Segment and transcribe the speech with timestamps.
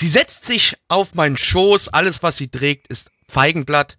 [0.00, 3.98] Sie setzt sich auf meinen Schoß, alles was sie trägt ist Feigenblatt,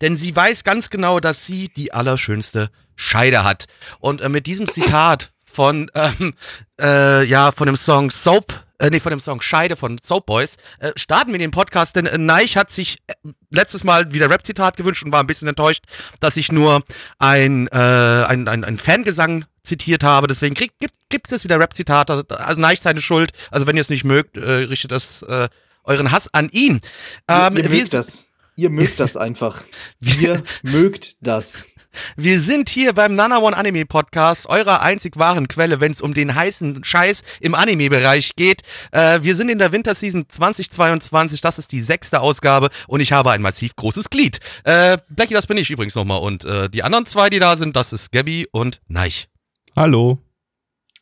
[0.00, 3.66] denn sie weiß ganz genau, dass sie die allerschönste Scheide hat.
[4.00, 6.34] Und äh, mit diesem Zitat von, ähm,
[6.80, 10.56] äh, ja, von dem Song Soap, äh, nee, von dem Song Scheide von Soap Boys,
[10.78, 13.14] äh, starten wir den Podcast, denn äh, Neich hat sich äh,
[13.50, 15.84] letztes Mal wieder Rap-Zitat gewünscht und war ein bisschen enttäuscht,
[16.20, 16.82] dass ich nur
[17.18, 20.26] ein, äh, ein, ein, ein Fangesang zitiert habe.
[20.26, 22.24] Deswegen kriegt, gibt, gibt es wieder Rap-Zitate.
[22.28, 23.32] Also Neich seine Schuld.
[23.50, 25.48] Also wenn ihr es nicht mögt, äh, richtet das äh,
[25.84, 26.80] euren Hass an ihn.
[27.28, 28.30] Ähm, ihr mögt das.
[28.58, 29.64] Ihr mögt das einfach.
[30.20, 31.74] Ihr mögt das.
[32.16, 36.14] Wir sind hier beim Nana One Anime Podcast, eurer einzig wahren Quelle, wenn es um
[36.14, 38.62] den heißen Scheiß im Anime-Bereich geht.
[38.92, 43.30] Äh, wir sind in der Winterseason 2022, das ist die sechste Ausgabe und ich habe
[43.30, 44.40] ein massiv großes Glied.
[44.64, 47.76] Äh, Blackie, das bin ich übrigens nochmal und äh, die anderen zwei, die da sind,
[47.76, 49.28] das ist Gabby und Neich.
[49.74, 50.18] Hallo.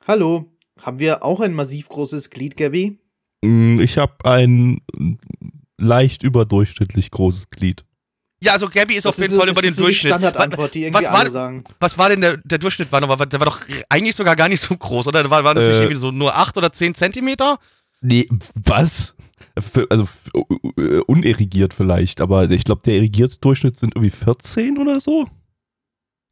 [0.07, 0.51] Hallo.
[0.83, 2.99] Haben wir auch ein massiv großes Glied, Gabby?
[3.43, 4.81] Mm, Ich habe ein
[5.79, 7.85] leicht überdurchschnittlich großes Glied.
[8.43, 10.05] Ja, also Gabby ist auf jeden so- Fall das über den ist so Durchschnitt.
[10.13, 11.65] Die Standardantwort, die irgendwie was war- alle sagen.
[11.81, 12.93] Was war denn der, der Durchschnitt?
[12.93, 15.29] War, noch, der war doch eigentlich sogar gar nicht so groß, oder?
[15.31, 15.81] War, war das nicht Äh.
[15.81, 17.59] irgendwie so nur 8 oder 10 Zentimeter?
[18.03, 19.15] Nee, was?
[19.73, 20.07] Für- Also
[20.77, 25.27] äh, unerregiert vielleicht, aber ich glaube, der irrigierte Durchschnitt sind irgendwie 14 oder so.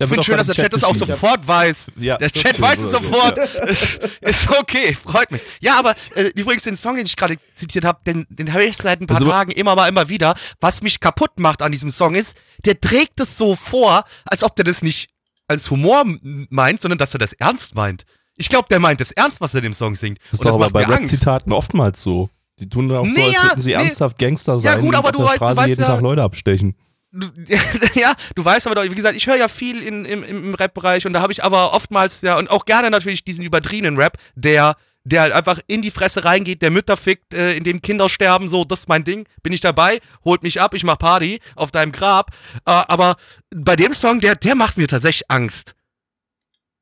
[0.04, 1.86] Ich finde schön, dass der Chat das auch sofort weiß.
[1.96, 3.38] Ja, Der Chat 14 weiß es so, sofort.
[3.68, 5.40] ist, ist okay, freut mich.
[5.60, 8.76] Ja, aber äh, übrigens den Song, den ich gerade zitiert habe, den, den höre ich
[8.76, 10.34] seit ein paar Also- Tagen immer mal, immer wieder.
[10.60, 14.56] Was mich kaputt macht an diesem Song ist, der trägt es so vor, als ob
[14.56, 15.10] der das nicht
[15.48, 18.04] als Humor meint, sondern dass er das ernst meint.
[18.38, 20.18] Ich glaube, der meint es ernst, was er dem Song singt.
[20.30, 20.84] Das ist Und das aber bei.
[20.84, 22.30] Rap-Zitaten oftmals so.
[22.58, 23.74] Die tun dann auch so, Nee, als ja, würden sie nee.
[23.74, 26.22] ernsthaft Gangster Ja, sein gut, und aber auf du der Straße jeden ja- Tag Leute
[26.22, 26.74] abstechen.
[27.12, 27.28] Du,
[27.94, 31.06] ja, du weißt aber, doch, wie gesagt, ich höre ja viel in, im, im Rap-Bereich
[31.06, 34.76] und da habe ich aber oftmals ja und auch gerne natürlich diesen übertriebenen Rap, der
[35.04, 38.48] der halt einfach in die Fresse reingeht, der Mütter fickt, äh, in dem Kinder sterben,
[38.48, 41.72] so, das ist mein Ding, bin ich dabei, holt mich ab, ich mach Party auf
[41.72, 42.30] deinem Grab.
[42.66, 43.16] Äh, aber
[43.50, 45.74] bei dem Song, der, der macht mir tatsächlich Angst.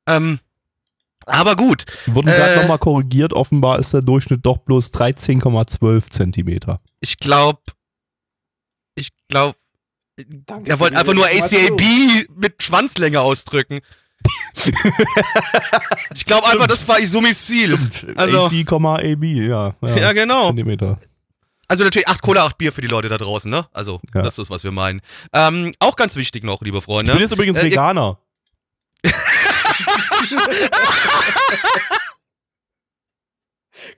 [0.07, 0.39] Ähm,
[1.25, 1.85] aber gut.
[2.05, 2.61] Wurden gerade Äh.
[2.61, 6.79] nochmal korrigiert, offenbar ist der Durchschnitt doch bloß 13,12 Zentimeter.
[6.99, 7.61] Ich glaube,
[8.93, 9.57] ich glaube,
[10.45, 11.25] Danke er wollte einfach nur.
[11.25, 11.81] ACAB
[12.35, 13.79] mit Schwanzlänge ausdrücken.
[16.13, 17.77] ich glaube einfach, das war Isomizil.
[18.15, 19.75] Also- AC,AB, ja.
[19.81, 20.47] Ja, Ja, genau.
[20.47, 20.99] Zentimeter.
[21.67, 23.65] Also natürlich 8 Cola, 8 Bier für die Leute da draußen, ne?
[23.71, 24.21] Also, Ja.
[24.21, 25.01] das ist, was wir meinen.
[25.33, 27.13] Ähm, auch ganz wichtig noch, liebe Ich Freunde.
[27.13, 28.19] bin jetzt übrigens Äh, Veganer.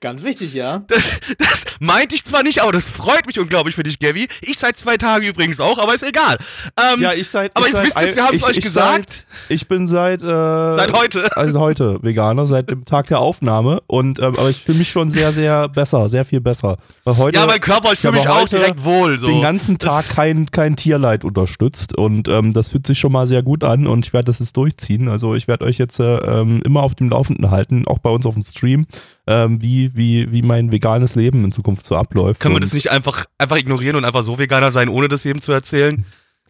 [0.01, 0.83] Ganz wichtig, ja.
[0.87, 4.27] Das, das meinte ich zwar nicht, aber das freut mich unglaublich für dich, Gavi.
[4.41, 6.37] Ich seit zwei Tagen übrigens auch, aber ist egal.
[6.77, 7.55] Ähm, Ja, ich seit.
[7.55, 9.11] aber ich jetzt seit wisst ihr wir haben es euch ich gesagt.
[9.13, 10.21] Seit, ich bin seit.
[10.21, 11.29] Äh, Seit heute.
[11.35, 13.81] Also heute Veganer, seit dem Tag der Aufnahme.
[13.87, 16.77] Und ähm, aber ich fühle mich schon sehr, sehr besser, sehr viel besser.
[17.03, 19.19] Weil heute ja, mein Körper, ich fühle mich auch direkt wohl.
[19.19, 19.27] So.
[19.27, 23.41] den ganzen Tag kein, kein Tierleid unterstützt und ähm, das fühlt sich schon mal sehr
[23.43, 25.09] gut an und ich werde das jetzt durchziehen.
[25.09, 28.25] Also ich werde euch jetzt äh, ähm, immer auf dem Laufenden halten, auch bei uns
[28.25, 28.85] auf dem Stream,
[29.27, 32.39] ähm, wie, wie, wie mein veganes Leben in Zukunft so abläuft.
[32.39, 35.41] Können wir das nicht einfach, einfach ignorieren und einfach so Veganer sein, ohne das jedem
[35.41, 36.05] zu erzählen?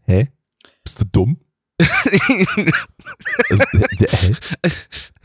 [0.05, 0.29] Hä?
[0.83, 1.37] Bist du dumm?
[3.49, 4.35] Also, äh, hä?
[4.63, 4.71] Hä?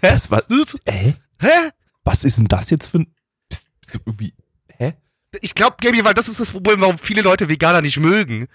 [0.01, 0.43] Das war,
[0.87, 1.15] hä?
[1.41, 1.71] Hä?
[2.05, 3.07] Was ist denn das jetzt für ein.
[3.93, 4.35] Irgendwie.
[4.69, 4.95] Hä?
[5.41, 8.49] Ich glaube, Gabi, weil das ist das Problem, warum viele Leute Veganer nicht mögen.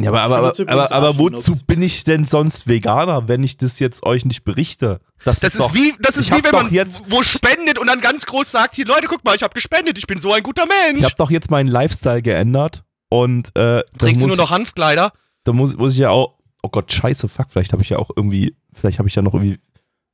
[0.00, 3.78] Ja, aber, aber, aber, aber, aber wozu bin ich denn sonst Veganer, wenn ich das
[3.80, 5.00] jetzt euch nicht berichte?
[5.24, 7.88] Das ist, doch, wie, das ist ich wie wenn doch man jetzt- wo spendet und
[7.88, 10.42] dann ganz groß sagt, hier Leute, guck mal, ich habe gespendet, ich bin so ein
[10.44, 11.00] guter Mensch.
[11.00, 15.12] Ich habe doch jetzt meinen Lifestyle geändert und äh, Trägst du nur noch Hanfkleider?
[15.44, 16.36] da muss, muss ich ja auch.
[16.62, 18.56] Oh Gott, scheiße, fuck, vielleicht habe ich ja auch irgendwie.
[18.74, 19.58] Vielleicht habe ich ja noch irgendwie.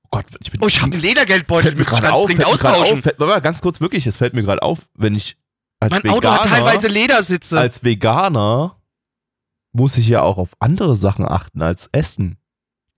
[0.04, 0.60] Oh Gott, ich bin.
[0.62, 2.98] Oh, ich habe einen Ledergeldbeutel, müsste ich ganz auf, dringend austauschen.
[2.98, 5.36] auf, fällt, warte mal, ganz kurz wirklich, es fällt mir gerade auf, wenn ich
[5.80, 7.58] als mein Veganer, Auto hat teilweise Ledersitze.
[7.58, 8.76] als Veganer
[9.74, 12.38] muss ich ja auch auf andere Sachen achten als Essen.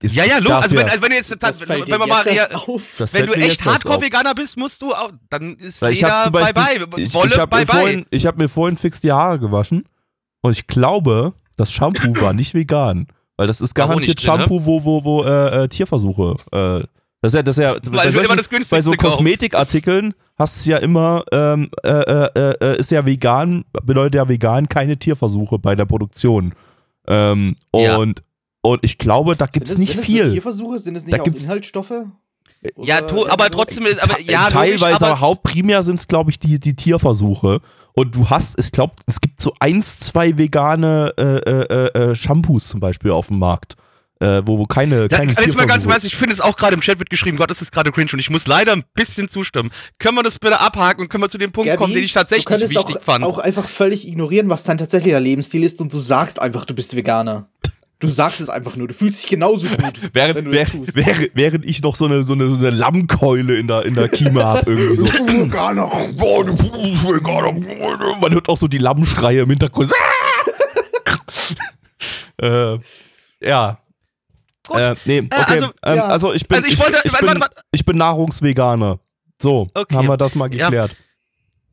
[0.01, 0.51] Es ja, ja, logisch.
[0.51, 3.65] Also wenn, also wenn du jetzt, Das wenn, wenn man mal das wenn du echt.
[3.65, 7.13] Hardcore-Veganer bist, musst du auch, dann ist Weil ich habe Leder zum bye bye, ich,
[7.15, 7.79] Wolle ich habe bye mir, bye.
[7.81, 9.85] vorhin- ich hab mir vorhin fix die Haare gewaschen
[10.41, 13.07] und ich glaube, das Shampoo war nicht vegan.
[13.37, 14.39] Weil das ist garantiert drin, ne?
[14.41, 16.35] Shampoo, wo, wo, wo äh, äh, Tierversuche.
[16.51, 16.83] Äh,
[17.21, 18.91] das ist ja, das ist ja Weil bei, du solchen- immer das bei so.
[18.91, 24.69] Kosmetikartikeln hast du ja immer, ähm, äh, äh, äh, ist ja vegan, bedeutet ja vegan
[24.69, 26.53] keine Tierversuche bei der Produktion.
[27.07, 27.97] Ähm, Ja.
[27.97, 28.23] und,
[28.61, 30.31] und ich glaube, da gibt es nicht sind viel.
[30.31, 30.79] Tierversuche?
[30.79, 31.93] Sind es nicht Da auch gibt's- Inhaltsstoffe?
[32.77, 36.39] Ja, to, aber trotzdem ist, aber ja, logisch, Teilweise, aber hauptprimär sind es, glaube ich,
[36.39, 37.61] die, die Tierversuche.
[37.93, 42.67] Und du hast, ich glaube, es gibt so eins, zwei vegane äh, äh, äh, Shampoos
[42.67, 43.75] zum Beispiel auf dem Markt,
[44.19, 46.73] äh, wo, wo keine, Ja, keine jetzt mal ganz Ernst, ich finde es auch gerade
[46.73, 49.29] im Chat wird geschrieben, Gott, das ist gerade cringe und ich muss leider ein bisschen
[49.29, 49.71] zustimmen.
[49.99, 52.13] Können wir das bitte abhaken und können wir zu dem Punkt Gabi, kommen, den ich
[52.13, 53.23] du tatsächlich wichtig auch, fand?
[53.23, 56.95] auch einfach völlig ignorieren, was dein tatsächlicher Lebensstil ist und du sagst einfach, du bist
[56.95, 57.49] Veganer.
[57.99, 58.87] Du sagst es einfach nur.
[58.87, 60.95] Du fühlst dich genauso gut, wenn Während, du es während, tust.
[60.95, 64.07] während, während ich noch so eine, so eine, so eine Lammkeule in der, in der
[64.07, 65.07] Kiemen habe, irgendwie so.
[65.07, 65.89] Veganer.
[68.21, 69.91] Man hört auch so die Lammschreie im Hintergrund.
[72.41, 72.77] äh,
[73.41, 73.79] ja.
[74.67, 74.77] Gut.
[74.79, 75.43] Äh, nee, okay.
[75.47, 76.05] also, ähm, ja.
[76.07, 77.61] also ich bin, Also ich wollte- ich, warte, bin, warte, warte.
[77.71, 78.99] ich bin Nahrungsveganer.
[79.41, 79.95] So, Okay.
[79.95, 80.65] haben wir das mal Ja.
[80.69, 80.95] geklärt.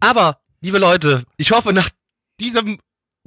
[0.01, 1.89] Aber, liebe Leute, ich hoffe, nach
[2.41, 2.79] diesem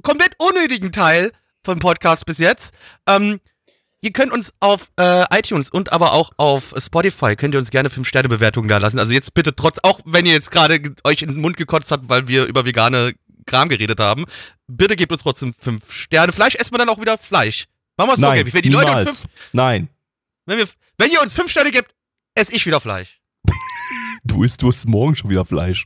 [0.03, 1.31] komplett unnötigen Teil
[1.63, 2.73] vom Podcast bis jetzt,
[3.07, 3.39] ähm,
[4.01, 7.89] ihr könnt uns auf äh, iTunes und aber auch auf Spotify, könnt ihr uns gerne
[7.89, 8.99] 5-Sterne-Bewertungen da lassen.
[8.99, 11.91] Also jetzt bitte trotz, auch wenn ihr jetzt gerade ge- euch in den Mund gekotzt
[11.91, 13.13] habt, weil wir über vegane
[13.47, 14.25] Kram geredet haben,
[14.67, 16.31] bitte gebt uns trotzdem 5 Sterne.
[16.31, 17.65] Vielleicht essen wir dann auch wieder Fleisch.
[17.97, 18.53] Machen wir es so, Nein, Gaby.
[18.53, 19.23] Wenn die Leute uns fünf,
[19.53, 19.89] Nein.
[20.45, 20.67] wenn, wir,
[20.97, 21.93] wenn ihr uns 5 Sterne gebt,
[22.35, 23.19] esse ich wieder Fleisch.
[24.23, 25.85] Du isst, du isst morgen schon wieder Fleisch.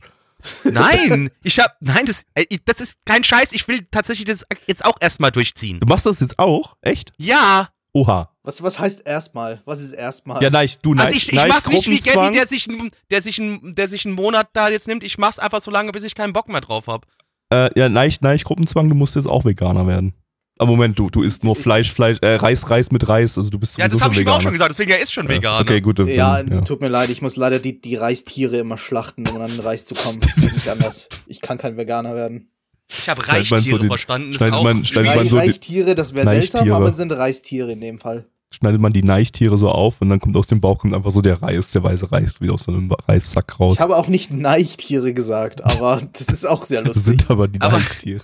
[0.64, 2.24] Nein, ich hab, nein, das,
[2.64, 3.52] das ist kein Scheiß.
[3.52, 5.78] Ich will tatsächlich das jetzt auch erstmal durchziehen.
[5.80, 6.76] Du machst das jetzt auch?
[6.82, 7.12] Echt?
[7.16, 8.30] Ja, Oha.
[8.42, 9.60] Was, was heißt erstmal?
[9.66, 10.42] Was ist erstmal?
[10.42, 12.66] Ja, nein, du nein, also ich, ich mach's nicht wie Gabby, der sich,
[13.10, 15.04] der, sich n- der sich einen Monat da jetzt nimmt.
[15.04, 17.06] Ich mach's einfach so lange, bis ich keinen Bock mehr drauf hab.
[17.52, 20.14] Äh, ja, nein, nein, Gruppenzwang, du musst jetzt auch Veganer werden.
[20.62, 23.58] Aber Moment, du, du isst nur Fleisch, Fleisch, äh, Reis, Reis mit Reis, also du
[23.58, 25.60] bist Ja, das habe ich ihm auch schon gesagt, deswegen er ist schon Ja, Veganer.
[25.60, 25.98] Okay, gut.
[25.98, 26.60] dann- Ja, ja.
[26.62, 29.84] tut mir leid, ich muss leider die, die Reistiere immer schlachten, um an den Reis
[29.84, 30.20] zu kommen.
[30.36, 31.08] Das ist nicht anders.
[31.26, 32.48] Ich kann kein Veganer werden.
[32.88, 34.28] Ich habe Reichtiere so den- verstanden.
[34.32, 36.58] Das schneidet auch man- schneidet man so die- Reichtiere, das wäre Neichtiere.
[36.58, 38.26] seltsam, aber es sind Reistiere in dem Fall.
[38.54, 41.22] Schneidet man die Neichtiere so auf und dann kommt aus dem Bauch kommt einfach so
[41.22, 43.78] der Reis, der weiße Reis, wie aus so einem Reissack raus.
[43.78, 47.04] Ich habe auch nicht Neichtiere gesagt, aber das ist auch sehr Das lustig.
[47.20, 48.20] sind aber die Aber- Neichtiere.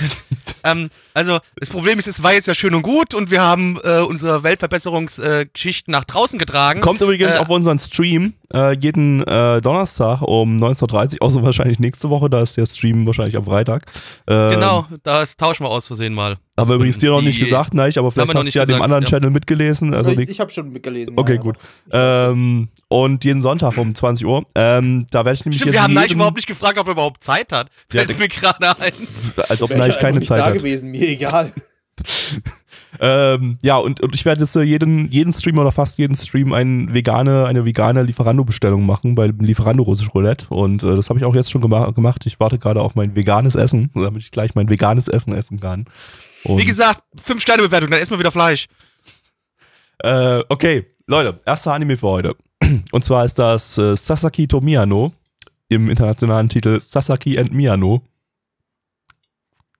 [0.64, 3.78] ähm, also, das Problem ist, es war jetzt ja schön und gut und wir haben
[3.82, 6.80] äh, unsere Weltverbesserungsgeschichten nach draußen getragen.
[6.80, 11.78] Kommt übrigens Äh, auf unseren Stream äh, jeden äh, Donnerstag um 19.30 Uhr, außer wahrscheinlich
[11.78, 13.86] nächste Woche, da ist der Stream wahrscheinlich am Freitag.
[14.26, 16.36] Ähm, Genau, das tauschen wir aus Versehen mal.
[16.56, 19.04] Aber übrigens dir noch Die- nicht gesagt, nein, aber vielleicht hast du ja dem anderen
[19.04, 19.08] ja.
[19.10, 19.94] Channel mitgelesen.
[19.94, 21.14] Also ich ich habe schon mitgelesen.
[21.16, 21.56] okay, ja, gut.
[21.92, 22.30] ja.
[22.30, 24.44] Ähm, und jeden Sonntag um 20 Uhr.
[24.56, 26.92] Ähm, da werde ich nämlich Stimmt, jetzt wir haben Neich überhaupt nicht gefragt, ob er
[26.92, 27.68] überhaupt Zeit hat.
[27.92, 28.92] Ja, Fällt mir gerade ein.
[29.48, 31.52] als ob Wär ich einfach keine nicht Zeit da gewesen, mir egal.
[33.00, 36.92] Ähm, ja, und, und ich werde jetzt jeden, jeden Stream oder fast jeden Stream ein
[36.94, 40.46] vegane, eine vegane Lieferando-Bestellung machen bei dem Lieferando Russisch Roulette.
[40.48, 42.24] Und äh, das habe ich auch jetzt schon gema gemacht.
[42.26, 45.86] Ich warte gerade auf mein veganes Essen, damit ich gleich mein veganes Essen essen kann.
[46.44, 48.66] Und, Wie gesagt, 5-Sterne-Bewertung, dann essen wir wieder Fleisch.
[49.98, 52.36] Äh, okay, Leute, erster Anime für heute.
[52.92, 55.12] Und zwar ist das äh, Sasaki to Miyano
[55.68, 58.02] im internationalen Titel Sasaki and Miyano.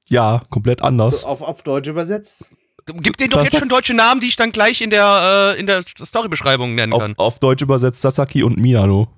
[0.08, 1.24] Ja, komplett anders.
[1.24, 2.50] Auf, auf Deutsch übersetzt.
[2.86, 5.66] Gib denen doch jetzt schon deutsche Namen, die ich dann gleich in der, äh, in
[5.66, 7.14] der Storybeschreibung nennen Auf, kann.
[7.18, 9.08] auf Deutsch übersetzt Sasaki und Miyano.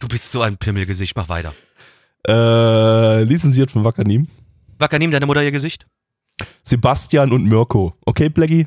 [0.00, 1.52] Du bist so ein Pimmelgesicht, mach weiter.
[2.26, 4.28] Äh, lizenziert von Wakanim.
[4.78, 5.86] Wacker, nimm deine Mutter ihr Gesicht.
[6.62, 7.94] Sebastian und Mirko.
[8.06, 8.66] Okay, Blackie?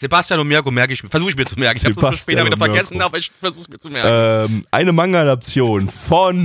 [0.00, 1.08] Sebastian und Mirko merke ich mir.
[1.08, 1.78] Versuche ich mir zu merken.
[1.78, 3.06] Ich habe das später wieder vergessen, Mirko.
[3.06, 4.52] aber ich versuche es mir zu merken.
[4.52, 6.36] Ähm, eine Manga-Adaption von.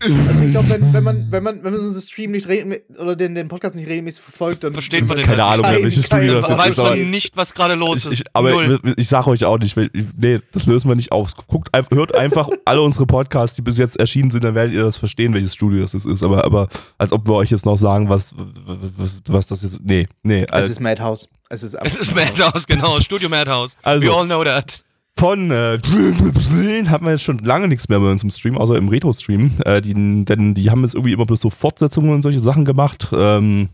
[0.00, 3.16] Also ich glaube, wenn, wenn man, wenn man, wenn man unseren Stream nicht regelmäßig oder
[3.16, 6.06] den, den Podcast nicht regelmäßig verfolgt, dann Versteht man den Keine Ahnung Kein- mehr, welches
[6.06, 6.78] Studio das jetzt weiß ist.
[6.78, 8.12] aber- man nicht, was gerade los ist.
[8.12, 8.80] ich, aber Null.
[8.84, 11.30] ich, ich sage euch auch nicht, weil- nee, das lösen wir nicht auf.
[11.48, 14.96] Guckt, hört einfach alle unsere Podcasts, die bis jetzt erschienen sind, dann werdet ihr das
[14.96, 16.22] verstehen, welches Studio das ist.
[16.22, 19.80] Aber, aber als ob wir euch jetzt noch sagen, was, was, was das jetzt.
[19.82, 20.42] Nee, nee.
[20.44, 21.28] Es Also, ist Madhouse.
[21.50, 22.98] Es ist, es ist Madhouse, genau.
[23.00, 23.76] Studio Madhouse.
[23.82, 24.06] Also.
[24.06, 24.84] We all know that.
[25.18, 25.78] von äh,
[26.88, 29.52] haben wir jetzt schon lange nichts mehr bei uns im Stream, außer im Retro-Stream.
[29.64, 33.08] Äh, die, denn die haben jetzt irgendwie immer bloß so Fortsetzungen und solche Sachen gemacht.
[33.12, 33.70] Ähm,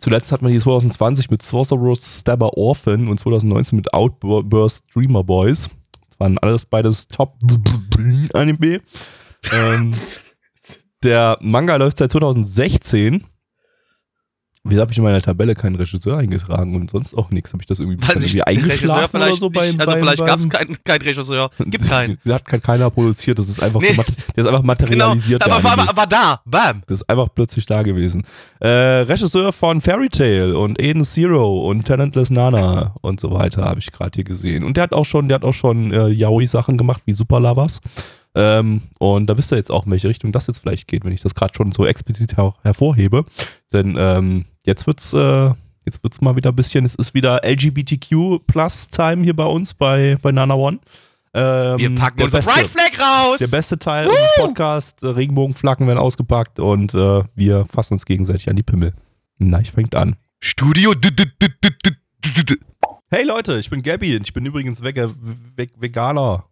[0.00, 5.68] zuletzt hatten wir die 2020 mit Sorcerer's Stabber Orphan und 2019 mit Outburst Dreamer Boys.
[6.08, 8.80] Das waren alles beides Top-Anime.
[9.52, 9.94] ähm,
[11.02, 13.24] der Manga läuft seit 2016.
[14.66, 17.52] Wieso habe ich in meiner Tabelle keinen Regisseur eingetragen und sonst auch nichts?
[17.52, 20.24] Habe ich das irgendwie, sich irgendwie der eingeschlafen oder so beim, nicht, also beim, vielleicht
[20.26, 21.50] gab es keinen kein Regisseur.
[21.66, 22.18] Gibt keinen.
[22.24, 23.88] Das hat kein- keiner produziert, das ist einfach Nee.
[23.92, 24.04] so, der
[24.36, 25.44] ist einfach Genau, materialisiert.
[25.44, 26.82] der aber war, war, da, bam.
[26.86, 28.22] Das ist einfach plötzlich da gewesen.
[28.60, 33.80] Äh, Regisseur von Fairy Tail und Eden Zero und Talentless Nana und so weiter habe
[33.80, 34.64] ich gerade hier gesehen.
[34.64, 37.80] Und der hat auch schon, der hat auch schon äh, Yaoi-Sachen gemacht wie Super Lovers.
[38.34, 41.12] Ähm, und da wisst ihr jetzt auch, in welche Richtung das jetzt vielleicht geht, wenn
[41.12, 43.24] ich das gerade schon so explizit her hervorhebe.
[43.72, 45.50] Denn ähm, jetzt wird's, äh,
[45.86, 49.74] jetzt wird's mal wieder ein bisschen, es ist wieder LGBTQ Plus Time hier bei uns
[49.74, 50.78] bei, bei Nana One.
[51.36, 53.38] Ähm, Wir packen der unser beste- Pride Flag raus.
[53.38, 58.48] der beste Teil unseres Podcasts, äh, Regenbogenflaggen werden ausgepackt und äh, wir fassen uns gegenseitig
[58.48, 58.92] an die Pimmel.
[59.38, 60.14] Na, ich fängt an.
[60.40, 60.92] Studio.
[63.10, 65.08] Hey Leute, ich bin Gabby und ich bin übrigens Vega
[65.56, 66.44] Ve Veganer.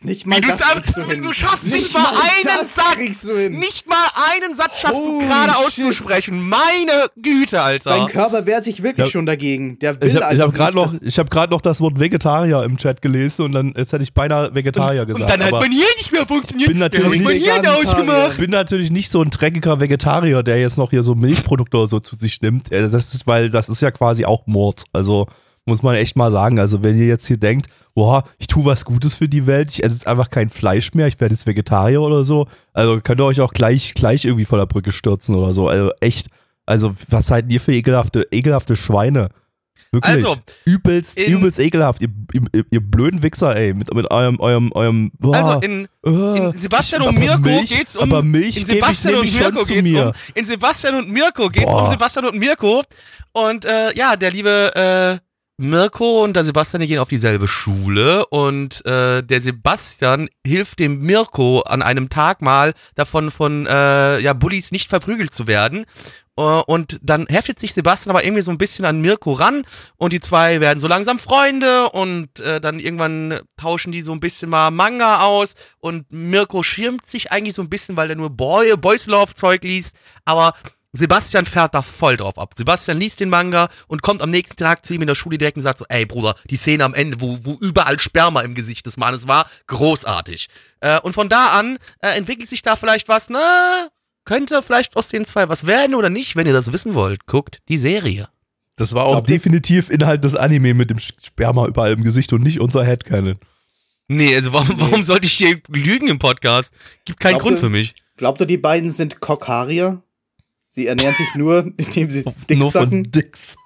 [0.00, 1.22] Nicht mal Du, das sag- kriegst du hin.
[1.22, 3.22] du schaffst nicht mal einen Satz.
[3.22, 3.34] du.
[3.50, 3.96] Nicht mal
[4.32, 6.48] einen Satz schaffst du Holy gerade auszusprechen.
[6.48, 7.90] Meine Güte, Alter.
[7.90, 9.10] Dein Körper wehrt sich wirklich Ja.
[9.10, 9.78] schon dagegen.
[9.78, 12.64] Der will Ich habe hab gerade nicht, noch, ich hab grad noch das Wort Vegetarier
[12.64, 15.30] im Chat gelesen und dann jetzt hätte ich beinahe Vegetarier Und gesagt.
[15.30, 16.68] dann hat man hier nicht mehr funktioniert.
[16.68, 17.78] bin natürlich nicht- hier Vegetarier.
[17.88, 18.32] ausgemacht.
[18.32, 21.86] ich bin natürlich nicht so ein dreckiger Vegetarier, der jetzt noch hier so Milchprodukte oder
[21.86, 22.72] so zu sich nimmt.
[22.72, 24.82] Das ist, weil das ist ja quasi auch Mord.
[24.92, 25.26] Also
[25.66, 26.58] muss man echt mal sagen.
[26.58, 29.82] Also wenn ihr jetzt hier denkt, boah, ich tue was Gutes für die Welt, ich
[29.84, 33.24] esse jetzt einfach kein Fleisch mehr, ich werde jetzt Vegetarier oder so, also könnt ihr
[33.24, 35.68] euch auch gleich, gleich irgendwie von der Brücke stürzen oder so.
[35.68, 36.28] Also echt,
[36.66, 39.28] also was seid ihr für ekelhafte, ekelhafte Schweine?
[39.92, 40.14] Wirklich.
[40.14, 45.10] Also, übelst, übelst ekelhaft, ihr, ihr, ihr blöden Wichser, ey, mit, mit eurem, eurem, eurem,
[45.18, 46.08] boah, Also in, äh,
[46.48, 48.02] in Sebastian und Mirko Milch- geht's um.
[48.10, 50.06] aber Milch in gebe ich Sebastian und Mirko geht's mir.
[50.08, 50.12] um.
[50.34, 51.82] In Sebastian und Mirko geht's Boah.
[51.84, 52.82] um Sebastian und Mirko.
[53.32, 55.25] Und äh, ja, der liebe äh,
[55.58, 61.00] Mirko und der Sebastian die gehen auf dieselbe Schule und äh, der Sebastian hilft dem
[61.00, 65.86] Mirko an einem Tag mal davon von äh, ja Bullies nicht verprügelt zu werden.
[66.36, 69.64] Äh, Und dann heftet sich Sebastian aber irgendwie so ein bisschen an Mirko ran
[69.96, 74.20] und die zwei werden so langsam Freunde und äh, dann irgendwann tauschen die so ein
[74.20, 78.28] bisschen mal Manga aus und Mirko schirmt sich eigentlich so ein bisschen, weil er nur
[78.28, 79.96] Boy, Boys Love Zeug liest,
[80.26, 80.52] aber
[80.96, 82.54] Sebastian fährt da voll drauf ab.
[82.56, 85.56] Sebastian liest den Manga und kommt am nächsten Tag zu ihm in der Schule direkt
[85.56, 88.86] und sagt so, ey Bruder, die Szene am Ende, wo, wo überall Sperma im Gesicht
[88.86, 90.48] des Mannes war, großartig.
[90.80, 93.88] Äh, und von da an äh, entwickelt sich da vielleicht was, na,
[94.24, 97.60] könnte vielleicht aus den zwei was werden oder nicht, wenn ihr das wissen wollt, guckt
[97.68, 98.28] die Serie.
[98.76, 102.60] Das war auch definitiv Inhalt des Anime mit dem Sperma überall im Gesicht und nicht
[102.60, 103.38] unser Headcanon.
[104.08, 106.72] Nee, also warum, warum sollte ich hier lügen im Podcast?
[107.04, 107.94] Gibt keinen Glaubt Grund für mich.
[108.16, 110.02] Glaubt ihr, die beiden sind Kokarier?
[110.76, 113.10] Sie ernähren sich nur, indem sie dick Nur von sacken.
[113.10, 113.56] Dicks.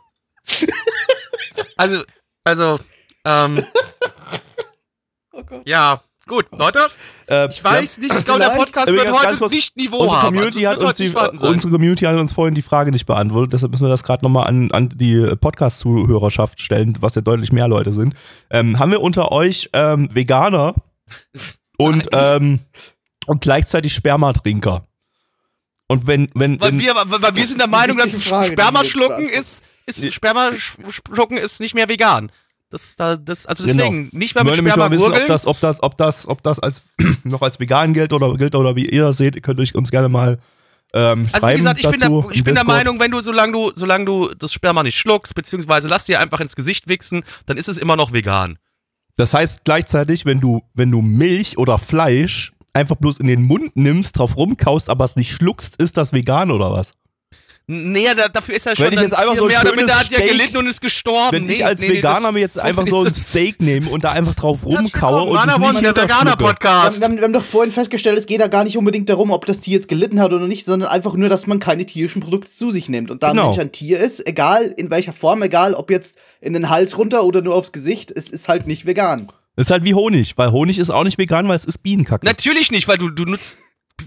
[1.77, 2.03] Also,
[2.45, 2.79] also,
[3.25, 3.65] ähm.
[5.67, 6.87] ja, gut, Leute.
[7.27, 10.37] Äh, Ich weiß nicht, ich glaube, der Podcast wird heute kurz, nicht Niveau Unsere haben.
[10.37, 13.73] Community, Also, es hat die, unsere Community hat uns vorhin die Frage nicht beantwortet, deshalb
[13.73, 17.93] müssen wir das gerade nochmal an, an die Podcast-Zuhörerschaft stellen, was ja deutlich mehr Leute
[17.93, 18.15] sind.
[18.51, 20.77] Ähm, haben wir unter euch ähm, Veganer
[21.77, 22.61] und, ähm,
[23.27, 24.87] und gleichzeitig Spermatrinker?
[25.91, 28.85] Und wenn, wenn, Weil wenn wir, weil weil wir sind der Meinung, dass Frage, Sperma
[28.85, 30.77] schlucken ist, ist Sperma sch-
[31.13, 32.31] schlucken ist nicht mehr vegan.
[32.71, 35.27] Das, da, das, also deswegen, nicht mehr mit Sperma mal wissen, ob gurgeln.
[35.27, 36.83] das, ob das, ob das, ob das als
[37.25, 39.91] noch als vegan gilt oder gilt oder wie ihr das seht, ihr könnt euch uns
[39.91, 40.39] gerne mal
[40.95, 42.65] ähm, schreiben Also wie gesagt, ich bin, dazu der, ich bin der.
[42.65, 46.39] Meinung, wenn du, solange du, solange du das Sperma nicht schluckst, beziehungsweise lass dir einfach
[46.39, 48.61] ins Gesicht wichsen, dann ist es immer noch vegan.
[49.17, 53.77] Das heißt gleichzeitig, wenn du, wenn du Milch oder Fleisch einfach bloß in den Mund
[53.77, 56.93] nimmst, drauf rumkaust, aber es nicht schluckst, ist das vegan oder was?
[57.73, 59.95] Nee, da, dafür ist er schon Wenn ich jetzt einfach so ein mehr oder minder
[59.95, 61.31] hat ja Steak- gelitten und ist gestorben.
[61.37, 64.03] Wenn nee, ich als nee, nee, Veganer mir jetzt einfach so ein Steak nehme und
[64.03, 66.99] da einfach drauf rumkaue und es nicht der haben, Veganer-Podcast.
[67.01, 69.47] wir, haben, wir haben doch vorhin festgestellt, es geht da gar nicht unbedingt darum, ob
[69.47, 72.51] das Tier jetzt gelitten hat oder nicht, sondern einfach nur, dass man keine tierischen Produkte
[72.51, 73.09] zu sich nimmt.
[73.09, 73.43] Und da Genau.
[73.43, 76.99] ein Mensch ein Tier ist, egal in welcher Form, egal ob jetzt in den Hals
[76.99, 79.29] runter oder nur aufs Gesicht, es ist halt nicht vegan.
[79.61, 82.25] Ist halt wie Honig, weil Honig ist auch nicht vegan, weil es ist Bienenkacke.
[82.25, 83.59] Natürlich nicht, weil du, du nutzt.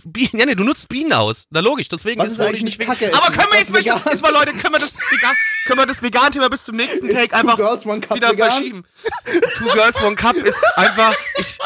[0.04, 1.46] Bienen, ja, nee, du nutzt Bienen aus.
[1.50, 2.96] Na logisch, deswegen Was ist es eigentlich nicht vegan.
[3.14, 4.02] Aber können wir jetzt, vegan?
[4.10, 5.36] jetzt mal, Leute, können wir das vegan,
[5.66, 8.32] können wir das Vegan-Thema bis zum nächsten Ist Take Two einfach Girls, One Cup wieder
[8.32, 8.52] vegan?
[8.52, 8.84] verschieben?
[9.58, 11.16] Two Girls, One Cup ist einfach.
[11.40, 11.58] Ich,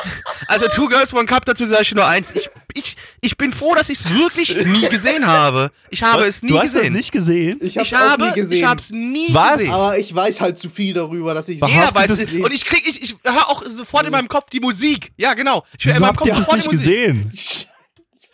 [0.47, 2.31] also Two Girls, One Cup, dazu sage ich nur eins.
[2.35, 5.71] Ich, ich, ich bin froh, dass ich es wirklich nie gesehen habe.
[5.89, 6.83] Ich habe es nie du hast gesehen.
[6.83, 7.59] das nicht gesehen?
[7.61, 8.57] Ich hab's ich auch habe, nie gesehen.
[8.57, 9.57] ich habe es nie Was?
[9.57, 9.73] gesehen.
[9.73, 12.31] aber ich weiß halt zu viel darüber, dass ich Jeder weiß es es.
[12.31, 12.43] nicht.
[12.45, 15.11] Und ich krieg, ich, ich höre auch sofort in meinem Kopf die Musik.
[15.17, 15.63] Ja, genau.
[15.79, 16.71] Ich höre in meinem Kopf sofort die Musik.
[16.71, 17.31] gesehen?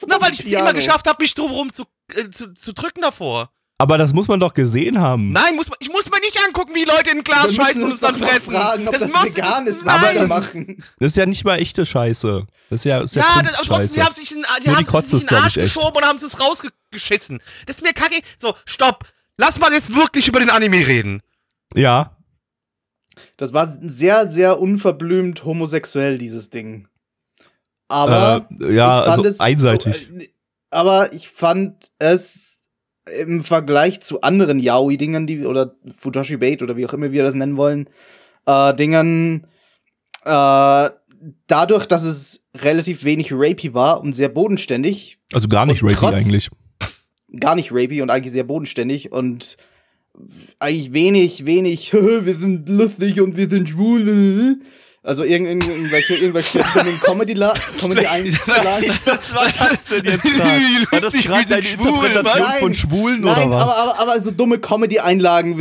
[0.07, 1.83] Na, weil ich es immer geschafft habe, mich drumherum zu,
[2.15, 3.51] äh, zu, zu drücken davor.
[3.79, 5.31] Aber das muss man doch gesehen haben.
[5.31, 7.87] Nein, muss man, ich muss mir nicht angucken, wie Leute in ein Glas scheißen und
[7.87, 8.53] uns es dann fressen.
[8.53, 10.15] fragen, ob das, muss, vegan das, ist, nein.
[10.15, 10.83] das- machen.
[10.99, 12.45] Das ist ja nicht mal echte Scheiße.
[12.69, 14.69] Das ist ja, das ist ja, Ja, das, aber trotzdem, die haben sich in, die
[14.69, 17.41] haben die Kotze sich in den Arsch geschoben und haben es rausgeschissen.
[17.65, 18.21] Das ist mir kacke.
[18.37, 19.05] So, stopp.
[19.37, 21.21] lass mal jetzt wirklich über den Anime reden.
[21.75, 22.15] Ja,
[23.37, 26.87] Das war sehr, sehr unverblümt homosexuell, dieses Ding.
[27.93, 28.47] Aber.
[28.61, 30.09] äh, ja, ich fand also es, einseitig.
[30.17, 30.27] äh,
[30.71, 32.57] Aber ich fand es
[33.21, 37.35] im Vergleich zu anderen Yaoi-Dingern, die, oder Futoshi Bait oder wie auch immer wir das
[37.35, 37.89] nennen wollen,
[38.45, 39.45] äh, Dingern,
[40.25, 40.89] äh,
[41.47, 46.13] dadurch, dass es relativ wenig rapey war und sehr bodenständig, Also gar nicht rapey trotz-
[46.13, 46.49] eigentlich.
[47.39, 49.57] gar nicht rapey und eigentlich sehr bodenständig und
[50.59, 54.59] eigentlich wenig, wenig, wir sind lustig und wir sind schwul.
[55.05, 58.39] Also irgend- irgend- irgendwelche, irgendwelche dummen Comedy-La- Comedy-Einlagen.
[59.05, 60.23] Was war das denn jetzt
[60.91, 62.59] War das gerade deine Interpretation Nein.
[62.59, 63.69] von Schwulen Nein, oder was?
[63.77, 65.57] aber, aber, aber so dumme Comedy-Einlagen,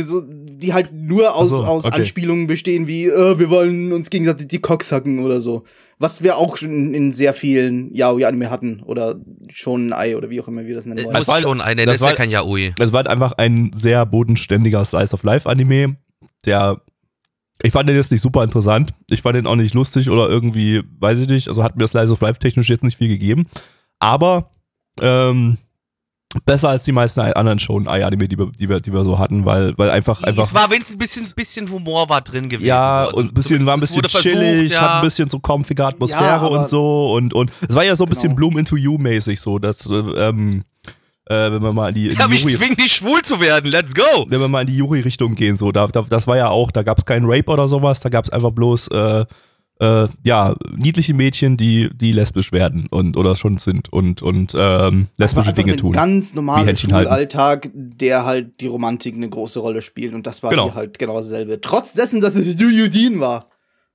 [0.59, 1.95] die halt nur aus, so, aus okay.
[1.95, 5.63] Anspielungen bestehen, wie äh, wir wollen uns gegenseitig die Cocks hacken oder so.
[5.99, 8.81] Was wir auch schon in, sehr vielen Yaoi-Anime hatten.
[8.83, 9.15] Oder
[9.53, 11.15] schon ein Ei oder wie auch immer wir das nennen wollen.
[11.17, 12.73] Muss war- schon ein, das das ist ja war- kein Yaoi.
[12.79, 15.97] Es war halt einfach ein sehr bodenständiger Slice of Life Anime,
[16.45, 16.81] der
[17.61, 18.91] ich fand den jetzt nicht super interessant.
[19.09, 22.11] Ich fand den auch nicht lustig oder irgendwie, weiß ich nicht, also hat mir Slice
[22.11, 23.47] of Life technisch jetzt nicht viel gegeben.
[23.99, 24.51] Aber
[24.99, 25.57] ähm,
[26.45, 29.45] besser als die meisten anderen Shonen Anime, die wir, die wir, die wir so hatten,
[29.45, 32.67] weil, weil einfach, einfach Es war wenigstens ein bisschen, bisschen Humor war drin gewesen.
[32.67, 33.07] ja, so.
[33.09, 34.95] Also und ein bisschen, war ein bisschen chillig, versucht, hat ja.
[34.97, 38.09] ein bisschen so comfige Atmosphäre Ja, und so und, und es war ja so ein
[38.09, 38.35] bisschen Genau.
[38.35, 40.63] Bloom into You mäßig so, dass, äh, ähm,
[41.25, 43.69] äh, wenn wir mal in die, in Ja, die mich zwingen, nicht schwul zu werden.
[43.71, 44.25] Let's go!
[44.27, 46.83] wenn wir mal in die Juri-Richtung gehen, so, da, da, das war ja auch, da
[46.83, 49.25] gab es keinen Rape oder sowas, da gab es einfach bloß, äh,
[49.79, 55.07] äh, ja, niedliche Mädchen, die, die lesbisch werden und oder schon sind und, und ähm,
[55.17, 55.91] lesbische einfach Dinge einen tun.
[55.93, 56.77] ganz normalen halten.
[56.77, 60.13] Schulalltag, der halt die Romantik eine große Rolle spielt.
[60.13, 60.65] Und das war Genau.
[60.65, 61.59] hier halt genau dasselbe.
[61.59, 63.49] Trotz dessen, dass es Dean war.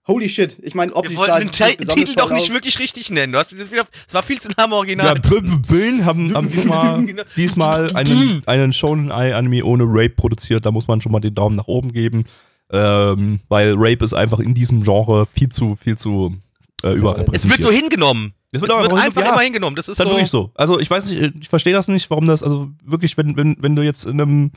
[0.08, 0.56] Holy shit.
[0.62, 1.48] Ich meine, Wir optisch wollten sah den
[1.86, 3.32] es Titel doch nicht wirklich richtig nennen.
[3.34, 5.14] Du hast das wieder, es war viel zu nah am Ja, Original.
[5.16, 11.00] B- Billen haben, haben diesmal, diesmal einen, einen Shonen-Anime ohne Rape produziert, da muss man
[11.02, 12.24] schon mal den Daumen nach oben geben,
[12.72, 16.36] ähm, weil Rape ist einfach in diesem Genre viel zu, viel zu
[16.82, 17.36] äh, überrepräsentiert.
[17.44, 18.32] es wird so hingenommen.
[18.50, 19.32] Es Es wird wird, aber auch einfach ja.
[19.32, 19.76] immer hingenommen.
[19.76, 20.14] Das ist Ist halt so.
[20.14, 20.50] wirklich so.
[20.54, 23.76] Also ich weiß nicht, ich verstehe das nicht, warum das, also wirklich, wenn, wenn, wenn
[23.76, 24.52] du jetzt in einem,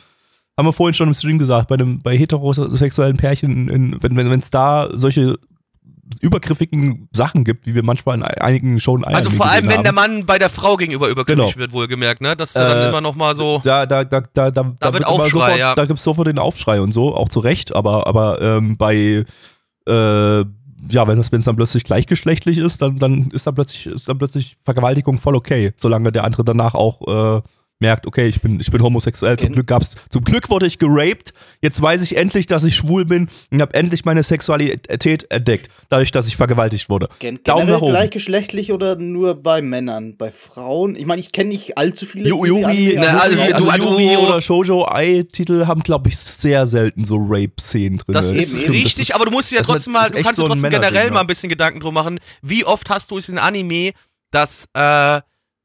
[0.57, 4.39] haben wir vorhin schon im Stream gesagt, bei einem, bei heterosexuellen Pärchen, in, wenn, wenn
[4.39, 5.37] es da solche
[6.19, 9.93] übergriffigen Sachen gibt, wie wir manchmal in einigen Shonen Also vor allem, wenn haben, der
[9.93, 11.57] Mann bei der Frau gegenüber übergriffig Genau.
[11.57, 12.35] wird, wohlgemerkt, ne?
[12.35, 13.61] Das ist ja dann Äh, immer noch mal so.
[13.63, 15.75] da, da, da, da, da, da wird Aufschrei, sofort, ja.
[15.75, 19.25] Da gibt es sofort den Aufschrei und so, auch zu Recht, aber, aber ähm, bei
[19.87, 20.45] äh,
[20.89, 24.09] ja, wenn es wenn es dann plötzlich gleichgeschlechtlich ist, dann, dann ist dann plötzlich ist
[24.09, 27.41] dann plötzlich Vergewaltigung voll okay, solange der andere danach auch äh,
[27.81, 29.37] merkt, okay, ich bin ich bin homosexuell.
[29.37, 31.33] Zum Glück gab's zum Glück wurde ich geraped.
[31.61, 36.11] Jetzt weiß ich endlich, dass ich schwul bin und habe endlich meine Sexualität entdeckt, dadurch,
[36.11, 37.09] dass ich vergewaltigt wurde.
[37.19, 37.91] Gen Daumen nach oben.
[37.91, 40.15] gleichgeschlechtlich oder nur bei Männern?
[40.17, 40.95] Bei Frauen?
[40.95, 42.25] Ich meine, ich kenne nicht allzu viele.
[42.25, 47.17] Die Yuri, Na, also, also Yuri oder Shoujo Ai-Titel haben, glaube ich, sehr selten so
[47.17, 48.13] Rape-Szenen drin.
[48.13, 48.71] Das ist eben.
[48.71, 50.43] richtig, Das aber du musst dir ja das trotzdem das mal, ist du kannst dir
[50.43, 51.11] so ein trotzdem generell ne?
[51.11, 53.91] mal ein bisschen Gedanken drum machen, wie oft hast du es in Anime,
[54.31, 55.21] dass äh,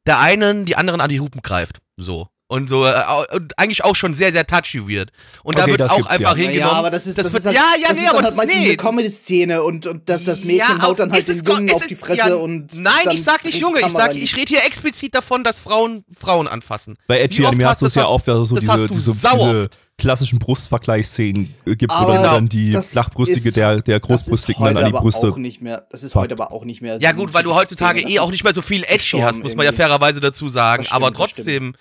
[0.07, 1.79] der einen die anderen an die Hupen greift.
[1.97, 2.29] So.
[2.49, 2.95] Und so, äh,
[3.35, 5.11] und eigentlich auch schon sehr, sehr touchy wird.
[5.43, 6.43] Und da Okay, wird es das auch gibt's einfach ja.
[6.45, 6.77] Ja, hingenommen.
[6.77, 8.39] aber das ist, das wird, ist halt, ja, ja, das nee, ist aber dann das
[8.39, 8.65] halt ist, nee.
[8.67, 11.97] eine Comedy-Szene und, und das, das Mädchen Ja, haut dann halt den Jungen auf die
[11.97, 12.73] Fresse ja, und.
[12.81, 16.47] Nein, ich sag nicht Junge, ich sag, ich rede hier explizit davon, dass Frauen Frauen
[16.47, 16.97] anfassen.
[17.09, 18.83] Bei Edgy Anime hast du es ja das- oft, dass es so das diese, hast
[18.91, 19.79] du diese, sau diese oft.
[19.99, 22.35] Klassischen Brustvergleichsszenen äh, gibt, Aber wo dann, Genau.
[22.35, 25.29] dann die Flachbrüstige ist- der, der ist Großbrüstigen dann an die Brüste.
[25.31, 25.87] auch nicht mehr.
[25.91, 26.25] Das ist packt.
[26.25, 26.99] heute aber auch nicht mehr.
[27.01, 28.13] Ja so gut, weil du heutzutage Szene.
[28.13, 30.85] eh auch nicht mehr so viel Edgy hast, muss man ja fairerweise dazu sagen.
[30.85, 31.75] Stimmt, aber trotzdem,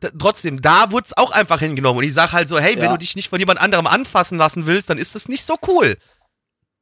[0.00, 1.98] da, trotzdem, da wurde es auch einfach hingenommen.
[1.98, 2.92] Und ich sag halt so, hey, wenn Ja.
[2.92, 5.96] du dich nicht von jemand anderem anfassen lassen willst, dann ist das nicht so cool.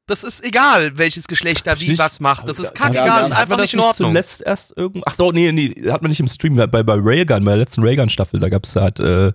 [0.09, 2.49] Das ist egal, welches Geschlecht da wie Nicht- was macht.
[2.49, 4.11] Das ist Ja, kackegal, ja, das ist einfach nicht in Ordnung.
[4.11, 7.45] zuletzt erst irgend Ach doch, nee, nee, hat man nicht im Stream, bei, bei Railgun,
[7.45, 9.33] bei der letzten Railgun-Staffel, da gab's halt, äh,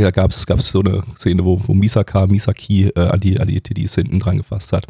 [0.00, 3.60] da gab's, gab's so eine Szene, wo, wo Misaka, Misaki äh, an die, an die
[3.60, 4.86] Titties hinten dran gefasst hat.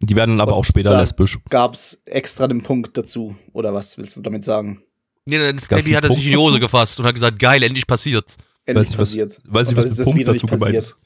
[0.00, 1.38] Die werden dann aber Und auch später lesbisch.
[1.48, 4.82] Gab's extra den Punkt dazu, oder was willst du damit sagen?
[5.24, 7.86] Nee, Gab's Teddy hat er sich in die Hose gefasst und hat gesagt, geil, endlich
[7.86, 8.36] passiert's.
[8.64, 9.40] Endlich Weiß nicht, was, passiert.
[9.44, 10.96] weiß nicht, was dann der ist Punkt dazu gemeint ist.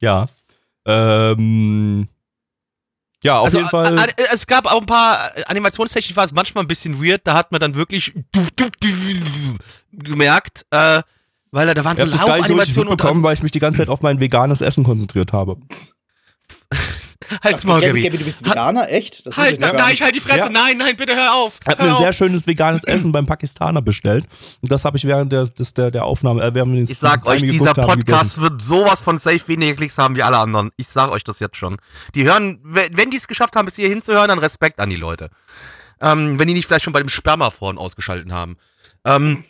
[0.00, 0.26] Ja.
[0.86, 2.08] Ähm,
[3.22, 3.98] ja, auf also, jeden Fall.
[3.98, 7.34] a- a- es gab auch ein paar animationstechnisch war es manchmal ein bisschen weird, da
[7.34, 8.14] hat man dann wirklich
[9.92, 11.02] gemerkt, äh,
[11.50, 13.88] weil da, da waren ich so Laufanimationen und mitbekommen, weil ich mich die ganze Zeit
[13.88, 15.56] auf mein veganes Essen konzentriert habe.
[17.42, 18.02] Halt's Gabi, Gabi.
[18.02, 18.90] Gabi, du bist Veganer?
[18.90, 19.26] Echt?
[19.26, 19.92] Das Halt, nein, nicht.
[19.92, 20.38] ich halt die Fresse.
[20.38, 20.48] Ja.
[20.48, 21.58] Nein, nein, bitte hör auf.
[21.62, 24.24] Ich habe mir ein sehr schönes veganes Essen beim Pakistaner bestellt.
[24.60, 26.98] Und das habe ich während der, des, der, der Aufnahme, äh, während wir den Ich
[26.98, 30.70] sag euch, dieser haben, Podcast wird sowas von safe weniger Klicks haben wie alle anderen.
[30.76, 31.76] Ich sag euch das jetzt schon.
[32.14, 34.96] Die hören, wenn wenn die es geschafft haben, bis hier hinzuhören, dann Respekt an die
[34.96, 35.30] Leute.
[36.00, 38.56] Ähm, wenn die nicht vielleicht schon bei dem Sperma vorhin ausgeschaltet haben.
[39.04, 39.44] Ähm,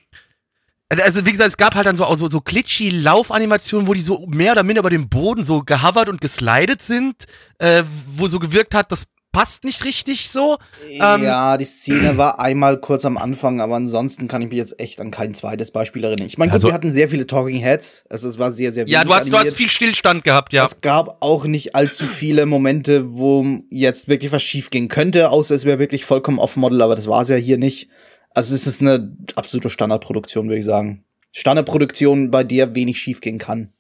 [0.90, 4.00] Also wie gesagt, es gab halt dann so, auch so, so glitchy Laufanimationen, wo die
[4.00, 7.26] so mehr oder minder über dem Boden so gehovert und geslidet sind,
[7.58, 10.56] äh, wo so gewirkt hat, das passt nicht richtig so.
[10.90, 14.80] Ähm, ja, die Szene war einmal kurz am Anfang, aber ansonsten kann ich mich jetzt
[14.80, 16.26] echt an kein zweites Beispiel erinnern.
[16.26, 18.88] Ich meine, gut, Also- wir hatten sehr viele Talking Heads, also es war sehr, sehr
[18.88, 19.56] ja, du hast, du hast animiert.
[19.56, 20.64] viel Stillstand gehabt, ja.
[20.64, 25.54] Es gab auch nicht allzu viele Momente, wo jetzt wirklich was schief gehen könnte, außer
[25.54, 27.90] es wäre wirklich vollkommen off-Model, aber das war es ja hier nicht.
[28.30, 31.04] Also es ist eine absolute Standardproduktion, würde ich sagen.
[31.32, 33.72] Standardproduktion, bei der wenig schief gehen kann.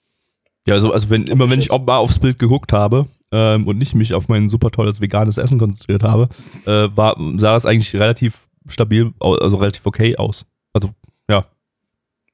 [0.66, 3.78] Ja, also, also wenn, immer wenn ich auch mal aufs Bild geguckt habe ähm, und
[3.78, 6.28] nicht mich auf mein super tolles veganes Essen konzentriert habe,
[6.66, 10.44] äh, war, sah das eigentlich relativ stabil, also relativ okay aus.
[10.74, 10.90] Also,
[11.30, 11.46] ja.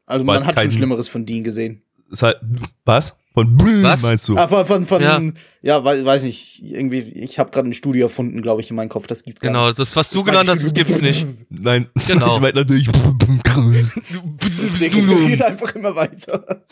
[0.07, 1.83] Also man hat schon kein- Schlimmeres von Dean gesehen.
[2.11, 2.37] Ist halt,
[2.85, 3.15] was?
[3.35, 4.03] Von Was?
[4.03, 4.37] meinst du?
[4.37, 5.21] Ah, von, von, von Ja.
[5.61, 8.89] ja, wei- weiß nicht, irgendwie, ich habe gerade ein Studio erfunden, glaube ich, in meinem
[8.91, 9.09] Kopf.
[9.09, 11.27] Das gibt's gar Genau, das, was du Ich genannt hast, das gibt's nicht.
[11.49, 12.33] Nein, Genau.
[12.35, 12.87] ich meine natürlich.
[12.87, 16.65] Das degeneriert einfach immer weiter.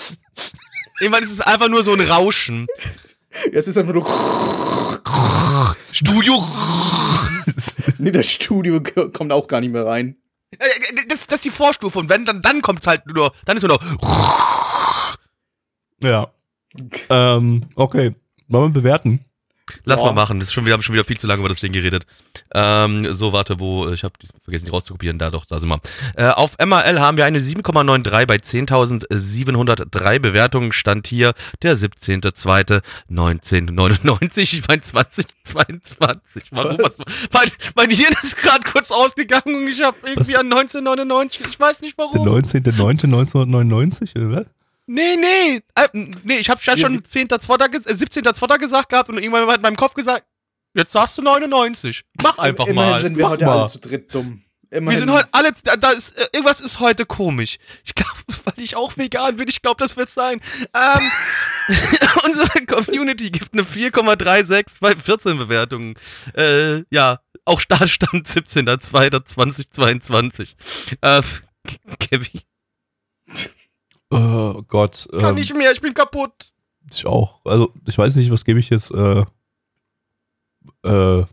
[1.00, 2.66] Irgendwann ist es einfach nur so ein Rauschen.
[3.50, 4.06] Ja, es ist einfach nur.
[5.90, 6.44] Studio.
[7.98, 8.80] Nee, das Studio
[9.12, 10.16] kommt auch gar nicht mehr rein.
[10.58, 10.66] Äh,
[11.08, 13.72] Das, das ist die Vorstufe und wenn, dann, dann kommt's halt nur, dann ist nur
[13.76, 14.51] noch.
[16.02, 16.28] Ja.
[17.10, 18.14] Ähm, okay.
[18.48, 19.24] Wollen wir bewerten?
[19.84, 20.06] Lass Ja.
[20.08, 21.72] mal machen, das ist schon, wir haben schon wieder viel zu lange über das Ding
[21.72, 22.04] geredet.
[22.52, 24.12] Ähm, so, warte, wo, ich habe
[24.42, 25.80] vergessen, die rauszukopieren, da doch, da sind wir.
[26.16, 34.66] Äh, auf MRL haben wir eine 7,93 bei 10.703 Bewertungen, stand hier der 17.02.1999, ich
[34.68, 36.44] meine 2022.
[36.50, 36.78] Warum?
[36.78, 36.98] Was?
[37.32, 40.40] Mein, mein Hirn ist gerade kurz ausgegangen und ich habe irgendwie Was?
[40.40, 42.28] an 1999, ich weiß nicht Der warum.
[42.28, 44.46] 19.09.1999, oder was?
[44.94, 45.62] Nee, nee.
[45.74, 45.88] Äh,
[46.24, 47.68] nee, ich habe ja schon 10.2.
[47.70, 48.58] ges- äh, 17.2.
[48.58, 50.24] gesagt gehabt und irgendwann hat in meinem Kopf gesagt,
[50.74, 52.02] jetzt sagst du 99.
[52.22, 53.00] Mach einfach Immerhin mal.
[53.00, 53.58] sind wir Mach heute mal.
[53.60, 54.42] alle zu dritt dumm.
[54.70, 55.00] Wir Immerhin.
[55.00, 57.58] sind heute alle, da, da ist, äh, irgendwas ist heute komisch.
[57.84, 58.12] Ich glaube,
[58.44, 60.40] weil ich auch vegan bin, ich glaube, das wird sein.
[60.74, 61.10] Ähm,
[62.24, 65.94] unsere Community gibt eine 4,36 bei 14 Bewertungen.
[66.34, 70.54] Äh, ja, auch Startstand 17.02.2022.
[71.02, 71.22] Äh,
[71.98, 72.40] Kevin,
[74.12, 75.08] Oh Gott.
[75.18, 76.52] kann ähm, nicht mehr, ich bin kaputt.
[76.92, 77.40] Ich auch.
[77.44, 78.90] Also, ich weiß nicht, was gebe ich jetzt.
[78.90, 79.24] Äh,
[80.84, 81.24] äh,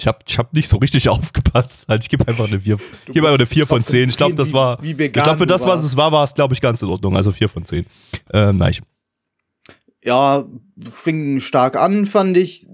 [0.00, 1.86] ich habe ich hab nicht so richtig aufgepasst.
[1.88, 2.76] Halt, ich gebe einfach eine 4.
[2.76, 4.08] Du Ich gebe einfach eine bist 4 von auf 10.
[4.10, 4.82] Ich glaube, das wie- war.
[4.82, 6.88] Wie Ich vegan glaube, für das, was es war, war es, glaube ich, ganz in
[6.88, 7.16] Ordnung.
[7.16, 7.86] Also 4 von 10.
[8.32, 8.76] Ähm, nein.
[10.04, 10.46] Ja,
[10.88, 12.66] fing stark an, fand ich.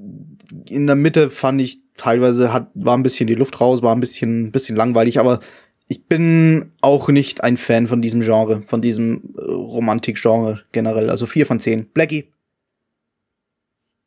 [0.69, 4.01] In der Mitte fand ich teilweise hat, war ein bisschen die Luft raus, war ein
[4.01, 5.41] bisschen, bisschen langweilig, aber
[5.89, 11.11] ich bin auch nicht ein Fan von diesem Genre, von diesem äh, Romantik-Genre generell.
[11.11, 11.91] Also 4 von 10.
[11.93, 12.33] Blackie.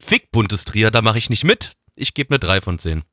[0.02, 1.74] Fick buntes Trier, da mache ich nicht mit.
[1.96, 3.04] Ich gebe eine 3 von 10.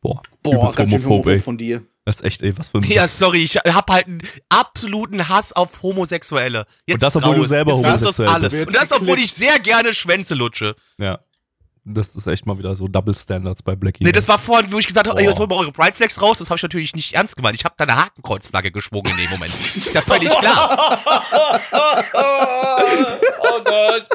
[0.00, 1.32] Boah, Boah, ganz schön homophob, ey.
[1.34, 1.82] homophob von dir.
[2.04, 2.84] Das ist echt, ey, was für ein.
[2.84, 6.66] Ja, sorry, ich hab halt einen absoluten Hass auf Homosexuelle.
[6.86, 8.52] Jetzt Und das, obwohl du selber Jetzt homosexuell alles.
[8.54, 8.66] bist.
[8.66, 10.74] Und das, obwohl ich sehr gerne Schwänze lutsche.
[10.98, 11.18] Ja.
[11.90, 14.04] Das ist echt mal wieder so Double Standards bei Blackie.
[14.04, 16.38] Nee, das war vorhin, wo ich gesagt habe, jetzt holt mal eure Pride Flags raus.
[16.38, 17.56] Das habe ich natürlich nicht ernst gemeint.
[17.56, 19.54] Ich habe da eine Hakenkreuzflagge geschwungen in dem Moment.
[19.54, 21.00] ist ja völlig klar.
[23.40, 24.06] oh Gott.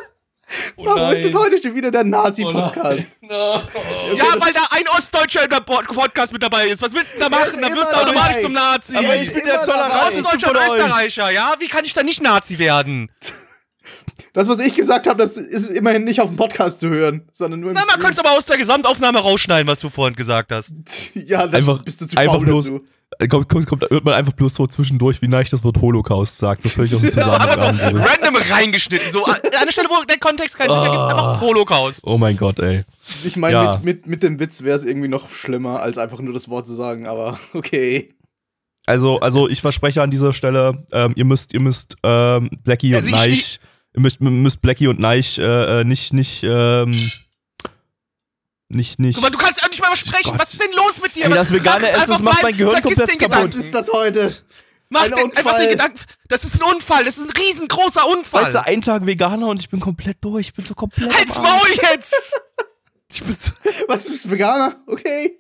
[0.78, 3.08] Oh Warum ist das heute schon wieder der Nazi-Podcast?
[3.24, 6.82] Ja, weil da ein Ostdeutscher in der Pod- Podcast mit dabei ist.
[6.84, 7.60] Was willst du denn da machen?
[7.60, 8.42] Dann wirst du automatisch dabei.
[8.42, 8.96] zum Nazi.
[8.98, 10.08] Aber ich bin der dabei.
[10.08, 10.58] Ostdeutscher und.
[10.58, 11.56] Österreicher, ja?
[11.58, 13.10] Wie kann ich da nicht Nazi werden?
[14.34, 17.60] Das, was ich gesagt habe, das ist immerhin nicht auf dem Podcast zu hören, sondern
[17.60, 20.52] nur im Na, man könnte es aber aus der Gesamtaufnahme rausschneiden, was du vorhin gesagt
[20.52, 20.74] hast.
[21.14, 22.82] Ja, dann Einfach- bist du zu einfach faul bloß- dazu.
[23.20, 26.36] Äh, Kommt, kommt, kommt, hört man einfach bloß so zwischendurch, wie neich das Wort Holocaust
[26.40, 26.66] sagt.
[26.66, 27.98] Das völlig aus dem Aber so Zusammenhang.
[27.98, 29.12] random reingeschnitten.
[29.14, 32.00] So an einer Stelle, wo der Kontext keinen Sinn ergibt, einfach Holocaust.
[32.06, 32.84] Oh mein Gott, ey.
[33.24, 33.74] Ich meine, Ja.
[33.76, 36.66] mit, mit, mit dem Witz wäre es irgendwie noch schlimmer, als einfach nur das Wort
[36.66, 38.16] zu sagen, aber okay.
[38.88, 43.12] Also, also ich verspreche an dieser Stelle, ähm, ihr müsst, ihr müsst ähm, Blackie Also
[43.12, 46.92] und ich- Neich, ihr müsst, müsst Blackie und Neich äh, äh, nicht, nicht, ähm,
[48.70, 49.16] nicht, nicht.
[49.16, 50.32] Guck mal, du kannst auch nicht mal sprechen.
[50.32, 50.42] Gott.
[50.42, 51.26] Was ist denn los mit dir?
[51.26, 53.44] Ey, das vegane Essen, das einfach macht mein Gehirn komplett den kaputt.
[53.50, 54.34] Was ist das heute?
[54.90, 55.60] Mach Ein den, einfach Unfall.
[55.62, 56.00] den Gedanken.
[56.28, 57.04] Das ist ein Unfall.
[57.06, 58.44] Das ist ein riesengroßer Unfall.
[58.46, 60.48] Weißt du, ein Tag Veganer und ich bin komplett durch.
[60.48, 61.16] Ich bin so komplett.
[61.16, 61.38] Halt's.
[61.38, 62.14] Maul jetzt!
[63.16, 63.52] Ich bin so,
[63.88, 64.76] Was, du bist Veganer?
[64.88, 65.40] Okay.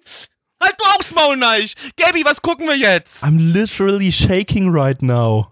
[0.61, 1.73] Halt du aufs Maul, Neich!
[1.97, 3.23] Gabi, was gucken wir jetzt?
[3.23, 5.51] I'm literally shaking right now.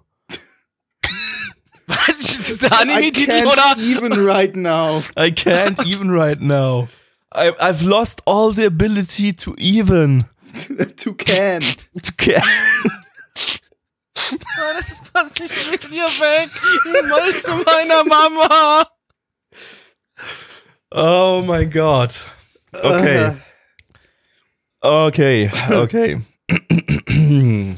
[1.87, 3.75] Weiß ich, ist das der I Anime-Titel can't oder?
[3.81, 5.03] even right now.
[5.17, 6.87] I can't even right now.
[7.33, 10.25] I, I've lost all the ability to even.
[10.97, 11.61] to can.
[12.03, 12.43] To care.
[14.15, 16.49] Ah, Das fast nicht mit mir weg.
[16.85, 18.85] Ich wollte zu meiner Mama.
[20.91, 22.21] Oh mein Gott.
[22.73, 23.35] Okay.
[24.81, 26.21] Okay, okay.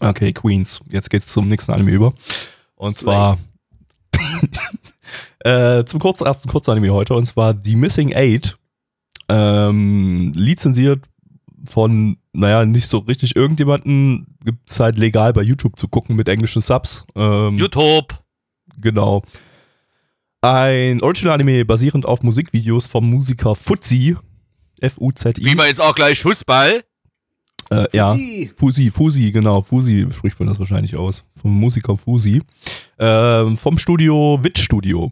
[0.00, 0.80] Okay, Queens.
[0.90, 2.12] Jetzt geht's zum nächsten Anime über.
[2.76, 3.04] Und Slay.
[3.04, 3.38] zwar
[5.40, 8.56] äh, zum kurz, ersten Kurzanime heute, und zwar The Missing Eight.
[9.28, 11.04] Ähm, lizenziert
[11.68, 14.38] von, naja, nicht so richtig irgendjemanden.
[14.44, 17.04] Gibt's halt legal bei YouTube zu gucken mit englischen Subs.
[17.14, 18.18] Ähm, YouTube.
[18.80, 19.22] Genau.
[20.40, 24.16] Ein Original-Anime basierend auf Musikvideos vom Musiker Fuzzy.
[24.80, 25.44] F-U-Z-I.
[25.44, 26.84] Wie man jetzt auch gleich Fußball.
[27.70, 28.16] Äh, ja.
[28.56, 31.24] Fusi, Fusi, genau, Fusi spricht man das wahrscheinlich aus.
[31.40, 32.42] Vom Musiker Fusi.
[32.98, 35.10] Ähm, vom Studio Wit Studio.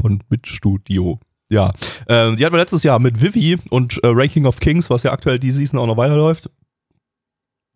[0.00, 1.20] Von Wit Studio.
[1.48, 1.72] Ja.
[2.08, 5.12] Ähm, die hatten wir letztes Jahr mit Vivi und äh, Ranking of Kings, was ja
[5.12, 6.50] aktuell die Season auch noch weiterläuft.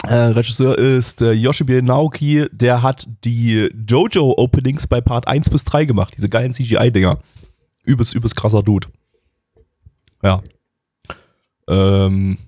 [0.02, 5.84] Äh, Regisseur ist äh, Yoshibie Naoki, der hat die Jojo-Openings bei Part 1 bis 3
[5.84, 7.18] gemacht, diese geilen CGI-Dinger.
[7.84, 8.88] Übelst, übelst krasser Dude.
[10.22, 10.42] Ja.
[11.68, 12.38] Ähm,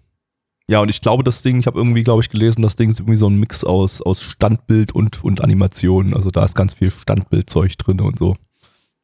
[0.68, 3.01] ja, und ich glaube, das Ding, ich habe irgendwie, glaube ich, gelesen, das Ding ist
[3.01, 6.14] irgendwie so ein Mix aus, aus Standbild und, und Animation.
[6.14, 8.37] Also da ist ganz viel Standbildzeug drin und so.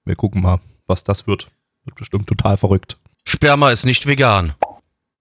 [0.05, 1.51] Wir gucken mal, was das wird.
[1.85, 2.97] Wird bestimmt total verrückt.
[3.25, 4.55] Sperma ist nicht vegan.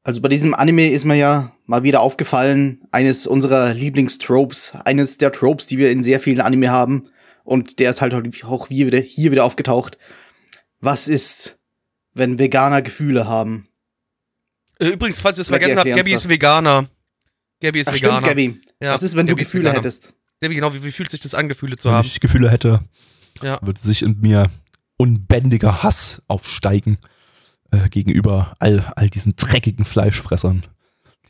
[0.04, 5.34] Also bei diesem Anime ist mir ja mal wieder aufgefallen, eines unserer Lieblingstropes, eines der
[5.34, 7.04] Tropes, die wir in sehr vielen Anime haben.
[7.43, 9.97] Und der ist halt auch hier wieder, hier wieder aufgetaucht.
[10.80, 11.58] Was ist,
[12.13, 13.65] wenn Veganer Gefühle haben?
[14.79, 16.21] Äh, Übrigens, falls ihr es vergessen habt, Gabby das.
[16.23, 16.87] ist Veganer.
[17.61, 18.13] Gabby ist Ach Veganer.
[18.19, 18.61] stimmt, Gabby.
[18.81, 20.13] Ja, Was ist, wenn du Gabby ist Gefühle hättest?
[20.41, 22.05] Gabby, genau, wie, wie fühlt sich das an, Gefühle zu Wenn haben?
[22.07, 22.81] ich Gefühle hätte,
[23.41, 23.59] Ja.
[23.63, 24.51] würde sich in mir
[24.97, 26.97] unbändiger Hass aufsteigen
[27.71, 30.65] äh, gegenüber all, all diesen dreckigen Fleischfressern,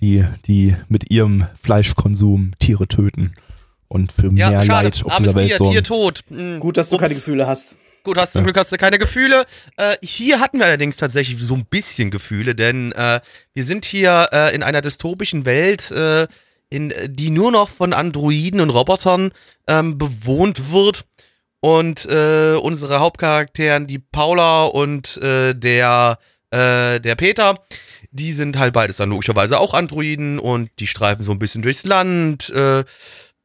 [0.02, 3.34] die, die mit ihrem Fleischkonsum Tiere töten
[3.88, 4.88] und für Ja, mehr schade.
[4.90, 5.72] Leid auf Armes dieser Welt Tier, sorgen.
[5.74, 6.24] Tier tot.
[6.30, 6.60] Hm.
[6.60, 7.02] Gut, dass du Ups.
[7.04, 7.78] keine Gefühle hast.
[8.08, 8.46] Gut, hast zum.
[8.46, 9.46] Glück hast du keine Gefühle.
[9.76, 13.20] Äh, hier hatten wir allerdings tatsächlich so ein bisschen Gefühle, denn äh,
[13.54, 16.26] wir sind hier äh, in einer dystopischen Welt, äh,
[16.70, 19.34] in, die nur noch von Androiden und Robotern
[19.68, 21.04] ähm, bewohnt wird.
[21.60, 26.18] Und äh, unsere Hauptcharakteren, die Paula und äh, der,
[26.50, 27.60] der Peter,
[28.12, 31.86] die sind halt beides dann logischerweise auch Androiden und die streifen so ein bisschen durchs
[31.86, 32.50] Land.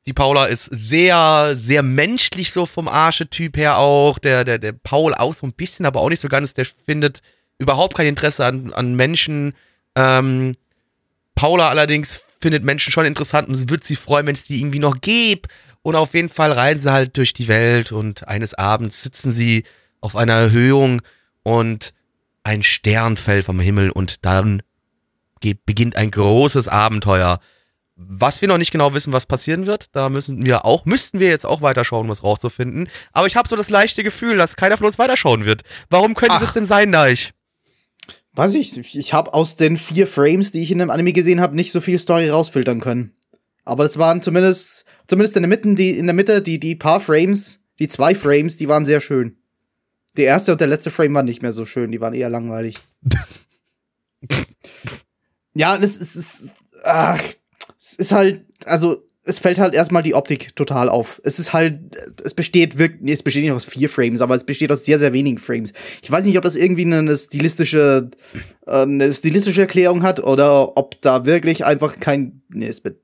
[0.06, 4.18] Die Paula ist sehr, sehr menschlich so vom Archetyp her auch.
[4.18, 6.54] Der, der, der Paul auch so ein bisschen, aber auch nicht so ganz.
[6.54, 7.22] Der findet
[7.58, 9.54] überhaupt kein Interesse an, an Menschen.
[9.94, 10.52] Ähm,
[11.34, 15.00] Paula allerdings findet Menschen schon interessant und wird sich freuen, wenn es die irgendwie noch
[15.00, 15.46] gibt.
[15.82, 19.64] Und auf jeden Fall reisen sie halt durch die Welt und eines Abends sitzen sie
[20.00, 21.02] auf einer Erhöhung
[21.42, 21.92] und
[22.44, 24.62] ein Stern fällt vom Himmel und dann
[25.66, 27.40] beginnt ein großes Abenteuer.
[27.94, 31.28] Was wir noch nicht genau wissen, was passieren wird, da müssen wir auch, müssten wir
[31.28, 32.88] jetzt auch weiterschauen, um was rauszufinden.
[33.12, 35.62] Aber ich habe so das leichte Gefühl, dass keiner von uns weiterschauen wird.
[35.90, 36.40] Warum könnte Ach.
[36.40, 37.32] das denn sein, Deich?
[38.32, 41.54] Weiß ich, ich- habe aus den vier Frames, die ich in dem Anime gesehen habe,
[41.54, 43.14] nicht so viel Story rausfiltern können.
[43.64, 46.98] Aber es waren zumindest, zumindest in der Mitte, die, in der Mitte, die, die paar
[46.98, 49.36] Frames, die zwei Frames, die waren sehr schön.
[50.16, 52.78] Der erste und der letzte Frame waren nicht mehr so schön, die waren eher langweilig.
[55.54, 56.50] ja, es ist, es ist,
[56.84, 57.22] ach,
[57.82, 61.20] es ist halt, also, es fällt halt erstmal die Optik total auf.
[61.24, 61.78] Es ist halt,
[62.24, 64.98] es besteht wirklich, nee, es besteht nicht aus vier Frames, aber es besteht aus sehr,
[64.98, 65.72] sehr wenigen Frames.
[66.02, 68.10] Ich weiß nicht, ob das irgendwie eine stilistische,
[68.66, 72.98] äh, eine stilistische Erklärung hat oder ob da wirklich einfach kein, nee, es wird,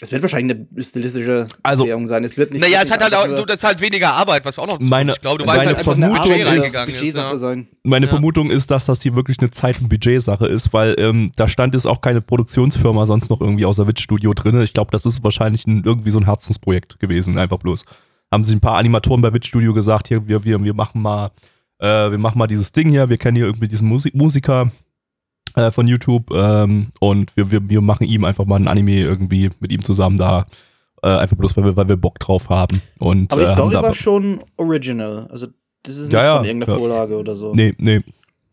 [0.00, 2.22] es wird wahrscheinlich eine stilistische Also- Erklärung sein.
[2.22, 2.60] Es wird nicht.
[2.60, 5.12] Naja, es hat halt auch, das ist halt weniger Arbeit, was auch noch zu Meine-
[5.12, 7.16] Ich glaube, du meine weißt halt einfach, Budget reingegangen ist.
[7.16, 7.36] Ja.
[7.36, 7.66] sein.
[7.82, 8.10] Meine Ja.
[8.10, 11.74] Vermutung ist, dass das hier wirklich eine Zeit- und Budgetsache ist, weil ähm, da stand
[11.74, 14.60] jetzt auch keine Produktionsfirma sonst noch irgendwie außer Witch-Studio drin.
[14.62, 17.84] Ich glaube, das ist wahrscheinlich ein, irgendwie so ein Herzensprojekt gewesen, einfach bloß.
[18.30, 21.30] Haben sich ein paar Animatoren bei Witch-Studio gesagt, hier, wir, wir, wir machen mal,
[21.80, 24.70] äh, wir machen mal dieses Ding hier, wir kennen hier irgendwie diesen Musik Musiker
[25.54, 29.50] äh, von YouTube ähm, und wir, wir, wir machen ihm einfach mal ein Anime irgendwie
[29.60, 30.46] mit ihm zusammen da.
[31.02, 32.82] Äh, einfach bloß, weil wir, weil wir Bock drauf haben.
[32.98, 35.28] Und, Aber die äh, Story da- war schon original.
[35.30, 35.46] Also,
[35.84, 36.78] das ist nicht Ja, ja, von irgendeiner ja.
[36.78, 37.54] Vorlage oder so.
[37.54, 38.00] Nee, nee.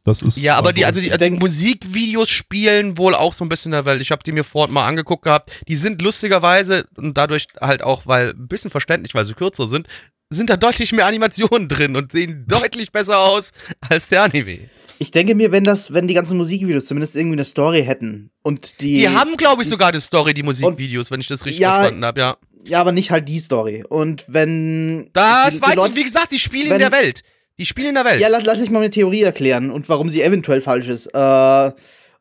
[0.03, 0.37] Das ist.
[0.37, 3.69] Ja, aber die, also die, Ich also die Musikvideos spielen wohl auch so ein bisschen
[3.71, 3.99] in der Welt.
[4.03, 5.49] Ich habe die mir vorhin mal angeguckt gehabt.
[5.67, 9.87] Die sind lustigerweise und dadurch halt auch, weil ein bisschen verständlich, weil sie kürzer sind,
[10.29, 13.51] sind da deutlich mehr Animationen drin und sehen deutlich besser aus
[13.89, 14.69] als der Anime.
[14.99, 18.81] Ich denke mir, wenn das, wenn die ganzen Musikvideos zumindest irgendwie eine Story hätten und
[18.81, 18.99] die.
[18.99, 22.05] Die haben, glaube ich, sogar eine Story, die Musikvideos, wenn ich das richtig Ja, verstanden
[22.05, 22.37] habe, ja.
[22.65, 23.83] Ja, aber nicht halt die Story.
[23.87, 25.09] Und wenn.
[25.13, 27.23] Das die- die weiß Leute- ich, wie gesagt, die spielen in wenn- der Welt.
[27.57, 28.19] Die spielen in der Welt.
[28.21, 31.07] Ja, lass, lass ich mal eine Theorie erklären und warum sie eventuell falsch ist.
[31.13, 31.71] Äh,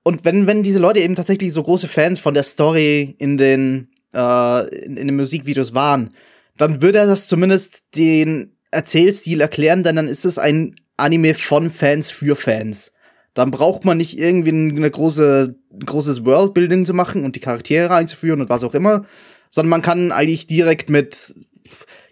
[0.05, 3.89] und wenn, wenn diese Leute eben tatsächlich so große Fans von der Story in den,
[4.13, 6.11] äh, in, in den Musikvideos waren,
[6.57, 11.71] dann würde er das zumindest den Erzählstil erklären, denn dann ist es ein Anime von
[11.71, 12.93] Fans für Fans.
[13.35, 17.93] Dann braucht man nicht irgendwie eine große, ein großes Worldbuilding zu machen und die Charaktere
[17.93, 19.05] einzuführen und was auch immer,
[19.51, 21.35] sondern man kann eigentlich direkt mit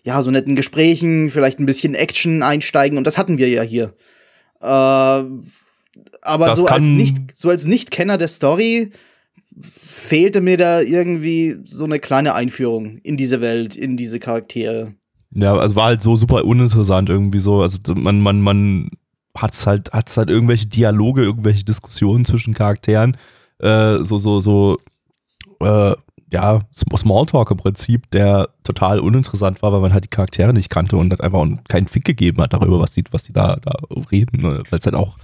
[0.02, 3.94] ja, so netten Gesprächen, vielleicht ein bisschen Action einsteigen und das hatten wir ja hier.
[4.60, 5.24] Äh,
[6.22, 8.90] aber so als nicht so als Nicht-Kenner der Story
[9.60, 14.94] fehlte mir da irgendwie so eine kleine Einführung in diese Welt, in diese Charaktere.
[15.34, 17.62] Ja, also war halt so super uninteressant irgendwie so.
[17.62, 18.90] Also man, man, man
[19.36, 23.16] hat's halt, hat's halt irgendwelche Dialoge, irgendwelche Diskussionen zwischen Charakteren,
[23.58, 24.78] äh, so, so, so,
[25.60, 25.94] äh,
[26.32, 30.70] ja, Sm- Smalltalk im Prinzip, der total uninteressant war, weil man halt die Charaktere nicht
[30.70, 33.72] kannte und hat einfach keinen Fick gegeben hat darüber, was die, was die da, da
[34.10, 34.62] reden, ne?
[34.70, 35.16] weil es halt auch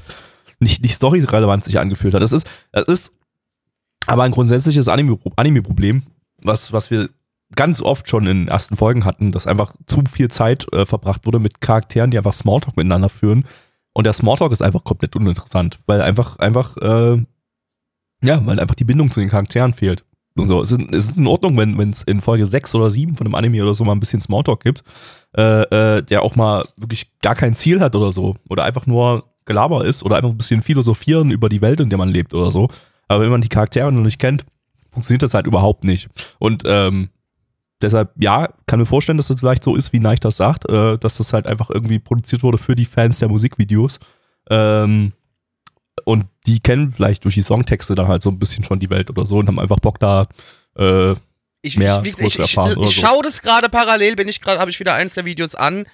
[0.60, 2.22] nicht, nicht storyrelevant sich angefühlt hat.
[2.22, 3.12] Das ist, das ist
[4.06, 6.02] aber ein grundsätzliches Anime- Anime-Problem,
[6.42, 7.08] was, was wir
[7.54, 11.26] ganz oft schon in den ersten Folgen hatten, dass einfach zu viel Zeit äh, verbracht
[11.26, 13.44] wurde mit Charakteren, die einfach Smalltalk miteinander führen.
[13.92, 17.22] Und der Smalltalk ist einfach komplett uninteressant, weil einfach, einfach, äh,
[18.22, 20.04] ja, weil einfach die Bindung zu den Charakteren fehlt.
[20.36, 20.60] Und so.
[20.60, 23.34] Es ist, es ist in Ordnung, wenn es in Folge 6 oder 7 von einem
[23.34, 24.84] Anime oder so mal ein bisschen Smalltalk gibt,
[25.36, 28.36] äh, äh, der auch mal wirklich gar kein Ziel hat oder so.
[28.48, 31.98] Oder einfach nur Gelaber ist oder einfach ein bisschen philosophieren über die Welt, in der
[31.98, 32.68] man lebt oder so.
[33.08, 34.44] Aber wenn man die Charaktere noch nicht kennt,
[34.90, 36.08] funktioniert das halt überhaupt nicht.
[36.38, 37.08] Und ähm,
[37.82, 40.98] deshalb, ja, kann mir vorstellen, dass das vielleicht so ist, wie Neich das sagt, äh,
[40.98, 44.00] dass das halt einfach irgendwie produziert wurde für die Fans der Musikvideos.
[44.50, 45.12] Ähm,
[46.04, 49.10] und die kennen vielleicht durch die Songtexte dann halt so ein bisschen schon die Welt
[49.10, 50.26] oder so und haben einfach Bock da.
[50.76, 51.14] Äh,
[51.62, 52.84] Ich, mehr ich, ich, ich, ich so.
[52.90, 55.86] schaue das gerade parallel, bin ich gerade, habe ich wieder eins der Videos an.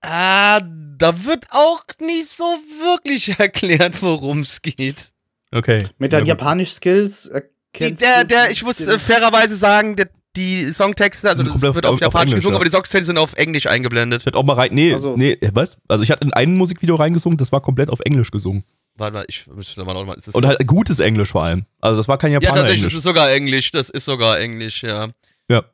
[0.00, 2.44] Ah, da wird auch nicht so
[2.80, 5.12] wirklich erklärt, worum es geht.
[5.52, 5.88] okay.
[5.98, 6.34] Mit deinen Ja.
[6.34, 11.42] Japanisch-Skills Die, erkennst der, du der, ich muss äh, fairerweise sagen, der, die Songtexte, also
[11.42, 12.56] das wird auf, auf- Japanisch Englisch, gesungen, ja.
[12.56, 14.22] aber die Songtexte sind auf Englisch eingeblendet.
[14.22, 14.70] Ich hatte auch mal rein.
[14.72, 15.16] Nee, Ach so.
[15.16, 15.76] nee, was?
[15.88, 18.64] Also ich hatte in einem Musikvideo reingesungen, das war komplett auf Englisch gesungen.
[18.96, 20.14] Warte mal, ich müsste mal noch mal.
[20.14, 21.64] Ist das Und halt gutes Englisch vor allem.
[21.80, 22.94] Also das war kein ja, tatsächlich, das Japaner-Englisch.
[22.94, 23.70] ist sogar Englisch.
[23.70, 25.08] Das ist sogar Englisch, ja.
[25.48, 25.64] Ja.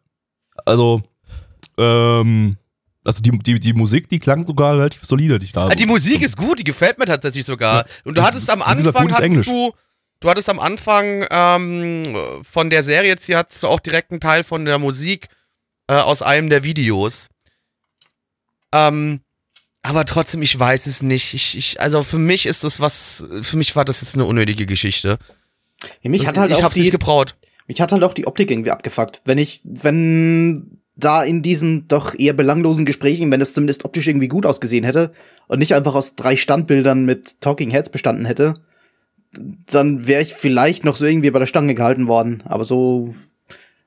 [0.64, 1.02] Also,
[1.78, 2.56] ähm,
[3.04, 5.66] also die, die, die Musik, die klang sogar relativ solide, die ich da.
[5.68, 7.84] Ah, die Musik ist gut, die gefällt mir tatsächlich sogar.
[8.04, 9.46] Und du Ja, hattest am gesagt, Anfang, gutes hattest Englisch.
[9.46, 9.72] du,
[10.20, 14.20] du hattest am Anfang ähm, von der Serie jetzt hier hattest du auch direkt einen
[14.20, 15.28] Teil von der Musik
[15.88, 17.28] äh, aus einem der Videos.
[18.72, 19.20] Ähm,
[19.82, 21.34] aber trotzdem, ich weiß es nicht.
[21.34, 24.66] Ich, ich, also für mich ist das was, für mich war das jetzt eine unnötige
[24.66, 25.18] Geschichte.
[26.02, 27.36] Mich hat halt ich auch hab's nicht gebraut.
[27.66, 29.22] mich hat halt auch die Optik irgendwie abgefuckt.
[29.24, 34.28] Wenn ich, wenn da in diesen doch eher belanglosen Gesprächen, wenn es zumindest optisch irgendwie
[34.28, 35.12] gut ausgesehen hätte
[35.46, 38.54] und nicht einfach aus drei Standbildern mit Talking Heads bestanden hätte,
[39.66, 42.42] dann wäre ich vielleicht noch so irgendwie bei der Stange gehalten worden.
[42.46, 43.14] Aber so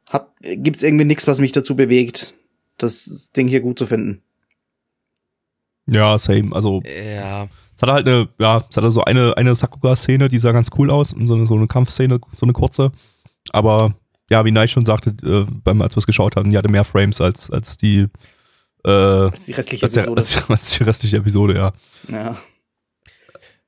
[0.08, 2.34] hab, gibt's irgendwie nichts, was mich dazu bewegt,
[2.78, 4.22] das Ding hier gut zu finden.
[5.88, 6.54] ja, same.
[6.56, 7.48] Also Ja.
[7.76, 10.90] es hatte halt eine, ja, es hatte so eine, eine Sakuga-Szene, die sah ganz cool
[10.92, 12.92] aus, so eine, so eine Kampfszene, so eine kurze.
[13.52, 13.96] Aber
[14.30, 16.86] ja, wie Nai schon sagte, äh, beim, als wir es geschaut hatten, die hatte mehr
[16.86, 18.08] Frames als, als die,
[18.86, 20.22] äh, ist die restliche als, der, Episode.
[20.22, 21.74] als, als die restliche Episode, ja.
[22.10, 22.38] ja.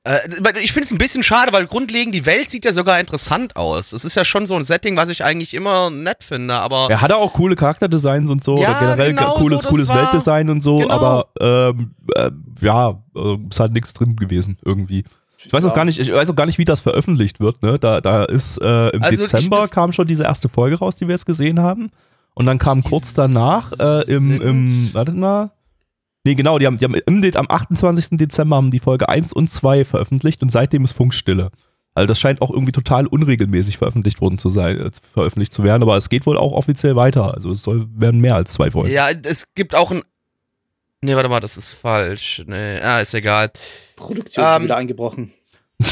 [0.04, 0.18] Äh,
[0.62, 3.92] ich finde es ein bisschen schade, weil grundlegend die Welt sieht ja sogar interessant aus.
[3.92, 7.00] Es ist ja schon so ein Setting, was ich eigentlich immer nett finde, aber Er
[7.00, 10.60] hatte auch coole Charakterdesigns und so, Ja, oder generell genau cooles, so, cooles Weltdesign und
[10.60, 10.92] so, genau.
[10.94, 15.04] aber ähm, äh, ja, äh, ist halt nichts drin gewesen irgendwie.
[15.46, 15.74] Ich weiß auch Ja.
[15.76, 17.78] gar nicht, ich weiß auch gar nicht, wie das veröffentlicht wird, ne?
[17.78, 20.96] Da, da ist äh, im Also ich- Dezember das- kam schon diese erste Folge raus,
[20.96, 21.90] die wir jetzt gesehen haben.
[22.34, 25.50] Und dann kam kurz danach äh, im, im, warte mal.
[26.24, 28.16] Nee, genau, die haben, die haben im, De- am 28.
[28.18, 31.50] Dezember haben die Folge 1 und 2 veröffentlicht und seitdem ist Funkstille.
[31.96, 35.82] Also das scheint auch irgendwie total unregelmäßig veröffentlicht worden zu sein, äh, veröffentlicht zu werden,
[35.82, 37.34] aber es geht wohl auch offiziell weiter.
[37.34, 38.90] Also es soll werden mehr als zwei Folgen.
[38.92, 40.02] ja, es gibt auch ein.
[41.02, 42.42] Nee, warte mal, das ist falsch.
[42.46, 43.50] Nee, ah, ist egal.
[43.94, 45.33] Produktion Ähm, wieder eingebrochen.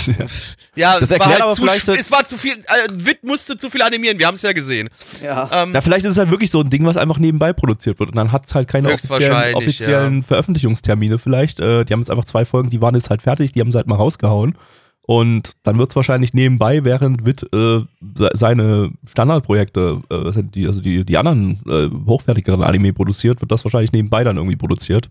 [0.75, 2.53] Ja, Das es war erklärt halt aber zu, vielleicht- es war zu viel.
[2.55, 4.89] Äh, Witt musste zu viel animieren, wir haben es ja gesehen.
[5.23, 5.51] Ja.
[5.53, 8.09] Ähm, Na, vielleicht ist es halt wirklich so ein Ding, was einfach nebenbei produziert wird
[8.11, 11.61] und dann hat es halt keine offiziellen, offiziellen Veröffentlichungstermine vielleicht.
[11.61, 13.77] Äh, die haben jetzt einfach zwei Folgen, die waren jetzt halt fertig, die haben sie
[13.77, 14.57] halt mal rausgehauen.
[15.05, 17.81] Und dann wird es wahrscheinlich nebenbei, während Witt äh,
[18.17, 23.65] se- seine Standardprojekte, äh, die, also die, die anderen äh, hochwertigeren Anime produziert, wird das
[23.65, 25.11] wahrscheinlich nebenbei dann irgendwie produziert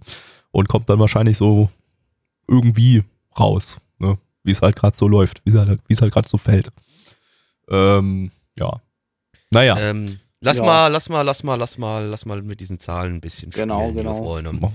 [0.51, 1.69] und kommt dann wahrscheinlich so
[2.47, 3.03] irgendwie
[3.37, 3.77] raus?
[4.43, 6.67] Wie es halt gerade so läuft, wie es halt, es halt gerade so fällt.
[7.69, 8.81] Ähm, ja.
[9.51, 9.77] Naja.
[9.79, 10.63] ähm, lass Ja.
[10.65, 13.69] mal, lass mal, lass mal, lass mal, lass mal mit diesen Zahlen ein bisschen spielen,
[13.69, 14.23] Genau, genau.
[14.23, 14.53] Freunde.
[14.53, 14.71] Mal.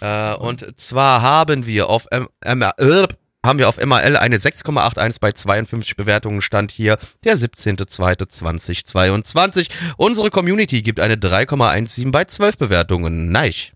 [0.00, 3.06] Äh, und zwar haben wir auf M M äh,
[3.46, 9.68] haben wir auf MRL eine 6,81 bei 52 Bewertungen stand hier der 17.02.2022.
[9.96, 13.30] Unsere Community gibt eine 3,17 bei 12 Bewertungen.
[13.30, 13.72] Neich.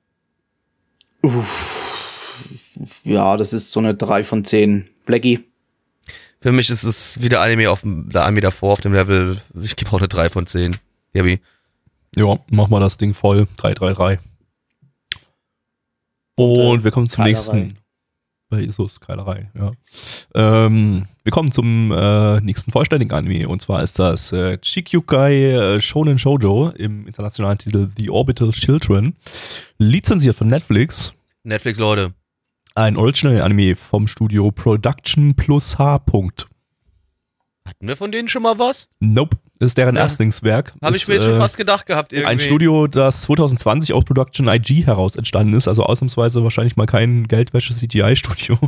[3.05, 4.89] Ja, das ist so eine 3 von 10.
[5.05, 5.45] Blackie.
[6.41, 9.41] Für mich ist es wieder Anime auf dem, der Anime davor auf dem Level.
[9.61, 10.77] Ich gebe auch eine 3 von 10.
[11.15, 11.41] Gabi.
[12.17, 13.47] Ja, mach mal das Ding voll.
[13.57, 14.19] 333.
[16.35, 17.31] Und äh, wir kommen zum Keilerei.
[17.31, 17.79] nächsten.
[18.49, 19.73] Bei Isus, Keilerei, ja.
[20.35, 23.49] Ähm, wir kommen zum äh, nächsten vollständigen Anime.
[23.49, 29.15] Und zwar ist das äh, Chikyukai äh, Shonen Shoujo im internationalen Titel The Orbital Children.
[29.79, 31.15] Lizenziert von Netflix.
[31.45, 32.13] Netflix, Leute.
[32.75, 35.99] Ein Original-Anime vom Studio Production plus H.
[35.99, 36.49] Punkt.
[37.67, 38.89] Hatten wir von denen schon mal was?
[39.01, 39.37] Nope.
[39.61, 40.03] Ist deren Ja.
[40.03, 40.73] Erstlingswerk.
[40.83, 42.13] Habe ich Ist, mir jetzt schon äh, fast gedacht gehabt.
[42.13, 42.29] Irgendwie.
[42.29, 47.29] Ein Studio, das 2020 aus Production IG heraus entstanden ist, also ausnahmsweise wahrscheinlich mal kein
[47.29, 48.59] Geldwäsche-CGI-Studio.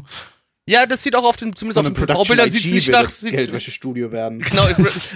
[0.69, 3.11] Ja, das sieht auch auf den, zumindest auf den Vorbildern sieht es nicht nach.
[3.23, 4.39] Geldwäschestudio werden.
[4.51, 4.63] Genau,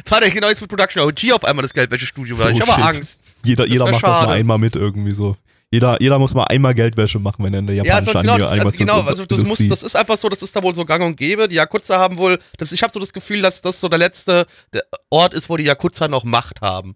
[0.04, 2.84] Vater, genau jetzt mit Production OG auf einmal das Geldwäschestudio ich Oh, habe shit.
[2.96, 3.22] Angst.
[3.44, 4.32] Jeder, Das jeder macht das mal schade.
[4.32, 5.36] einmal mit irgendwie so.
[5.70, 8.38] Jeder, jeder muss mal einmal Geldwäsche machen, wenn er in der Ja, japanischen also, genau,
[8.38, 10.84] das, also, genau, also das, muss, das ist einfach so, das ist da wohl so
[10.86, 11.46] gang und gäbe.
[11.46, 14.46] Die Yakuza haben wohl, das, ich habe so das Gefühl, dass das so der letzte
[14.72, 16.94] der Ort ist, wo die Yakuza noch Macht haben.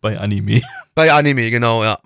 [0.00, 0.60] bei Anime.
[0.96, 1.98] Bei Anime, genau, ja.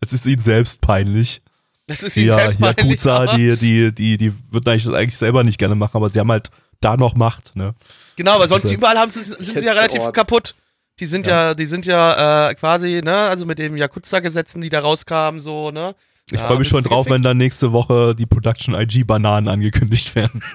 [0.00, 1.42] Es ist ihnen selbst peinlich.
[1.88, 5.18] Das ist ihnen ja, selbst peinlich, Yakuza, die, die, die, die würden eigentlich das eigentlich
[5.18, 7.74] selber nicht gerne machen, aber sie haben halt da noch Macht, ne?
[8.16, 10.14] Genau, aber sonst Also- überall haben sie, sind sie ja relativ Ort.
[10.14, 10.54] kaputt.
[11.00, 14.80] Die sind ja, die sind ja äh, quasi, ne, also mit den Yakuza-Gesetzen, die da
[14.80, 15.94] rauskamen, so, ne.
[16.30, 17.14] Ich Ja, freue mich schon drauf, gefickt?
[17.14, 20.40] wenn dann nächste Woche die Production IG Bananen angekündigt werden.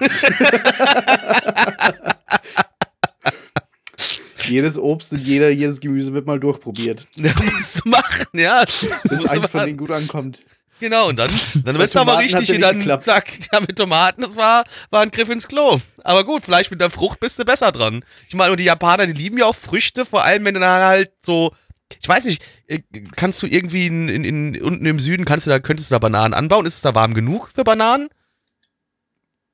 [4.48, 8.64] Jedes Obst und jeder, jedes Gemüse wird mal durchprobiert, Ja, musst du machen, ja.
[9.08, 10.40] bis eins von denen gut ankommt.
[10.80, 11.30] Genau, und dann,
[11.64, 13.04] dann bist du aber richtig dann geklappt.
[13.04, 15.78] zack, ja, mit Tomaten, das war, war ein Griff ins Klo.
[16.02, 18.04] Aber gut, vielleicht mit der Frucht bist du besser dran.
[18.28, 20.82] Ich meine, und die Japaner, die lieben ja auch Früchte, vor allem wenn du dann
[20.82, 21.52] halt so,
[22.00, 22.80] ich weiß nicht, äh,
[23.14, 25.98] kannst du irgendwie in, in, in, unten im Süden, kannst du da, könntest du da
[25.98, 26.66] Bananen anbauen?
[26.66, 28.08] Ist es da warm genug für Bananen?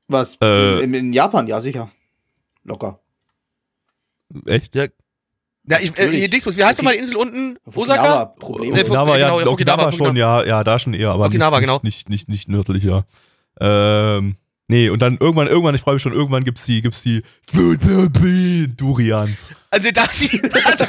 [0.08, 0.38] Was?
[0.40, 0.84] Äh.
[0.84, 1.90] in, in Japan, ja, sicher.
[2.62, 3.00] Locker.
[4.46, 4.74] Echt?
[4.74, 4.86] Ja,
[5.80, 6.84] ich, äh, hier Dingsbus, wie heißt Okay.
[6.84, 7.58] nochmal die Insel unten?
[7.74, 8.26] Osaka?
[8.26, 8.72] Problem.
[8.72, 11.56] Nee, Okinawa, ja, genau, ja, Okinawa, Okinawa, schon, ja, ja, da schon eher, aber Okinawa,
[11.56, 11.80] nicht, genau.
[11.82, 13.04] nicht, nicht, nicht, nicht nördlicher.
[13.60, 14.36] Ähm,
[14.68, 17.22] nee, und dann irgendwann, irgendwann, ich freue mich schon, irgendwann gibt's die, gibt's die
[18.76, 19.52] Durians.
[19.70, 20.20] Also das,
[20.64, 20.84] also,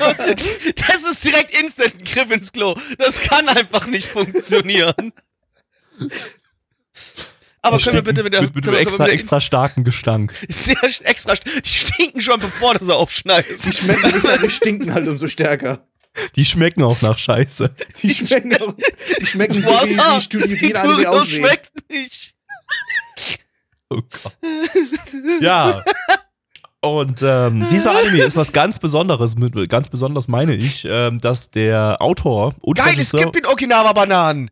[0.75, 2.75] das ist direkt instant ein Griff ins Klo.
[2.99, 5.11] Das kann einfach nicht funktionieren.
[7.67, 10.33] Aber können wir bitte mit der, mit, mit wir- extra, können wir- extra starken Gestank.
[10.49, 13.65] sehr extra, die stinken schon bevor du sie aufschneidest.
[13.65, 15.85] Die schmecken nicht, die stinken halt umso stärker.
[16.35, 17.75] Die schmecken auch nach Scheiße.
[18.01, 18.73] Die schmecken auch,
[19.21, 20.47] die schmecken so wie, wie Studio
[20.97, 21.45] die aussehen.
[21.45, 22.33] schmeckt nicht.
[23.89, 24.37] Oh Gott.
[25.39, 25.83] Ja.
[26.81, 31.51] Und ähm, dieser Anime ist was ganz Besonderes, mit, ganz besonders meine ich, ähm, dass
[31.51, 34.51] der Autor und Geil, es gibt in Okinawa Bananen.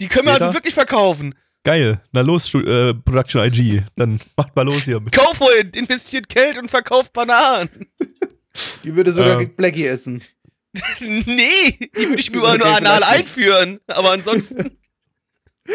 [0.00, 1.34] Die können wir also wirklich verkaufen.
[1.64, 5.00] Geil, na los, Stu- äh, Production IG, dann macht mal los hier.
[5.34, 7.68] For it, investiert Geld und verkauft Bananen.
[8.84, 9.50] Die würde sogar Ähm.
[9.56, 10.22] Blackie essen.
[11.00, 13.80] nee, die würde ich mir nur anal einführen.
[13.88, 14.70] Aber ansonsten.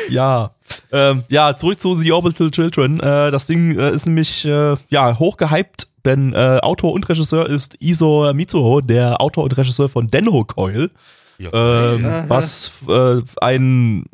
[0.08, 0.52] Ja,
[0.92, 3.00] ähm, ja, zurück zu The Orbital Children.
[3.00, 7.50] Äh, das Ding äh, ist nämlich äh, ja hoch gehypt, denn äh, Autor und Regisseur
[7.50, 10.92] ist Iso Mitsuho, der Autor und Regisseur von Denho Coil,
[11.40, 12.26] ähm, Aha.
[12.28, 14.06] was äh, ein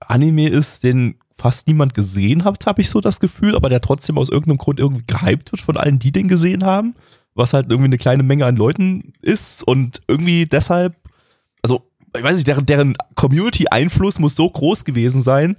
[0.00, 4.18] Anime ist, den fast niemand gesehen hat, habe ich so das Gefühl, aber der trotzdem
[4.18, 6.94] aus irgendeinem Grund irgendwie gehypt wird von allen, die den gesehen haben,
[7.34, 10.96] was halt irgendwie eine kleine Menge an Leuten ist und irgendwie deshalb,
[11.62, 15.56] also ich weiß nicht, deren, deren Community-Einfluss muss so groß gewesen sein,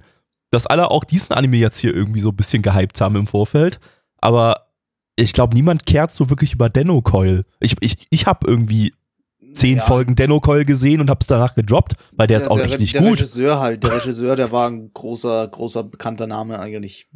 [0.50, 3.80] dass alle auch diesen Anime jetzt hier irgendwie so ein bisschen gehypt haben im Vorfeld,
[4.18, 4.68] aber
[5.16, 7.44] ich glaube, niemand kehrt so wirklich über Denno Coil.
[7.60, 8.92] Ich, ich, ich habe irgendwie
[9.54, 9.82] zehn Ja.
[9.84, 12.92] Folgen Denno Coil gesehen und habe es danach gedroppt, weil der ist auch der, richtig
[12.92, 13.12] der gut.
[13.18, 17.06] Regisseur halt, der Regisseur, der war ein großer, großer bekannter Name eigentlich.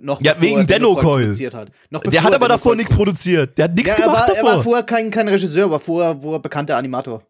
[0.00, 1.22] Noch Ja, wegen Denno Coil Coil.
[1.24, 1.70] produziert Hat.
[1.90, 3.58] Noch Der hat er aber davor nichts produziert.
[3.58, 4.62] Der hat nichts Ja, er gemacht war, er war davor.
[4.62, 7.22] vorher kein, kein Regisseur, aber vorher, vorher bekannter Animator.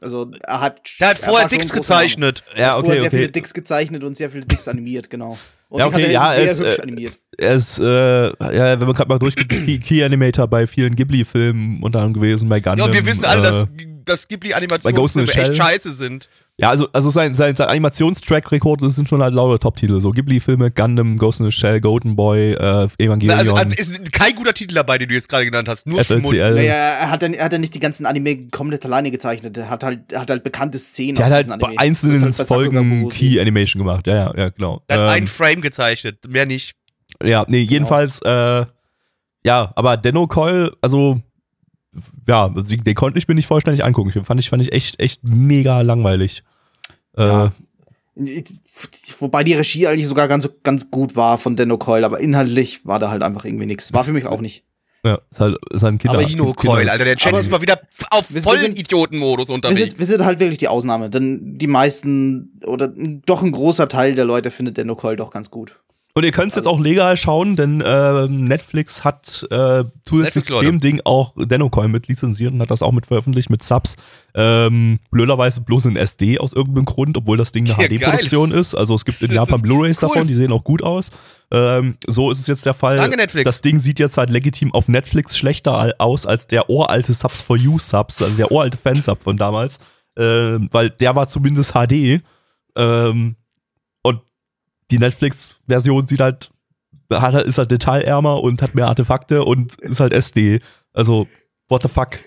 [0.00, 0.80] Also er hat.
[1.00, 2.44] Der hat er vorher Dicks gezeichnet.
[2.54, 3.32] Er ja, hat vorher okay, sehr viele okay.
[3.32, 5.38] Dicks gezeichnet und sehr viele Dicks animiert, genau.
[5.68, 7.20] Und Ja, okay, hat er ja, sehr es, hübsch äh, animiert.
[7.38, 9.48] Er ist, äh, ja, wenn man gerade mal durchgeht,
[9.84, 12.88] Key, Animator bei vielen Ghibli-Filmen unter anderem gewesen, bei Ja, Gundam.
[12.88, 13.66] und wir wissen alle, äh, dass,
[14.04, 14.28] dass
[15.32, 15.50] Shell.
[15.50, 16.28] echt scheiße sind.
[16.58, 20.00] Ja, also, also sein, sein, sein Animationstrack-Rekord, das sind schon halt lauter Top-Titel.
[20.00, 23.38] So Ghibli-Filme, Gundam, Ghost in the Shell, Golden Boy, äh, Na, Evangelion.
[23.38, 25.86] Also, also ist kein guter Titel dabei, den du jetzt gerade genannt hast.
[25.86, 26.20] Nur FLCL.
[26.20, 26.32] Schmutz.
[26.54, 29.54] Naja, er hat, dann, er hat dann nicht die ganzen Anime komplett alleine gezeichnet.
[29.58, 31.16] Er hat halt, er hat halt bekannte Szenen.
[31.16, 31.80] der aus hat halt diesen bei Anime.
[31.80, 33.14] einzelnen halt Folgen Boruto.
[33.14, 34.06] Key Animation gemacht.
[34.06, 34.82] Ja, ja, ja, genau.
[34.88, 36.72] Der hat Ähm, einen Frame gezeichnet, mehr nicht.
[37.22, 38.64] Ja, nee, jedenfalls, äh,
[39.44, 41.20] ja, aber Denno Coil, also,
[42.26, 44.10] ja, den, konnte ich mir nicht vollständig angucken.
[44.10, 46.42] Den fand ich, fand ich echt, echt mega langweilig.
[47.16, 47.46] Ja.
[47.46, 47.50] Äh,
[49.18, 52.98] Wobei die Regie eigentlich sogar ganz, ganz gut war von Denno Coil, aber inhaltlich war
[52.98, 53.92] da halt einfach irgendwie nichts.
[53.92, 54.64] War für mich auch nicht.
[55.04, 56.18] Ja, ist halt, ist halt ein Kinder.
[56.18, 57.78] Aber Dino Kinder- Coil, Alter, der Chat Aber ist mal wieder
[58.10, 59.78] auf wir- wir vollen sind- Idiotenmodus Wir unterwegs.
[59.80, 64.14] sind, wir sind halt wirklich die Ausnahme, denn die meisten oder doch ein großer Teil
[64.14, 65.78] der Leute findet den Nicole doch ganz gut.
[66.16, 70.60] Und ihr könnt es jetzt auch legal schauen, denn äh, Netflix hat äh, zusätzlich zu
[70.60, 73.96] dem Ding auch Denocoin mit lizenziert und hat das auch mit veröffentlicht mit Subs.
[74.34, 77.98] Ähm, blöderweise bloß in SD aus irgendeinem Grund, obwohl das Ding eine Ja.
[77.98, 78.74] HD-Produktion ist.
[78.74, 80.08] Also es gibt in Japan Blu-rays cool.
[80.08, 81.10] davon, die sehen auch gut aus.
[81.50, 82.96] Ähm, so ist es jetzt der Fall.
[82.96, 83.44] Danke, Netflix.
[83.44, 87.58] Das Ding sieht jetzt halt legitim auf Netflix schlechter aus als der uralte Subs for
[87.58, 89.80] You Subs, also der uralte Fansub von damals.
[90.18, 92.22] Ähm, weil der war zumindest HD.
[92.74, 93.36] Ähm,
[94.90, 96.50] die Netflix-Version sieht halt,
[97.12, 100.60] hat, halt- ist halt detailärmer und hat mehr Artefakte und ist halt SD.
[100.92, 101.26] Also,
[101.68, 102.18] what the fuck?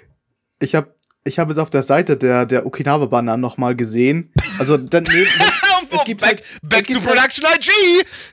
[0.61, 0.93] Ich habe
[1.25, 4.31] ich hab jetzt auf der Seite der, der Okinawa-Banner nochmal gesehen.
[4.57, 5.25] Also, dann, nee,
[5.91, 7.71] es gibt back halt- back to halt- Production IG!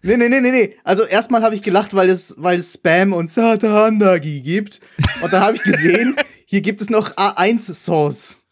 [0.02, 0.76] nee, nee, nee, nee, nee.
[0.84, 4.80] Also, erstmal habe ich gelacht, weil es, weil es Spam und Satahandagi gibt.
[5.20, 6.16] Und dann habe ich gesehen,
[6.46, 8.44] hier gibt es noch A1-Sauce.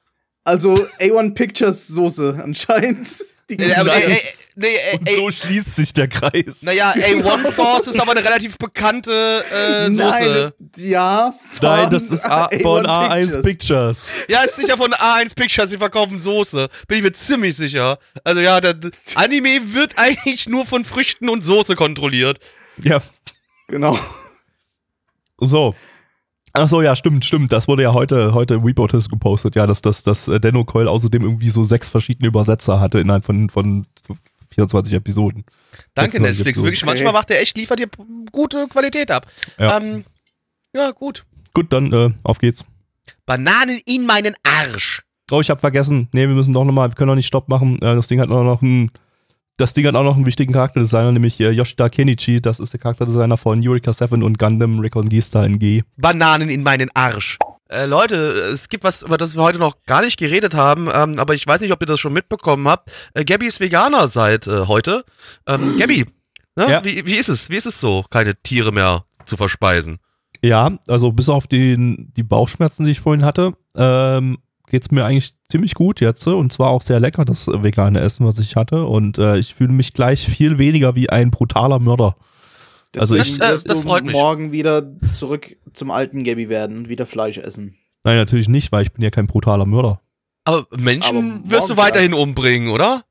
[0.44, 3.08] Also, A1 Pictures Soße anscheinend.
[3.50, 4.16] Die äh, äh,
[4.54, 6.62] nee, äh, Und ey, so schließt sich der Kreis.
[6.62, 10.52] naja, A1 Sauce ist aber eine relativ bekannte äh, Soße.
[10.58, 13.42] Nein, ja, von Nein, das ist A von A1 Pictures.
[13.42, 14.10] Pictures.
[14.28, 16.68] Ja, ist sicher von A1 Pictures, die verkaufen Soße.
[16.88, 17.98] Bin ich mir ziemlich sicher.
[18.24, 18.76] Also ja, der
[19.14, 22.38] Anime wird eigentlich nur von Früchten und Soße kontrolliert.
[22.82, 23.00] Ja,
[23.68, 23.98] Genau.
[25.38, 25.74] so.
[26.56, 27.50] Ach so, ja, stimmt, stimmt.
[27.50, 30.86] Das wurde ja heute, heute Reboot ist gepostet, ja, dass, dass, dass äh, Denno Coil
[30.86, 33.86] außerdem irgendwie so sechs verschiedene Übersetzer hatte innerhalb von, von
[34.54, 35.44] 24 Episoden.
[35.94, 36.40] Danke, 26 Netflix.
[36.58, 36.64] Episoden.
[36.66, 36.90] Wirklich, Okay.
[36.90, 37.88] manchmal macht der echt, liefert dir
[38.32, 39.26] gute Qualität ab.
[39.58, 39.78] Ja.
[39.78, 40.04] Ähm,
[40.74, 41.24] ja gut.
[41.52, 42.64] Gut, dann äh, auf geht's.
[43.26, 45.02] Bananen in meinen Arsch.
[45.30, 46.08] Oh, ich habe vergessen.
[46.12, 47.76] Nee, wir müssen doch nochmal, wir können doch nicht Stopp machen.
[47.76, 48.90] Äh, das Ding hat auch noch einen,
[49.56, 52.40] das Ding hat auch noch einen wichtigen Charakterdesigner, nämlich äh, Yoshida Kenichi.
[52.42, 55.82] Das ist der Charakterdesigner von Eureka 7 und Gundam Reconquista in G.
[55.96, 57.38] Bananen in meinen Arsch.
[57.74, 58.16] Äh, Leute,
[58.52, 61.46] es gibt was, über das wir heute noch gar nicht geredet haben, ähm, aber ich
[61.46, 62.90] weiß nicht, ob ihr das schon mitbekommen habt.
[63.14, 65.04] Äh, Gabby ist Veganer seit äh, heute.
[65.46, 66.06] Ähm, Gabby,
[66.56, 66.70] ne?
[66.70, 66.84] Ja.
[66.84, 67.50] wie, wie ist es?
[67.50, 69.98] Wie ist es so, keine Tiere mehr zu verspeisen?
[70.42, 75.34] Ja, also bis auf die, die Bauchschmerzen, die ich vorhin hatte, ähm, geht's mir eigentlich
[75.48, 76.26] ziemlich gut jetzt.
[76.26, 78.84] Und zwar auch sehr lecker, das vegane Essen, was ich hatte.
[78.84, 82.16] Und äh, ich fühle mich gleich viel weniger wie ein brutaler Mörder.
[82.96, 84.12] Also Deswegen ich- Das, wirst das du freut mich.
[84.12, 87.76] morgen wieder zurück zum alten Gabby werden und wieder Fleisch essen.
[88.04, 90.00] Nein, natürlich nicht, weil ich bin ja kein brutaler Mörder.
[90.44, 93.02] Aber Menschen Aber wirst du weiterhin umbringen, oder?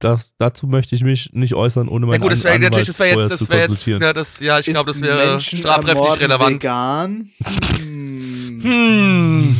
[0.00, 2.98] Das, dazu möchte ich mich nicht äußern, ohne Ja meinen gut, das wäre natürlich, das
[2.98, 6.20] wäre jetzt, das wäre jetzt, ja, das, ja, ich glaube, das Ist wäre Menschen strafrechtlich
[6.20, 6.54] relevant.
[6.56, 7.30] Vegan?
[7.78, 8.60] Hm.
[8.62, 9.56] Hm.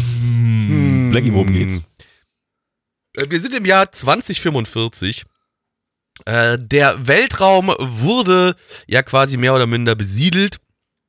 [0.69, 1.81] Hm, Blackie, worum geht's?
[3.17, 5.25] Äh, Wir sind im Jahr 2045.
[6.25, 8.55] Äh, der Weltraum wurde
[8.87, 10.59] ja quasi mehr oder minder besiedelt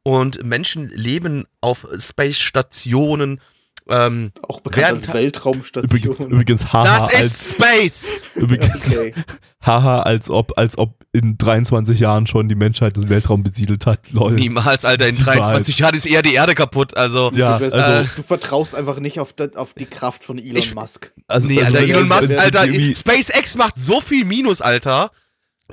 [0.03, 3.41] und Menschen leben auf Space-Stationen.
[3.89, 6.29] Ähm, Auch bekannt Während- als Übrigens, Weltraumstation.
[6.31, 8.07] übrigens haha, das als, ist Space!
[8.35, 9.13] übrigens, Okay.
[9.61, 13.99] haha, als ob, als ob in 23 Jahren schon die Menschheit den Weltraum besiedelt hat.
[14.11, 14.31] Lol.
[14.33, 15.37] Niemals, Alter, in Niemals.
[15.37, 16.95] 23 Jahren ist eher die Erde kaputt.
[16.97, 20.23] Also, Ja, du, wirst, also- äh, du vertraust einfach nicht auf, die- auf die Kraft
[20.23, 21.13] von Elon Ich- Musk.
[21.27, 25.11] Also, nee, also Alter, Elon Musk, Alter, irgendwie- SpaceX macht so viel Minus, Alter.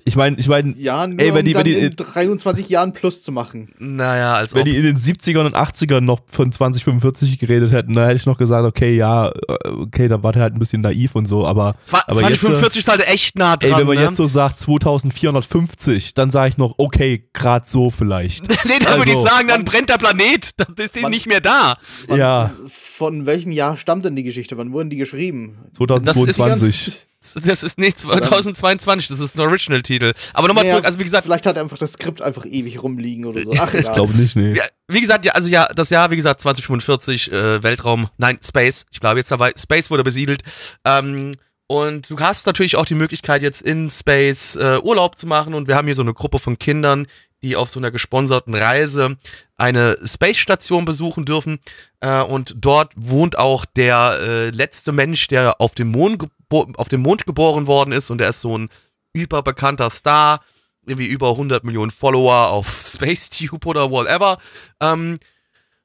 [0.05, 2.93] Ich meine, ich meine, Ja, nur Ey, wenn um die- wenn die- in 23 Jahren
[2.93, 3.74] plus zu machen.
[3.78, 4.66] Naja, als wenn ob.
[4.66, 8.38] die in den 70ern und 80ern noch von 2045 geredet hätten, dann hätte ich noch
[8.38, 11.74] gesagt, okay, ja, äh, okay, da war der halt ein bisschen naiv und so, aber,
[11.84, 13.72] Zwa- aber jetzt, äh, 2045 ist halt echt nah dran.
[13.72, 14.05] ey, wenn man ne?
[14.05, 18.43] jetzt so sagt 2450, dann sage ich noch, okay, grad so vielleicht.
[18.64, 20.51] nee, dann würde ich Also- sagen, dann brennt der Planet.
[20.57, 21.76] Dann ist die nicht mehr da.
[22.09, 22.51] Ja.
[22.68, 24.57] Von welchem Jahr stammt denn die Geschichte?
[24.57, 25.59] Wann wurden die geschrieben?
[25.76, 27.07] 2022.
[27.45, 30.12] Das ist nicht 2022, das ist ein Original-Titel.
[30.33, 33.27] Aber nochmal Naja, zurück, also wie gesagt, Vielleicht hat einfach das Skript einfach ewig rumliegen
[33.27, 33.53] oder so.
[33.59, 34.59] Ach, Ich glaube nicht, nee.
[34.89, 39.01] wie gesagt, ja, also ja, das Jahr, wie gesagt, 2045, äh, Weltraum, nein, Space, ich
[39.01, 40.43] bleibe jetzt dabei, Space wurde besiedelt.
[40.87, 41.33] Ähm,
[41.66, 45.55] und du hast natürlich auch die Möglichkeit, jetzt in Space äh, Urlaub zu machen.
[45.55, 47.07] Und wir haben hier so eine Gruppe von Kindern,
[47.43, 49.16] die auf so einer gesponserten Reise
[49.57, 51.59] eine Space-Station besuchen dürfen.
[52.01, 57.03] Äh, und dort wohnt auch der äh, letzte Mensch, der auf dem, Mond auf dem
[57.03, 58.11] Mond geboren worden ist.
[58.11, 58.70] Und er ist so ein
[59.12, 60.41] überbekannter Star.
[60.86, 64.38] Irgendwie über 100 Millionen Follower auf SpaceTube oder whatever.
[64.80, 65.18] Ähm,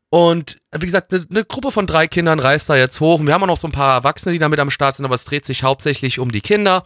[0.10, 3.20] und wie gesagt, eine ne Gruppe von drei Kindern reist da jetzt hoch.
[3.20, 5.06] Und wir haben auch noch so ein paar Erwachsene, die da mit am Start sind,
[5.06, 6.84] aber es dreht sich hauptsächlich um die Kinder.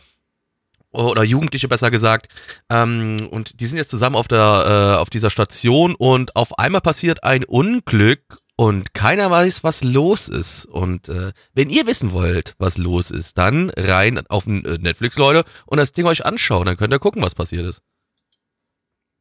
[0.91, 2.31] Oder Jugendliche besser gesagt.
[2.69, 6.81] Ähm, und die sind jetzt zusammen auf, der, äh, auf dieser Station und auf einmal
[6.81, 10.65] passiert ein Unglück und keiner weiß, was los ist.
[10.65, 15.45] Und äh, wenn ihr wissen wollt, was los ist, dann rein auf äh, Netflix, Leute,
[15.65, 16.65] und das Ding euch anschauen.
[16.65, 17.81] Dann könnt ihr gucken, was passiert ist.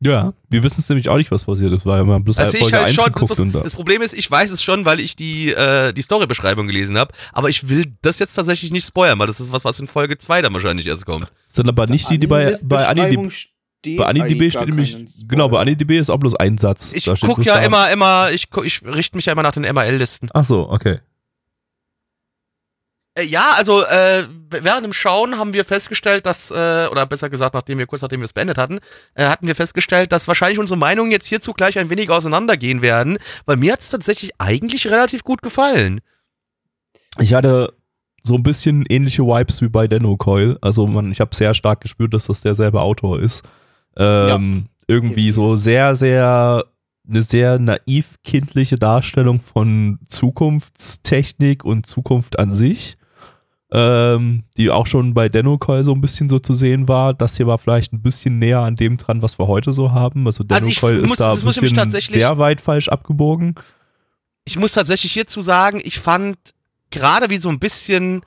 [0.01, 2.55] Ja, wir wissen es nämlich auch nicht, was passiert ist, weil wir haben bloß Also
[2.55, 3.61] ich Folge halt 1 schon, geguckt das, und da.
[3.63, 7.13] das Problem ist, ich weiß es schon, weil ich die, äh, die Storybeschreibung gelesen habe,
[7.33, 10.17] aber ich will das jetzt tatsächlich nicht spoilern, weil das ist was, was in Folge
[10.17, 11.33] 2 dann wahrscheinlich erst kommt.
[11.49, 14.97] sind aber nicht die, die bei, bei AniDB, steht bei AniDB steht nämlich,
[15.27, 16.93] genau, bei AniDB ist auch bloß ein Satz.
[16.93, 19.53] Ich Da steht guck bloß ja immer, immer, ich, ich richte mich ja immer nach
[19.53, 20.31] den MRL-Listen.
[20.33, 21.01] Ach so, okay.
[23.19, 27.55] Äh, ja, also äh, während dem Schauen haben wir festgestellt, dass, äh, oder besser gesagt,
[27.55, 28.79] nachdem wir kurz nachdem wir es beendet hatten,
[29.15, 33.19] äh, hatten wir festgestellt, dass wahrscheinlich unsere Meinungen jetzt hierzu gleich ein wenig auseinandergehen werden,
[33.47, 36.01] weil mir hat es tatsächlich eigentlich relativ gut gefallen.
[37.19, 37.75] Ich hatte
[38.23, 40.59] so ein bisschen ähnliche Vibes wie bei Denno Coil.
[40.61, 43.43] Also man, ich habe sehr stark gespürt, dass das derselbe Autor ist.
[43.97, 46.65] Ähm, Irgendwie so sehr, sehr
[47.09, 52.99] eine sehr naiv kindliche Darstellung von Zukunftstechnik und Zukunft an sich.
[53.71, 57.13] Ähm, die auch schon bei Denno Coil so ein bisschen so zu sehen war.
[57.13, 60.27] Das hier war vielleicht ein bisschen näher an dem dran, was wir heute so haben.
[60.27, 63.55] Also Denno Also Coil muss- ist da das ein bisschen sehr weit falsch abgebogen.
[64.47, 66.39] Ich muss tatsächlich hierzu sagen, ich fand
[66.91, 68.23] gerade wie so ein bisschen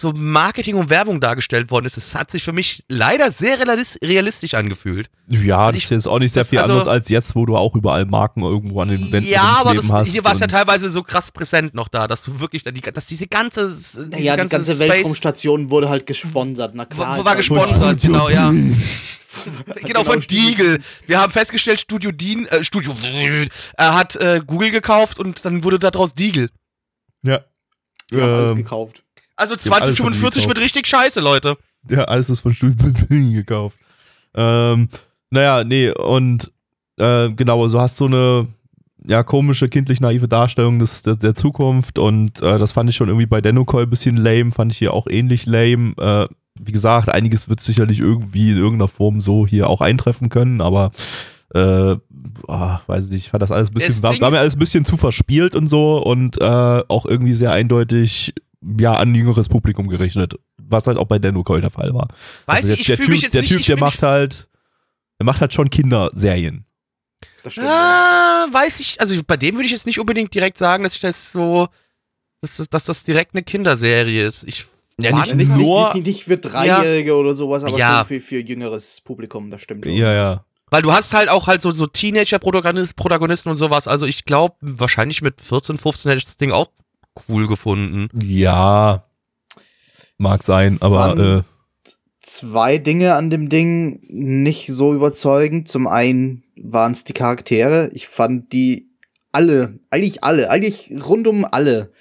[0.00, 3.96] so Marketing und Werbung dargestellt worden ist, es hat sich für mich leider sehr realis-
[4.02, 5.10] realistisch angefühlt.
[5.28, 7.34] Ja, Also das ich- ist jetzt auch nicht sehr das- viel also- anders als jetzt,
[7.36, 10.08] wo du auch überall Marken irgendwo an den Wänden ja, aber das, hast.
[10.08, 13.26] hier war es ja teilweise so krass präsent noch da, dass du wirklich, dass diese
[13.26, 16.72] ganze, diese Ja, die ganze Space- Weltraumstation wurde halt gesponsert.
[16.74, 17.18] Na klar.
[17.18, 18.50] War halt- gesponsert, genau, ja.
[18.50, 18.76] genau,
[19.84, 20.78] Genau, von Studio Diegel.
[21.06, 22.94] Wir haben festgestellt, Studio Dean, äh, Studio,
[23.76, 26.50] er hat äh, Google gekauft und dann wurde daraus Diegel.
[27.22, 27.40] Ja.
[28.10, 29.04] Die haben alles Ähm, gekauft.
[29.40, 31.56] Also Die haben alles von 2045 Diegel wird richtig scheiße, Leute.
[31.88, 32.76] Ja, alles ist von Studio
[33.08, 33.78] gekauft.
[34.34, 34.88] Ähm,
[35.30, 36.52] naja, nee, und
[36.98, 38.48] äh, genau, so hast du eine
[39.06, 43.08] ja, komische, kindlich naive Darstellung des, der, der Zukunft und äh, das fand ich schon
[43.08, 45.94] irgendwie bei Denokoi ein bisschen lame, fand ich hier auch ähnlich lame.
[45.96, 46.26] Äh,
[46.62, 50.90] wie gesagt, einiges wird sicherlich irgendwie in irgendeiner Form so hier auch eintreffen können, aber
[51.54, 51.96] äh,
[52.46, 54.84] ah, weiß nicht, ich fand das alles ein bisschen, war, war mir alles ein bisschen
[54.84, 58.34] zu verspielt und so und äh, auch irgendwie sehr eindeutig
[58.78, 62.08] ja, an ein jüngeres Publikum gerichtet, was halt auch bei Denokoi der Fall war.
[62.46, 63.78] Weiß Also der, ich, ich der fühle Typ, mich jetzt der nicht, Typ, ich der
[63.78, 64.48] macht halt,
[65.18, 66.64] der macht halt schon Kinderserien.
[67.42, 67.68] Das stimmt.
[67.68, 71.00] Ah, weiß ich, also bei dem würde ich jetzt nicht unbedingt direkt sagen, dass ich
[71.00, 71.68] das so,
[72.42, 74.44] dass das, dass das direkt eine Kinderserie ist.
[74.44, 74.66] Ich
[75.00, 77.98] Ja, nicht Ja, nicht, nur- nicht, nicht, nicht für Dreijährige oder sowas, aber Ja.
[78.00, 79.94] schon für, für jüngeres Publikum, das stimmt schon.
[79.94, 80.44] Ja, ja.
[80.70, 83.88] Weil du hast halt auch halt so, so Teenager-Protagonisten und sowas.
[83.88, 86.68] Also ich glaube, wahrscheinlich mit 14, 15 hätte ich das Ding auch
[87.28, 88.08] cool gefunden.
[88.22, 89.04] Ja.
[90.18, 91.42] Mag sein, aber äh,
[92.22, 95.66] Zwei Dinge an dem Ding nicht so überzeugend.
[95.68, 97.90] Zum einen waren es die Charaktere.
[97.92, 98.90] Ich fand die
[99.32, 101.92] alle, eigentlich alle, eigentlich rundum alle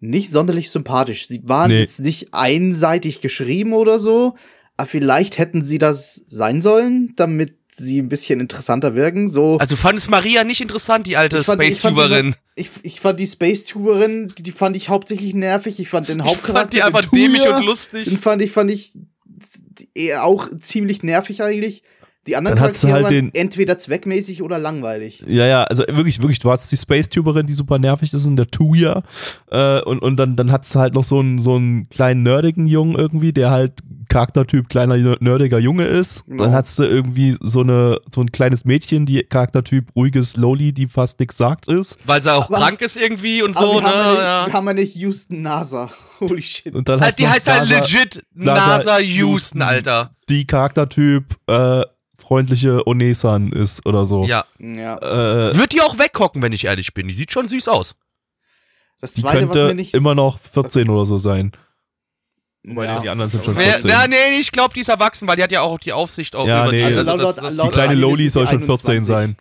[0.00, 1.28] nicht sonderlich sympathisch.
[1.28, 1.80] Sie waren Nee.
[1.80, 4.36] jetzt nicht einseitig geschrieben oder so,
[4.76, 9.28] aber vielleicht hätten sie das sein sollen, damit sie ein bisschen interessanter wirken.
[9.28, 12.34] So Also du fandest Maria nicht interessant, die alte Ich ich Space-Tuberin.
[12.54, 15.80] ich, ich fand die Space-Tuberin, die, die fand ich hauptsächlich nervig.
[15.80, 16.54] Ich fand den Ich Hauptcharakter.
[16.60, 18.18] fand die einfach den Tuya, dämlich und Den lustig.
[18.20, 18.92] fand ich, fand ich
[19.94, 21.82] eher auch ziemlich nervig eigentlich.
[22.26, 25.22] Die anderen Dann hat sie Charaktere halt waren den- entweder zweckmäßig oder langweilig.
[25.26, 28.46] ja, ja, also wirklich, wirklich, du hast die Space-Tuberin, die super nervig ist, und der
[28.46, 29.02] Tuya.
[29.50, 32.66] Äh, und, und dann, dann hat es halt noch so einen, so einen kleinen nerdigen
[32.66, 33.72] Jungen irgendwie, der halt
[34.14, 36.24] Charaktertyp kleiner nerdiger Junge ist.
[36.26, 36.44] Genau.
[36.44, 40.86] Dann hast du irgendwie so eine so ein kleines Mädchen, die Charaktertyp ruhiges Loli, die
[40.86, 41.98] fast nichts sagt ist.
[42.06, 43.88] Weil sie auch Aber- krank ist irgendwie und Aber so, wir, ne?
[43.88, 44.46] haben ja nicht, Ja.
[44.46, 45.90] wir haben ja nicht Houston NASA.
[46.20, 46.72] Holy shit.
[46.72, 49.16] Und dann hast die heißt halt legit NASA NASA Houston.
[49.26, 50.14] Houston, Alter.
[50.28, 51.82] die Charaktertyp äh,
[52.16, 54.24] freundliche Onesan ist oder so.
[54.26, 54.44] Ja.
[54.60, 54.96] Ja.
[55.50, 57.08] Äh, Wird die auch weghocken, wenn ich ehrlich bin.
[57.08, 57.96] Die sieht schon süß aus.
[59.00, 59.92] Das die zweite, was könnte mir nicht.
[59.92, 61.50] immer noch 14 oder so sein.
[62.64, 63.90] Ja, die anderen sind schon Wer, 14.
[63.90, 66.46] na, nee, ich glaube, die ist erwachsen, weil die hat ja auch die Aufsicht auch
[66.46, 66.78] Ja, über nee.
[66.78, 66.84] die.
[66.84, 69.06] Also Also laut- das, laut- das, Die kleine Loli ist soll schon 14 21.
[69.06, 69.36] sein.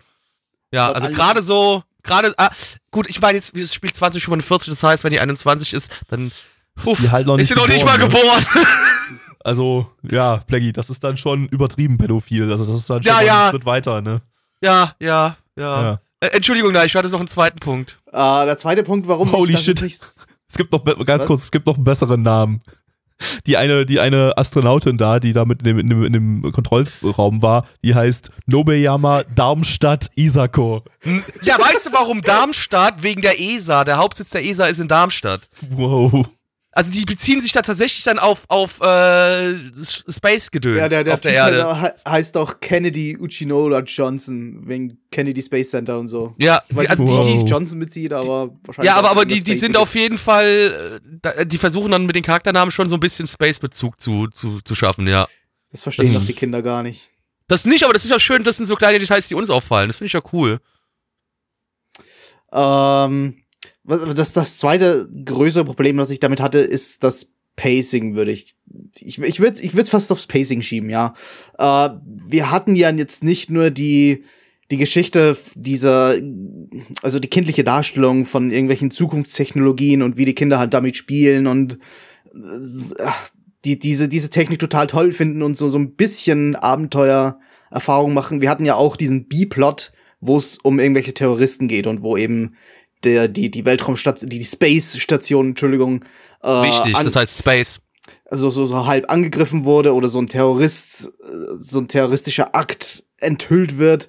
[0.72, 2.50] ja, laut also gerade so, gerade, ah,
[2.92, 6.32] gut, ich meine jetzt, es spielt 2045, das heißt, wenn die 21 ist, dann
[6.86, 8.62] uff, die halt noch ist nicht sie noch nicht mal geboren, ne?
[9.46, 12.50] Also, ja, Plaggy, das ist dann schon übertrieben pädophil.
[12.50, 13.42] Also, das ist dann schon Ja, ja.
[13.44, 14.22] einen Schritt weiter, ne?
[14.62, 15.82] ja, ja, ja.
[15.82, 16.00] Ja.
[16.22, 18.00] Äh, Entschuldigung, nein, ich hatte noch einen zweiten Punkt.
[18.08, 19.82] Äh, der zweite Punkt, warum Holy ich das shit.
[19.82, 21.26] Es gibt noch, ganz Was?
[21.28, 22.62] kurz, es gibt noch einen besseren Namen.
[23.48, 26.52] Die eine, die eine Astronautin da, die da mit in dem, in dem, in dem
[26.52, 30.84] Kontrollraum war, die heißt Nobeyama Darmstadt Isako.
[31.42, 33.04] Ja, weißt du, warum Darmstadt?
[33.04, 33.84] Wegen der ESA.
[33.84, 35.50] Der Hauptsitz der ESA ist in Darmstadt.
[35.70, 36.26] Wow.
[36.76, 39.54] Also die beziehen sich da tatsächlich dann auf, auf äh,
[40.10, 41.94] Space-Gedöns Ja, der, der auf der Erde.
[42.08, 46.34] Heißt, auch- Kennedy Uchinola Johnson, wegen Kennedy Space Center und so.
[46.40, 47.50] Ja, Ich weiß also nicht, die, die, Wow.
[47.50, 48.92] Johnson bezieht, aber wahrscheinlich.
[48.92, 52.24] ja, aber, aber die, die sind auf jeden Fall, äh, die versuchen dann mit den
[52.24, 55.28] Charakternamen schon so ein bisschen Space-Bezug zu, zu, zu schaffen, ja.
[55.72, 57.12] Das verstehen das doch die Kinder gar nicht.
[57.48, 59.90] Das nicht, aber das ist ja schön, das sind so kleine Details, die uns auffallen.
[59.90, 60.60] Das finde ich ja cool.
[62.52, 63.43] Ähm,
[63.86, 68.56] das, das zweite größere Problem, das ich damit hatte, ist das Pacing, würde ich.
[69.00, 71.14] Ich, ich würde ich fast aufs Pacing schieben, ja.
[71.58, 74.24] Äh, wir hatten ja jetzt nicht nur die,
[74.72, 76.16] die Geschichte dieser,
[77.04, 81.78] also die kindliche Darstellung von irgendwelchen Zukunftstechnologien und wie die Kinder halt damit spielen und
[82.34, 83.10] äh,
[83.66, 88.42] die, diese, diese Technik total toll finden und so, so ein bisschen Abenteuererfahrung machen.
[88.42, 92.56] Wir hatten ja auch diesen B-Plot, wo es um irgendwelche Terroristen geht und wo eben
[93.04, 96.04] der, die, die Weltraumstation, die, die Space-Station, Entschuldigung,
[96.44, 97.80] äh, Wichtig, das heißt Space.
[98.30, 103.04] also so, so halb angegriffen wurde oder so ein Terrorist, äh, so ein terroristischer Akt
[103.18, 104.08] enthüllt wird.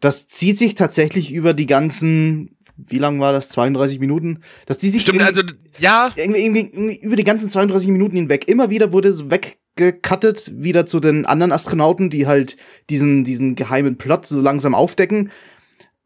[0.00, 3.48] Das zieht sich tatsächlich über die ganzen, wie lang war das?
[3.48, 4.40] 32 Minuten?
[4.66, 5.42] Das zieht sich Stimmt, also,
[5.78, 8.48] ja, irgendwie, irgendwie, irgendwie über die ganzen 32 Minuten hinweg.
[8.48, 12.56] Immer wieder wurde so weggecuttet, wieder zu den anderen Astronauten, die halt
[12.90, 15.30] diesen, diesen geheimen Plot so langsam aufdecken.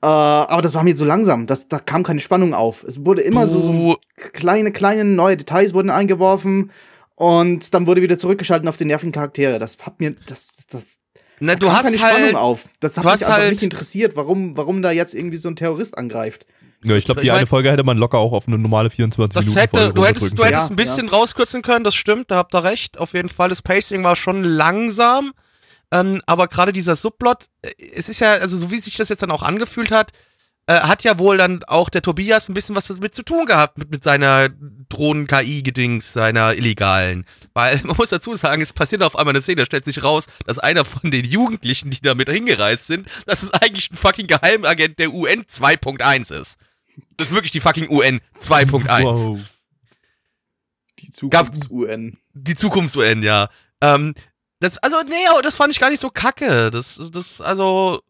[0.03, 2.85] Äh, aber das war mir so langsam, das, da kam keine Spannung auf.
[2.85, 3.99] Es wurde immer so, so
[4.33, 6.71] kleine, kleine neue Details wurden eingeworfen
[7.17, 9.59] und dann wurde wieder zurückgeschalten auf die nervigen Charaktere.
[9.59, 10.97] Das hat mir, das, das
[11.39, 12.65] na, da du kam hast keine halt, Spannung auf.
[12.81, 15.97] Das hat mich einfach halt- nicht interessiert, warum, warum da jetzt irgendwie so ein Terrorist
[15.99, 16.47] angreift.
[16.83, 18.89] Ja, ich glaube, Ich die eine mein- Folge hätte man locker auch auf eine normale
[18.89, 21.95] 24 Das Minuten hätte, Folge du hättest, du hättest Ja, ein bisschen rauskürzen können, das
[21.95, 22.99] stimmt, da habt ihr recht.
[22.99, 25.33] Auf jeden Fall, das Pacing war schon langsam.
[25.93, 29.23] Ähm, aber gerade dieser Subplot, äh, es ist ja, also so wie sich das jetzt
[29.23, 30.13] dann auch angefühlt hat,
[30.67, 33.77] äh, hat ja wohl dann auch der Tobias ein bisschen was damit zu tun gehabt,
[33.79, 34.51] mit, mit seiner
[34.89, 37.25] Drohnen-KI-Gedings, seiner illegalen.
[37.55, 40.27] Weil man muss dazu sagen, es passiert auf einmal eine Szene, da stellt sich raus,
[40.47, 44.99] dass einer von den Jugendlichen, die damit hingereist sind, dass es eigentlich ein fucking Geheimagent
[45.01, 46.57] der UN 2.1 ist.
[47.17, 49.41] Das ist wirklich die fucking UN 2.1 Wow.
[51.01, 52.19] Die Zukunfts-UN.
[52.35, 53.49] die Zukunfts-UN, ja.
[53.81, 54.15] Ähm,
[54.61, 56.71] das, also, nee, aber das fand ich gar nicht so kacke.
[56.71, 58.01] Das, das, also,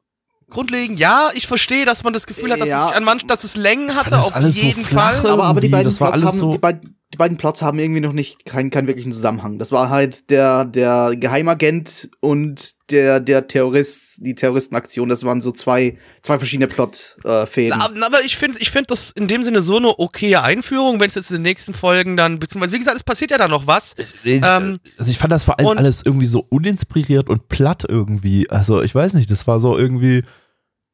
[0.51, 2.91] grundlegend, ja, ich verstehe, dass man das Gefühl hat, dass, Ja.
[2.91, 5.23] es, an manch, dass es Längen hatte, auf so jeden flach?
[5.23, 5.31] Fall.
[5.31, 7.61] Aber, aber die beiden das war Plots alles haben, so- die, beiden, die beiden Plots
[7.61, 9.59] haben irgendwie noch nicht keinen, keinen wirklichen Zusammenhang.
[9.59, 15.09] Das war halt der, der Geheimagent und der, der Terrorist, die Terroristenaktion.
[15.09, 17.81] Das waren so zwei, zwei verschiedene Plot-Fäden.
[17.81, 21.09] Aber, aber ich finde ich find das in dem Sinne so eine okaye Einführung, wenn
[21.09, 23.67] es jetzt in den nächsten Folgen dann, beziehungsweise, wie gesagt, es passiert ja da noch
[23.67, 23.97] was.
[24.25, 28.49] Ähm, also ich fand das vor allem alles irgendwie so uninspiriert und platt irgendwie.
[28.51, 30.23] Also ich weiß nicht, das war so irgendwie,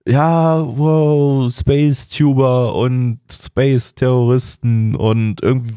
[0.08, 5.74] ja, wow, Space Tuber und Space Terroristen und irgendwie,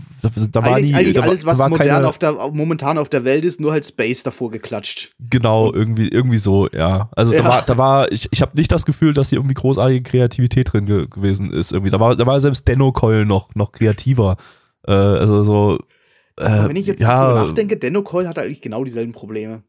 [0.52, 3.26] da, war eigentlich nie, eigentlich da, alles, was modern keine, auf der, momentan auf der
[3.26, 5.16] Welt ist, nur halt Space davor geklatscht.
[5.20, 7.10] Genau, irgendwie, irgendwie so, ja.
[7.16, 7.42] Also Ja.
[7.42, 10.74] da war, da war, ich, ich habe nicht das Gefühl, dass hier irgendwie großartige Kreativität
[10.74, 11.72] drin ge gewesen ist.
[11.72, 11.90] Irgendwie.
[11.90, 14.38] Da war, da war selbst Denno Coil noch, noch kreativer.
[14.88, 15.80] Äh, also so.
[16.38, 19.64] Äh, wenn ich jetzt ja, nachdenke, Denno Coil hat eigentlich genau dieselben Probleme.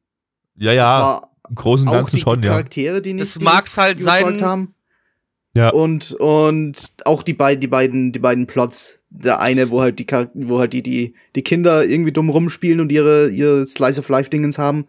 [0.56, 2.52] ja, ja, im Großen und auch Ganzen die, schon, die ja.
[2.54, 4.74] Charaktere, die nicht Das mag's halt sein- haben.
[5.54, 5.70] Ja.
[5.70, 8.96] Und, und auch die beiden, die beiden, die beiden Plots.
[9.12, 12.78] Der eine, wo halt die, Char- wo halt die, die, die Kinder irgendwie dumm rumspielen
[12.78, 14.86] und ihre, ihre Slice of Life Dingens haben.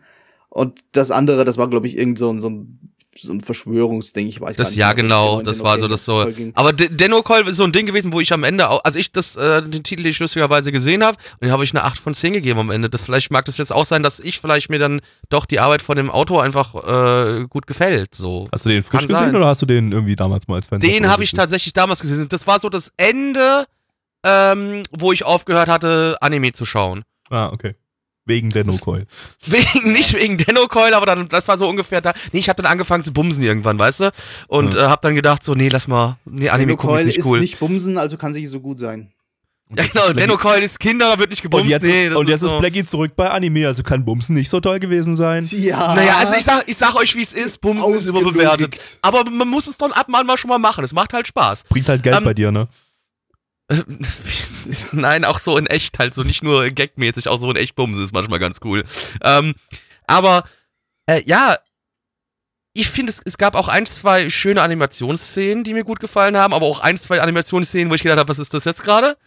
[0.49, 4.27] Und das andere, das war, glaube ich, irgend so ein, so ein, so ein Verschwörungsding.
[4.27, 4.77] Ich weiß gar Das nicht.
[4.79, 6.25] ja mehr, genau, das war so das so.
[6.27, 6.53] Ging.
[6.55, 8.97] Aber De- Denno Call ist so ein Ding gewesen, wo ich am Ende auch, also
[8.97, 11.83] ich das äh, den Titel, den ich lustigerweise gesehen habe, und den habe ich eine
[11.83, 12.89] 8 von 10 gegeben am Ende.
[12.89, 15.81] Das, vielleicht mag das jetzt auch sein, dass ich vielleicht mir dann doch die Arbeit
[15.81, 18.15] von dem Autor einfach äh, gut gefällt.
[18.15, 18.47] So.
[18.51, 19.35] Hast du den frisch Kann gesehen sein.
[19.35, 20.79] oder hast du den irgendwie damals mal als Fan?
[20.79, 22.27] Den habe ich tatsächlich damals gesehen.
[22.29, 23.65] Das war so das Ende,
[24.23, 27.03] ähm, wo ich aufgehört hatte, Anime zu schauen.
[27.29, 27.75] Ah, okay.
[28.25, 29.07] Wegen Denno Coil.
[29.47, 32.13] Wegen, nicht wegen Denno Coil, aber dann, das war so ungefähr da.
[32.31, 34.11] Nee, ich habe dann angefangen zu bumsen irgendwann, weißt du?
[34.47, 34.85] Und Ja.
[34.85, 37.39] äh, habe dann gedacht, so, nee, lass mal, nee, Anime gucken ist nicht ist cool.
[37.39, 39.11] nicht bumsen, also kann sie so gut sein.
[39.75, 41.63] ja, genau, Denno Coil ist Kinder, da wird nicht gebumst.
[41.65, 42.59] Und jetzt, nee, ist, das und jetzt ist so.
[42.59, 45.43] Blackie zurück bei Anime, also kann Bumsen nicht so toll gewesen sein.
[45.51, 45.95] Ja.
[45.95, 48.79] Naja, also ich sag, ich sag euch, wie es ist, Bumsen ist überbewertet.
[49.01, 50.83] Aber man muss es dann ab und an mal schon mal machen.
[50.83, 51.63] Es macht halt Spaß.
[51.69, 52.67] Bringt halt Geld Ähm, bei dir, ne?
[54.91, 58.03] Nein, auch so in echt halt, so nicht nur gagmäßig, auch so in echt Bumsen
[58.03, 58.83] ist manchmal ganz cool.
[59.23, 59.53] Ähm,
[60.07, 60.43] aber,
[61.05, 61.57] äh, ja,
[62.73, 66.53] ich finde, es, es gab auch ein, zwei schöne Animationsszenen, die mir gut gefallen haben,
[66.53, 69.17] aber auch ein, zwei Animationsszenen, wo ich gedacht habe, was ist das jetzt gerade?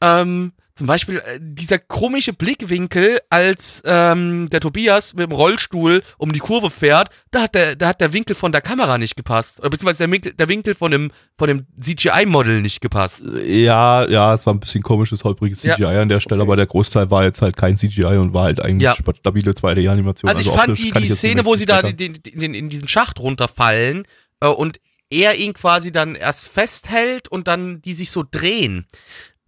[0.00, 6.32] Ähm, zum Beispiel äh, dieser komische Blickwinkel, als ähm, der Tobias mit dem Rollstuhl um
[6.32, 9.60] die Kurve fährt, da hat der, da hat der Winkel von der Kamera nicht gepasst.
[9.60, 13.22] Oder beziehungsweise der Winkel, der Winkel von dem, von dem CGI-Model nicht gepasst.
[13.44, 15.74] Ja, ja, es war ein bisschen komisches, holpriges Ja.
[15.74, 16.48] CGI an der Stelle, Okay.
[16.48, 18.94] aber der Großteil war jetzt halt kein CGI und war halt eigentlich Ja.
[18.94, 20.30] stabile 2D-Animation.
[20.30, 23.20] Also ich fand optisch die, die Szene, wo sie da in, in, in diesen Schacht
[23.20, 24.04] runterfallen
[24.40, 28.86] äh, und er ihn quasi dann erst festhält und dann die sich so drehen.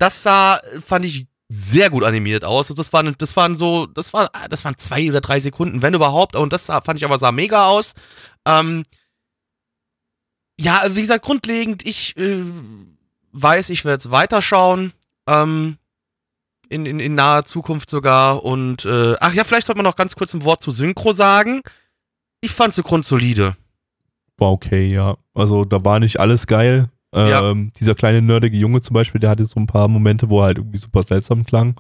[0.03, 2.67] Das sah, fand ich sehr gut animiert aus.
[2.67, 6.35] Das waren, das waren so, das war, das waren zwei oder drei Sekunden, wenn überhaupt.
[6.35, 7.93] Und das sah, fand ich aber sah mega aus.
[8.45, 8.83] Ähm,
[10.59, 12.43] ja, wie gesagt, grundlegend, ich äh,
[13.31, 14.93] weiß, ich werde es weiterschauen.
[15.29, 15.79] Ähm,
[16.69, 18.43] in, in, in naher Zukunft sogar.
[18.43, 21.63] Und äh, ach ja, vielleicht sollte man noch ganz kurz ein Wort zu Synchro sagen.
[22.41, 23.57] Ich fand sie grundsolide.
[24.37, 25.17] War okay, ja.
[25.33, 26.89] Also da war nicht alles geil.
[27.15, 27.51] Ja.
[27.51, 30.45] Ähm, Dieser kleine nerdige Junge zum Beispiel, der hatte so ein paar Momente, wo er
[30.47, 31.75] halt irgendwie super seltsam klang.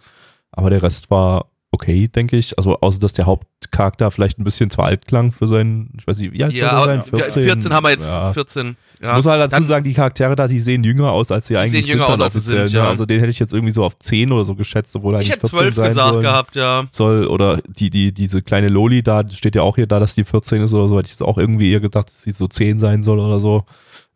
[0.51, 2.59] Aber der Rest war okay, denke ich.
[2.59, 6.19] Also außer, dass der Hauptcharakter vielleicht ein bisschen zu alt klang für seinen, ich weiß
[6.19, 7.03] nicht, wie alt Ja, soll sein?
[7.05, 8.13] 14, 14 haben wir jetzt.
[8.13, 8.31] Ja.
[8.31, 8.77] 14.
[9.01, 9.17] Ja.
[9.17, 11.87] Muss halt dazu Dann- sagen, die Charaktere da, die sehen jünger aus, als sie eigentlich
[11.87, 12.15] sehen jünger sind.
[12.17, 12.79] aus, als sie sind, ne?
[12.79, 12.89] ja.
[12.91, 15.33] Also den hätte ich jetzt irgendwie so auf 10 oder so geschätzt, obwohl er Ich
[15.33, 16.23] eigentlich hätte 14 12 sein gesagt soll.
[16.23, 16.85] gehabt, ja.
[16.91, 20.25] soll oder die, die, diese kleine Loli da, steht ja auch hier da, dass die
[20.25, 22.81] 14 ist oder so, hätte ich jetzt auch irgendwie eher gedacht, dass sie so 10
[22.81, 23.65] sein soll oder so.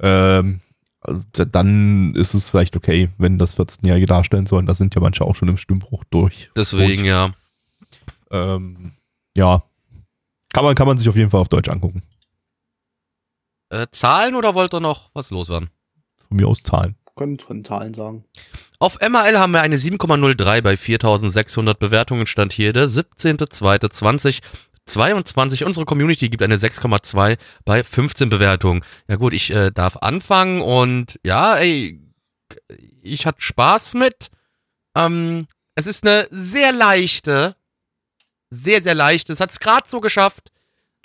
[0.03, 0.61] Ähm,
[1.33, 4.67] dann ist es vielleicht okay, wenn das 14-Jährige darstellen sollen.
[4.67, 6.51] Da sind ja manche auch schon im Stimmbruch durch.
[6.57, 7.33] Deswegen, ja.
[8.31, 8.93] Ähm,
[9.37, 9.63] ja.
[10.53, 12.03] Kann man, kann man sich auf jeden Fall auf Deutsch angucken.
[13.69, 15.71] Äh, Zahlen oder wollt ihr noch was loswerden?
[16.29, 16.97] Von mir aus Zahlen.
[17.15, 18.25] Können von Zahlen sagen.
[18.79, 22.27] Auf MRL haben wir eine 7,03 bei 4600 Bewertungen.
[22.27, 22.89] Stand hier der
[24.89, 25.65] 17.02.2022.
[25.65, 28.85] Unsere Community gibt eine 6,2 bei 15 Bewertungen.
[29.09, 32.01] Ja gut, ich äh, darf anfangen und ja, ey,
[33.03, 34.29] ich hatte Spaß mit.
[34.97, 37.57] Ähm, es ist eine sehr leichte,
[38.51, 39.33] sehr, sehr leichte.
[39.33, 40.51] Es hat es gerade so geschafft,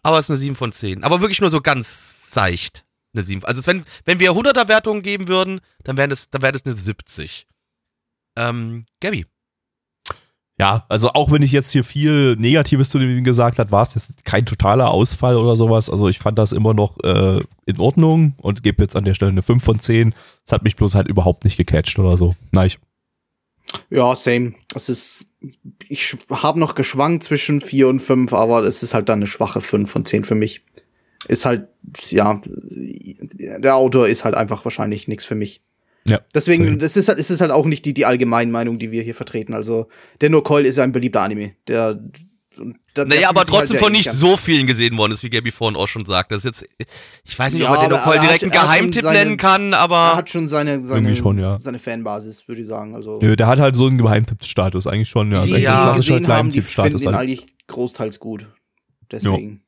[0.04, 1.04] aber es ist eine 7 von 10.
[1.04, 2.86] Aber wirklich nur so ganz seicht.
[3.14, 3.44] Eine 7.
[3.44, 7.48] Also wenn, wenn wir 100er Wertungen geben würden, dann wäre das, das eine 70.
[8.38, 9.26] Ähm, Gabby.
[10.62, 13.96] Ja, also auch wenn ich jetzt hier viel Negatives zu dem gesagt hat, war es
[13.96, 15.90] jetzt kein totaler Ausfall oder sowas.
[15.90, 19.32] Also ich fand das immer noch äh, in Ordnung und gebe jetzt an der Stelle
[19.32, 20.14] eine 5 von 10.
[20.46, 22.36] Es hat mich bloß halt überhaupt nicht gecatcht oder so.
[22.52, 22.74] Nein.
[23.90, 24.54] Ja, same.
[24.76, 25.26] Es ist,
[25.90, 29.62] ich habe noch geschwankt zwischen 4 und 5, aber es ist halt dann eine schwache
[29.62, 30.62] 5 von 10 für mich.
[31.28, 31.70] Ist halt,
[32.10, 35.64] ja, der Autor ist halt einfach wahrscheinlich nichts für mich.
[36.06, 36.20] Ja.
[36.34, 36.78] Deswegen, same.
[36.78, 39.54] das ist halt, es ist halt auch nicht die, die Allgemeinmeinung, die wir hier vertreten.
[39.54, 39.88] Also,
[40.20, 41.54] der No Coil ist ein beliebter Anime.
[41.68, 42.00] Der,
[42.96, 45.30] der Naja, aber halt trotzdem sehr von nicht ähnlich so vielen gesehen worden ist, wie
[45.30, 46.36] Gabby vorhin auch schon sagte.
[46.36, 46.88] Das ist jetzt,
[47.24, 49.38] ich weiß nicht, Ja, ob man den aber Nicole er direkt einen Geheimtipp seine- nennen
[49.38, 49.74] kann, an.
[49.74, 51.60] Er aber hat schon seine, seine, schon, ja.
[51.60, 52.94] seine Fanbasis, würde ich sagen.
[52.96, 55.32] Also, Nö, der hat halt so einen Geheimtippstatus eigentlich schon.
[55.32, 56.92] Ja, die, also ja, die ein ihn klassischer gesehen haben, die Geheimtippstatus.
[56.92, 57.30] finden ihn halt.
[57.30, 58.48] eigentlich großteils gut.
[59.12, 59.62] Deswegen.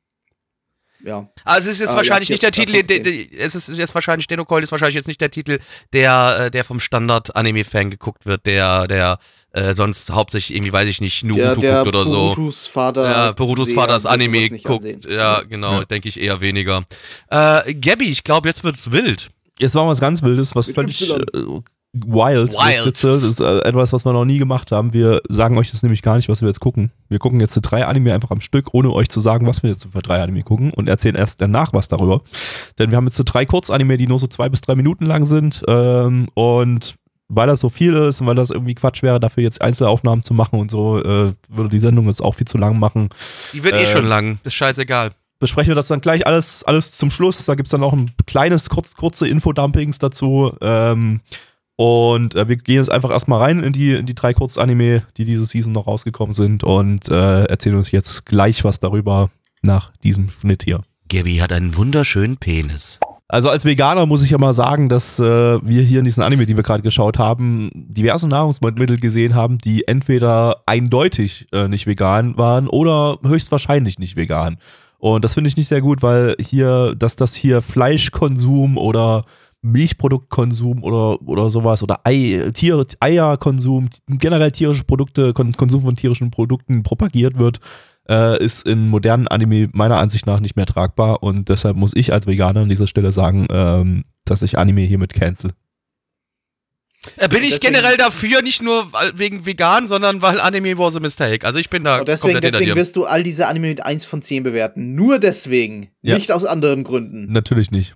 [1.04, 1.28] Ja.
[1.44, 3.76] Also es ist jetzt Ah, wahrscheinlich ja, nicht der Titel, ja, der, der, es ist
[3.76, 5.58] jetzt wahrscheinlich, Denokol ist wahrscheinlich jetzt nicht der Titel,
[5.92, 9.18] der, äh, der vom Standard-Anime-Fan geguckt wird, der, der
[9.52, 12.34] äh, sonst hauptsächlich irgendwie, weiß ich nicht, Naruto der guckt oder so.
[12.34, 13.08] Borutos Vater.
[13.10, 14.66] Ja, Borutos Vaters Anime guckt.
[14.84, 15.00] ansehen.
[15.08, 15.84] Ja, genau, Ja.
[15.84, 16.84] denke ich eher weniger.
[17.30, 19.30] Äh, Gabby, ich glaube, jetzt wird's wild.
[19.58, 21.16] Jetzt war was ganz Wildes, was Mit völlig äh,
[21.94, 23.04] wild, Wild.
[23.04, 24.92] Das ist äh, etwas, was wir noch nie gemacht haben.
[24.92, 26.90] Wir sagen euch das nämlich gar nicht, was wir jetzt gucken.
[27.08, 29.86] Wir gucken jetzt drei Anime einfach am Stück, ohne euch zu sagen, was wir jetzt
[29.92, 32.22] für drei Anime gucken und erzählen erst danach was darüber.
[32.78, 35.24] Denn wir haben jetzt so drei Kurzanime, die nur so zwei bis drei Minuten lang
[35.24, 35.62] sind.
[35.68, 36.96] Ähm, und
[37.28, 40.34] weil das so viel ist und weil das irgendwie Quatsch wäre, dafür jetzt Einzelaufnahmen zu
[40.34, 43.08] machen und so, äh, würde die Sendung jetzt auch viel zu lang machen.
[43.52, 45.12] Die wird eh Ähm, schon lang, ist scheißegal.
[45.40, 47.44] besprechen wir das dann gleich alles, alles zum Schluss.
[47.46, 50.52] Da gibt es dann auch ein kleines, kurz, kurze Infodumpings dazu.
[50.60, 51.20] Ähm,
[51.76, 55.24] und äh, wir gehen jetzt einfach erstmal rein in die, in die drei Kurzanime, die
[55.24, 59.30] diese Season noch rausgekommen sind und äh, erzählen uns jetzt gleich was darüber
[59.62, 60.82] nach diesem Schnitt hier.
[61.08, 63.00] Gabby hat einen wunderschönen Penis.
[63.26, 66.46] Also als Veganer muss ich ja mal sagen, dass äh, wir hier in diesen Anime,
[66.46, 72.36] die wir gerade geschaut haben, diverse Nahrungsmittel gesehen haben, die entweder eindeutig äh, nicht vegan
[72.36, 74.58] waren oder höchstwahrscheinlich nicht vegan.
[74.98, 79.24] Und das finde ich nicht sehr gut, weil hier, dass das hier Fleischkonsum oder
[79.64, 86.30] Milchproduktkonsum oder, oder sowas oder Ei, Tiere, Eierkonsum, generell tierische Produkte, Kon Konsum von tierischen
[86.30, 87.60] Produkten propagiert wird,
[88.08, 92.12] äh, ist in modernen Anime meiner Ansicht nach nicht mehr tragbar und deshalb muss ich
[92.12, 95.52] als Veganer an dieser Stelle sagen, ähm, dass ich Anime hiermit cancel.
[97.16, 101.00] Äh, bin ich Deswegen- generell dafür, nicht nur wegen vegan, sondern weil Anime was a
[101.00, 101.46] mistake.
[101.46, 104.22] Also ich bin da Und deswegen, deswegen wirst du all diese Anime mit 1 von
[104.22, 104.94] 10 bewerten.
[104.94, 105.88] Nur deswegen.
[106.00, 106.16] Ja.
[106.16, 107.30] Nicht aus anderen Gründen.
[107.30, 107.94] Natürlich nicht.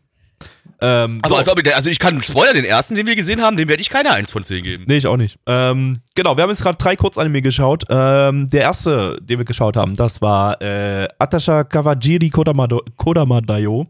[0.81, 1.39] Ähm, Also, so.
[1.39, 3.81] als ob ich, also ich kann Spoiler, den ersten, den wir gesehen haben, dem werde
[3.83, 4.85] ich keine 1 von 10 geben.
[4.87, 5.39] Nee, ich auch nicht.
[5.47, 7.85] Ähm, genau, wir haben jetzt gerade drei Kurzanime geschaut.
[7.89, 13.87] Ähm, der erste, den wir geschaut haben, das war äh, Atasha Kawajiri Kodamado- Kodamadayo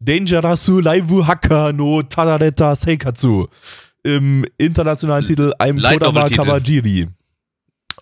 [0.00, 3.46] Dangerous Laivu Haka no Tadareta Seikatsu.
[4.02, 6.26] Im internationalen Titel I'm Kodama.
[6.30, 7.06] Kawajiri.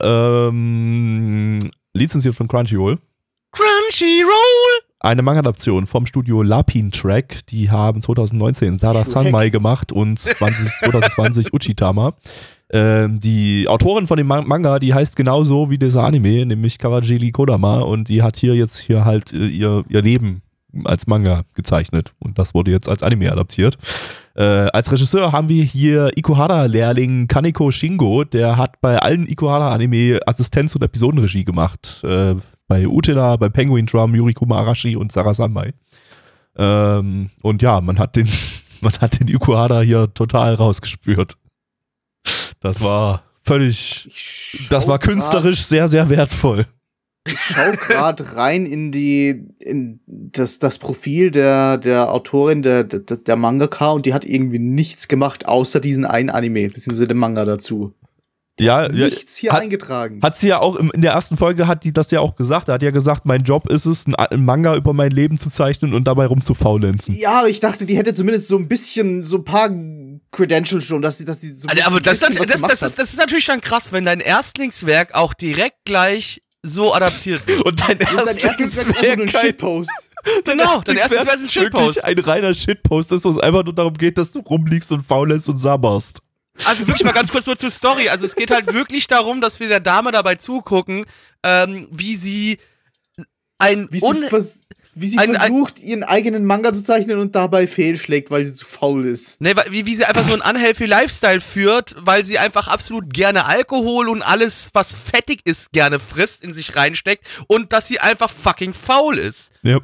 [0.01, 1.59] Ähm,
[1.93, 2.99] lizenziert von Crunchyroll.
[3.51, 4.88] Crunchyroll!
[5.01, 7.47] Eine Manga-Adaption vom Studio Lapin Track.
[7.47, 9.05] Die haben 2019 Sada.
[9.05, 12.15] Sanmai gemacht und 20, 2020 Uchitama.
[12.71, 17.31] Ähm, die Autorin von dem Ma- Manga, die heißt genauso wie dieser Anime, nämlich Kawajiri
[17.31, 20.43] Kodama und die hat hier jetzt hier halt äh, ihr, ihr Leben
[20.85, 23.79] als Manga gezeichnet und das wurde jetzt als Anime adaptiert.
[24.37, 30.75] Äh, als Regisseur haben wir hier Ikuhara-Lehrling Kaneko Shingo, der hat bei allen Ikuhara-Anime Assistenz-
[30.75, 32.03] und Episodenregie gemacht.
[32.05, 32.35] Äh,
[32.69, 35.73] bei Utena, bei Penguin Drum, Yurikuma Arashi und Sarah Sanmai.
[36.57, 38.29] Ähm, und ja, man hat den,
[38.81, 41.37] man hat den Ikuhara hier total rausgespürt.
[42.61, 44.11] Das war völlig,
[44.71, 46.67] das war künstlerisch sehr, sehr wertvoll.
[47.27, 53.01] Ich schau gerade rein in die, in das, das Profil der, der Autorin der, der,
[53.01, 57.45] der Mangaka und die hat irgendwie nichts gemacht, außer diesen einen Anime, beziehungsweise den Manga
[57.45, 57.95] dazu.
[58.61, 60.21] Ja, ja Nichts hier hat- eingetragen.
[60.23, 62.69] Hat sie ja auch im, in der ersten Folge hat die das ja auch gesagt.
[62.69, 65.51] Er hat ja gesagt, mein Job ist es, ein, ein Manga über mein Leben zu
[65.51, 67.15] zeichnen und dabei rumzufaulenzen.
[67.17, 69.71] ja, aber ich dachte, die hätte zumindest so ein bisschen, so ein paar
[70.33, 72.83] Credentials schon, dass die, dass die so ein Also, aber das, bisschen das, das, das,
[72.83, 77.63] ist, das ist natürlich dann krass, wenn dein Erstlingswerk auch direkt gleich so adaptiert wird.
[77.65, 79.91] Und dein Und sein erstes Werk ist ein Shitpost.
[80.45, 81.97] Genau, dein erstes Werk ist ein Shitpost.
[81.97, 85.03] Wirklich ein reiner Shitpost ist, wo es einfach nur darum geht, dass du rumliegst und
[85.07, 86.19] faulest und sabberst.
[86.65, 88.09] Also wirklich mal ganz kurz nur zur Story.
[88.09, 91.07] Also es geht halt wirklich darum, dass wir der Dame dabei zugucken,
[91.45, 92.59] ähm, wie sie
[93.59, 94.61] ein Wie sie, vers
[94.95, 98.53] wie sie ein- ein- versucht, ihren eigenen Manga zu zeichnen und dabei fehlschlägt, weil sie
[98.53, 99.41] zu faul ist.
[99.41, 103.13] Ne, weil- wie, wie sie einfach so einen unhealthy Lifestyle führt, weil sie einfach absolut
[103.13, 108.01] gerne Alkohol und alles, was fettig ist, gerne frisst, in sich reinsteckt und dass sie
[108.01, 109.51] einfach fucking faul ist.
[109.63, 109.79] Ja.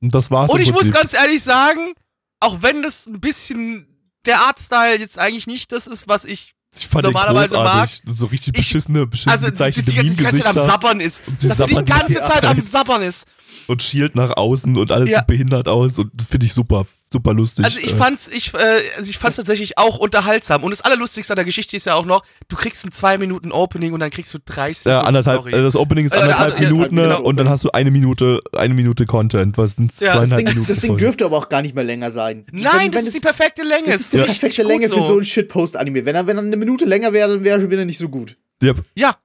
[0.00, 0.50] Und das war's.
[0.50, 1.92] Und ich muss ganz ehrlich sagen,
[2.40, 3.89] auch wenn das ein bisschen
[4.26, 6.54] der Artstyle jetzt eigentlich nicht das ist, was ich.
[6.76, 8.02] ich fand normalerweise großartig.
[8.14, 11.00] So richtig Ich- beschissene, beschissen Also die, die, gezeichnete die, die ganze Zeit am Sabbern
[11.00, 11.22] ist.
[11.26, 12.60] Dass sie die ganze Zeit am.
[12.60, 13.26] Sabbern ist.
[13.66, 15.18] und schielt nach außen und alles Ja.
[15.18, 17.64] sieht behindert aus und finde ich super, super lustig.
[17.64, 18.58] Also ich Äh, fand's, ich, äh,
[18.96, 20.62] also ich fand's tatsächlich auch unterhaltsam.
[20.62, 23.50] Und das Allerlustigste an der Geschichte ist ja auch noch, du kriegst ein zwei Minuten
[23.52, 25.54] Opening und dann kriegst du 30 ja, anderthalb, Story.
[25.54, 27.02] äh, das Opening ist Äh, anderthalb ja, Minuten ne?
[27.02, 27.22] genau.
[27.22, 30.48] und dann hast du eine Minute, eine Minute Content, was sind Ja, zweieinhalb Das Ding,
[30.48, 30.68] Minuten.
[30.68, 32.46] das Ding dürfte aber auch gar nicht mehr länger sein.
[32.52, 33.86] Nein, Wenn- das wenn ist die perfekte Länge.
[33.86, 36.04] Das ist die richtig perfekte Länge für so ein Shitpost-Anime.
[36.04, 38.08] Wenn er, wenn er eine Minute länger wäre, dann wäre er schon wieder nicht so
[38.08, 38.36] gut.
[38.62, 38.84] Yep.
[38.94, 39.16] Ja,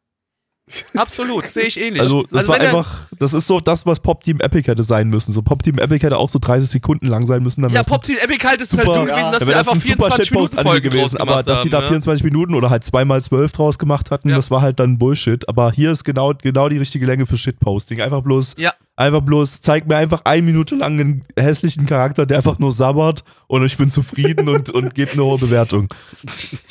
[0.96, 2.02] absolut, sehe ich ähnlich.
[2.02, 4.84] Also das war wenn er- einfach, das ist so das, was Pop Team Epic hätte
[4.84, 5.34] sein müssen.
[5.34, 7.62] So Pop Team Epic hätte auch so 30 Sekunden lang sein müssen.
[7.62, 9.16] Dann Ja, Pop Team Epic halt ist Super- halt dumm Ja.
[9.16, 11.62] gewesen, dass dann sie wäre das einfach ein super 24 Minuten Folgen gewesen, aber dass
[11.62, 11.88] die da ne?
[11.88, 14.36] 24 Minuten oder halt 2 mal 12 draus gemacht hatten, Ja.
[14.36, 15.48] das war halt dann Bullshit.
[15.50, 18.02] Aber hier ist genau, genau die richtige Länge für Shitposting.
[18.02, 18.74] Einfach bloß, Ja.
[18.96, 23.24] einfach bloß, zeig mir einfach eine Minute lang einen hässlichen Charakter, der einfach nur sabbert
[23.48, 25.88] und ich bin zufrieden und, und gebe eine hohe Bewertung.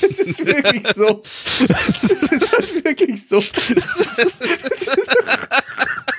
[0.03, 1.22] Es ist wirklich so.
[1.24, 3.42] Es ist halt wirklich so.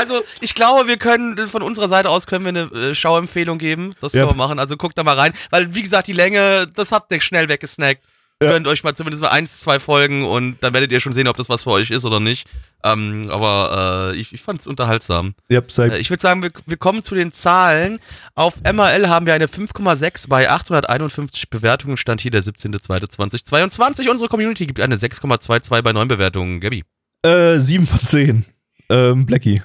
[0.00, 3.94] Also, ich glaube, wir können von unserer Seite aus können wir eine äh, Schauempfehlung geben.
[4.00, 4.30] Das können Ja.
[4.30, 4.58] wir machen.
[4.58, 5.32] Also guckt da mal rein.
[5.50, 8.02] Weil, wie gesagt, die Länge, das habt ihr schnell weggesnackt.
[8.42, 8.52] Ja.
[8.52, 11.36] Gönnt euch mal zumindest mal eins, zwei Folgen und dann werdet ihr schon sehen, ob
[11.36, 12.48] das was für euch ist oder nicht.
[12.82, 15.34] Ähm, aber äh, ich, ich fand es unterhaltsam.
[15.68, 17.98] Seit, Äh, ich würde sagen, wir, wir kommen zu den Zahlen.
[18.34, 21.98] Auf MRL haben wir eine 5,6 bei 851 Bewertungen.
[21.98, 24.08] Stand hier der 17.02.2022.
[24.08, 26.60] Unsere Community gibt eine 6,22 bei 9 Bewertungen.
[26.60, 26.82] Gabi,
[27.22, 28.44] äh, 7 von 10.
[28.88, 29.62] Ähm, Blackie.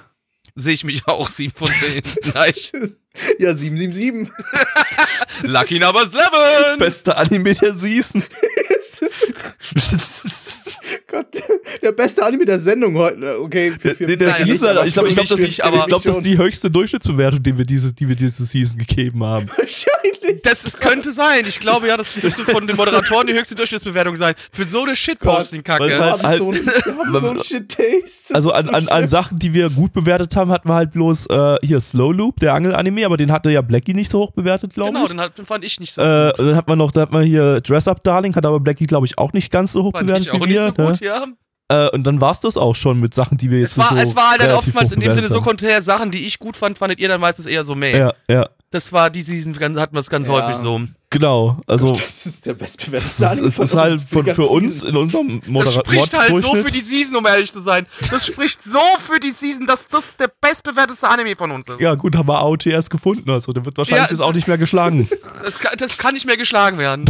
[0.56, 2.02] Sehe ich mich auch 7 von 10.
[2.34, 2.72] Nice.
[3.38, 4.32] Ja, 777.
[5.52, 6.78] Lucky Number 7!
[6.78, 8.22] Beste Anime der Season.
[11.08, 11.26] Gott,
[11.82, 13.40] der beste Anime der Sendung heute.
[13.40, 15.64] Okay, für, für Nee, der Nein, Season, ist ich glaube, ich glaub, das, ich nicht,
[15.64, 19.22] aber- glaub, das ist die höchste Durchschnittsbewertung, die wir diese, die wir diese Season gegeben
[19.24, 19.46] haben.
[19.48, 20.42] Wahrscheinlich.
[20.42, 21.44] Das ist, könnte sein.
[21.46, 24.34] Ich glaube ja, das müsste von den Moderatoren die höchste Durchschnittsbewertung sein.
[24.52, 25.84] Für so eine Shitposting-Kacke.
[25.98, 28.34] halt- haben so ein, wir haben so ein Shit-Taste.
[28.34, 29.06] Also an, so an, an.
[29.06, 32.54] Sachen, die wir gut bewertet haben, hatten wir halt bloß äh, hier Slow Loop, der
[32.54, 35.10] Angel-Anime, aber den hatte ja Blackie nicht so hoch bewertet, glaube Genau, ich.
[35.10, 36.38] den, hat, den fand ich nicht so Äh, gut.
[36.46, 39.06] dann hat man noch, da hat man hier Dress Up Darling, hat aber Blackie, glaube
[39.06, 40.66] ich, auch nicht ganz so hoch Fand bewertet ich auch wie nicht wir.
[40.66, 41.06] so gut, ne?
[41.06, 41.86] ja.
[41.86, 43.96] äh, und dann war es das auch schon mit Sachen, die wir jetzt Es war,
[43.96, 46.56] so es war halt dann oftmals in dem Sinne so konträr Sachen, die ich gut
[46.56, 47.96] fand, fandet ihr dann meistens eher so meh.
[47.96, 50.32] Ja, ja, Das war die Season, hatten wir es ganz Ja.
[50.34, 50.80] häufig so.
[51.16, 51.58] Genau.
[51.66, 54.46] Also Das ist der bestbewertete es Anime ist, von es ist halt uns für für
[54.46, 54.88] uns Season.
[54.90, 57.86] in unserem Das Modera spricht halt so für die Season, um ehrlich zu sein.
[58.10, 61.80] Das spricht so für die Season, dass das der bestbewertete Anime von uns ist.
[61.80, 64.58] Ja, gut, haben wir AOTS gefunden, also der wird wahrscheinlich Ja, jetzt auch nicht mehr
[64.58, 65.08] geschlagen.
[65.42, 67.04] Das, kann, das kann nicht mehr geschlagen werden.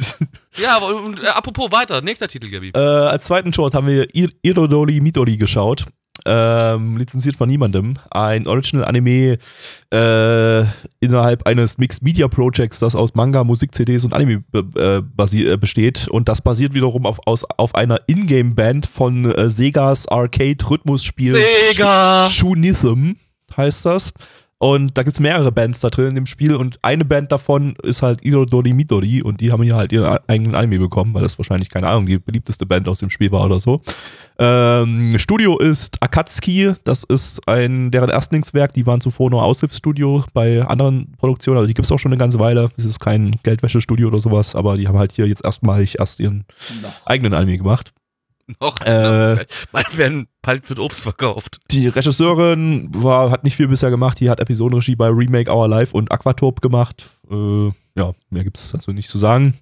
[0.56, 2.70] ja, aber und, äh, apropos weiter, nächster Titel, Gabi.
[2.74, 5.86] Äh, als zweiten Short haben wir Ir Irodoli Midori geschaut.
[6.26, 7.94] Ähm, lizenziert von niemandem.
[8.10, 9.38] Ein Original-Anime
[9.92, 10.64] äh,
[11.00, 16.08] innerhalb eines Mixed Media Projects, das aus Manga, Musik-CDs und Anime äh, äh, besteht.
[16.08, 22.28] Und das basiert wiederum auf, aus, auf einer Ingame-Band von äh, Segas Arcade-Rhythmusspiel Sega!
[22.30, 23.12] Shunism
[23.56, 24.12] heißt das.
[24.60, 28.02] Und da gibt's mehrere Bands da drin in dem Spiel und eine Band davon ist
[28.02, 31.68] halt Idodori Midori und die haben hier halt ihren eigenen Anime bekommen, weil das wahrscheinlich,
[31.68, 33.80] keine Ahnung, die beliebteste Band aus dem Spiel war oder so.
[34.40, 40.62] Ähm, Studio ist Akatsuki, das ist ein deren Erstlingswerk, die waren zuvor nur Aushilfsstudio bei
[40.66, 42.68] anderen Produktionen, also die gibt's auch schon eine ganze Weile.
[42.76, 46.44] Das ist kein Geldwäschestudio oder sowas, aber die haben halt hier jetzt erstmalig erst ihren
[47.04, 47.92] eigenen Anime gemacht.
[48.60, 48.80] Noch.
[48.80, 51.58] Äh, Bald werden, bald wird Obst verkauft.
[51.70, 54.20] Die Regisseurin war, hat nicht viel bisher gemacht.
[54.20, 57.10] Die hat Episodenregie bei Remake Our Life und Aquatop gemacht.
[57.30, 59.58] Äh, ja, mehr gibt's dazu nicht zu sagen.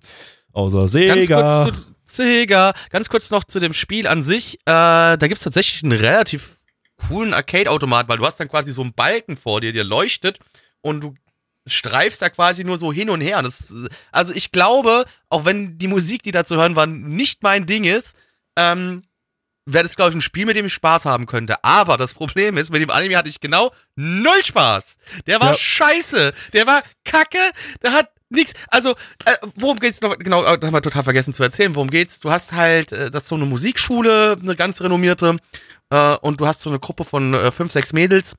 [0.53, 1.65] Außer Ganz Sega.
[1.65, 4.55] kurz zu Sega, ganz kurz noch zu dem Spiel an sich.
[4.61, 6.61] Äh, da gibt's tatsächlich einen relativ
[7.09, 10.39] coolen Arcade-Automat, weil du hast dann quasi so einen Balken vor dir, der leuchtet
[10.81, 11.15] und du
[11.67, 13.43] streifst da quasi nur so hin und her.
[13.43, 13.75] Das,
[14.13, 17.85] also ich glaube, auch wenn die Musik, die da zu hören war, nicht mein Ding
[17.85, 18.17] ist,
[18.57, 19.03] ähm,
[19.67, 21.57] wäre das, glaube ich, ein Spiel, mit dem ich Spaß haben könnte.
[21.65, 24.97] Aber das Problem ist, mit dem Anime hatte ich genau null Spaß.
[25.27, 25.55] Der war Ja.
[25.55, 26.33] scheiße.
[26.53, 27.39] Der war kacke.
[27.83, 28.55] Der hat nichts.
[28.69, 28.91] Also,
[29.25, 30.17] äh, worum geht's noch?
[30.19, 31.75] Genau, äh, das haben wir total vergessen zu erzählen.
[31.75, 32.21] Worum geht's?
[32.21, 35.37] Du hast halt, äh, das ist so eine Musikschule, eine ganz renommierte.
[35.91, 38.37] Äh, und du hast so eine Gruppe von äh, fünf, sechs Mädels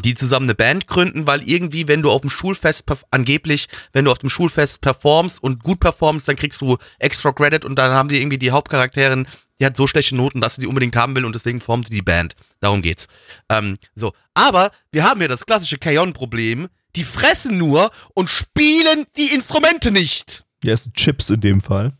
[0.00, 4.10] die zusammen eine Band gründen, weil irgendwie, wenn du auf dem Schulfest, angeblich, wenn du
[4.10, 8.08] auf dem Schulfest performst und gut performst, dann kriegst du extra Credit und dann haben
[8.08, 9.26] die irgendwie die Hauptcharakterin,
[9.60, 11.94] die hat so schlechte Noten, dass sie die unbedingt haben will und deswegen formt die
[11.94, 12.34] die Band.
[12.60, 13.06] Darum geht's.
[13.48, 14.12] Ähm, so.
[14.34, 16.68] Aber wir haben hier das klassische Kayon-Problem.
[16.96, 20.44] Die fressen nur und spielen die Instrumente nicht.
[20.64, 21.92] Ja, ist Chips in dem Fall.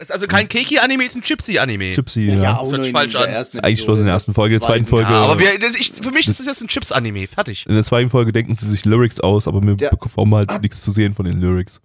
[0.00, 1.90] Ist also kein Keiki-Anime, ist ein Chipsy-Anime.
[1.92, 2.56] Chipsy, ja.
[2.58, 3.30] auch Das hört falsch der an.
[3.30, 5.10] ersten Eigentlich bloß in der ersten Folge, Zweiten- zweiten Folge.
[5.10, 7.26] Ja, aber wir, das, ich, für mich ist das jetzt ein Chips-Anime.
[7.26, 7.66] Fertig.
[7.66, 10.82] In der zweiten Folge denken sie sich Lyrics aus, aber wir Der- bekommen halt nichts
[10.82, 11.80] zu sehen von den Lyrics.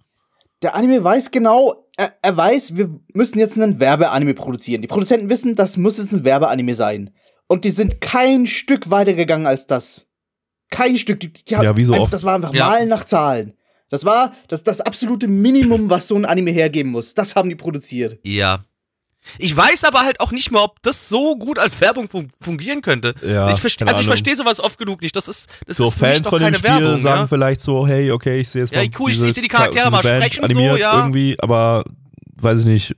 [0.62, 4.80] Der Anime weiß genau, er, er weiß, wir müssen jetzt einen Werbeanime produzieren.
[4.80, 7.10] Die Produzenten wissen, das muss jetzt ein Werbeanime sein.
[7.48, 10.06] Und die sind kein Stück weiter gegangen als das.
[10.70, 11.20] Kein Stück.
[11.20, 12.12] Die, die Ja, wie so einfach, oft.
[12.14, 12.68] Das war einfach Ja.
[12.68, 13.54] Malen nach Zahlen.
[13.94, 17.14] Das war das, das absolute Minimum, was so ein Anime hergeben muss.
[17.14, 18.18] Das haben die produziert.
[18.24, 18.64] Ja.
[19.38, 22.82] Ich weiß aber halt auch nicht mehr, ob das so gut als Werbung fun fungieren
[22.82, 23.14] könnte.
[23.24, 25.14] Ja, ich verstehe, keine also ich verstehe sowas oft genug nicht.
[25.14, 26.98] Das ist, das So ist für mich Fans doch von dem keine Spiel Werbung.
[26.98, 27.26] sagen Ja?
[27.28, 29.92] vielleicht so, hey, okay, ich sehe jetzt Ja, mal cool, ich diese sehe die Charaktere
[29.92, 30.98] mal Band sprechen, so, animiert ja.
[30.98, 31.84] irgendwie, aber
[32.36, 32.96] weiß ich nicht,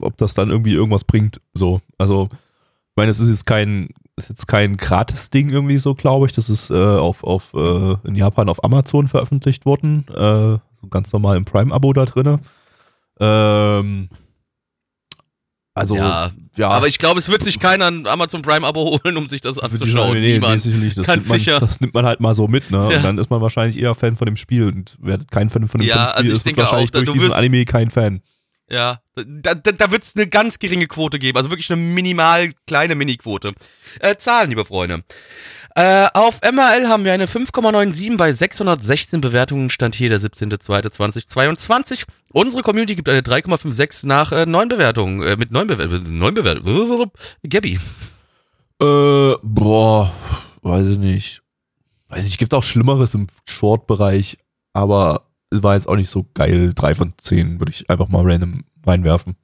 [0.00, 1.40] ob das dann irgendwie irgendwas bringt.
[1.54, 6.26] So, also, ich meine, es ist jetzt kein, ist jetzt kein Gratis-Ding irgendwie so, glaube
[6.26, 6.32] ich.
[6.32, 11.12] Das ist äh, auf, auf äh, in Japan auf Amazon veröffentlicht worden, äh, so ganz
[11.12, 12.40] normal im Prime-Abo da drinne.
[13.20, 14.08] Ähm,
[15.74, 19.16] also, ja, Ja, aber ich glaube, es wird sich keiner ein Amazon Prime Abo holen,
[19.18, 20.08] um sich das anzuschauen.
[20.08, 20.54] sagen, nee, Niemand.
[20.54, 20.94] nee, sicherlich.
[20.94, 21.60] Das Ganz nimmt, man, sicher.
[21.60, 22.88] das nimmt man halt mal so mit, ne?
[22.90, 22.96] Ja.
[22.96, 25.82] Und dann ist man wahrscheinlich eher Fan von dem Spiel und werdet kein Fan von
[25.82, 26.36] dem, Ja, von dem also Spiel.
[26.36, 28.22] ich denke wahrscheinlich auch, da- durch du diesen Anime kein Fan.
[28.68, 32.52] Ja, da, da, da wird es eine ganz geringe Quote geben, also wirklich eine minimal
[32.66, 33.54] kleine Mini-Quote.
[34.00, 35.02] Äh, Zahlen, liebe Freunde.
[35.76, 42.04] Äh, auf MRL haben wir eine 5,97 bei 616 Bewertungen, stand hier der 17.02.2022.
[42.32, 47.10] Unsere Community gibt eine 3,56 nach äh, 9 Bewertungen, äh, mit 9 Bewertungen, 9 Bewertungen.
[47.46, 47.78] Gabby.
[48.80, 50.12] Äh, boah,
[50.62, 51.42] weiß ich nicht.
[52.08, 54.38] Weiß ich, gibt auch Schlimmeres im Short-Bereich,
[54.72, 56.72] aber war jetzt auch nicht so geil.
[56.74, 59.36] Drei von zehn würde ich einfach mal random reinwerfen.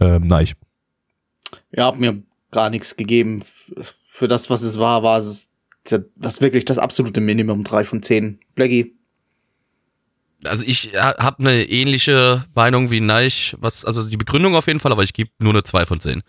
[0.00, 0.54] Ähm, nein, ich.
[1.72, 3.42] Ja, hab mir gar nichts gegeben.
[4.08, 5.50] Für das, was es war, war es
[5.84, 7.64] das wirklich das absolute Minimum.
[7.64, 8.40] Drei von zehn.
[8.54, 8.96] Blackie.
[10.44, 14.92] Also ich habe eine ähnliche Meinung wie Neich, was, also die Begründung auf jeden Fall,
[14.92, 16.22] aber ich gebe nur eine 2 von 10.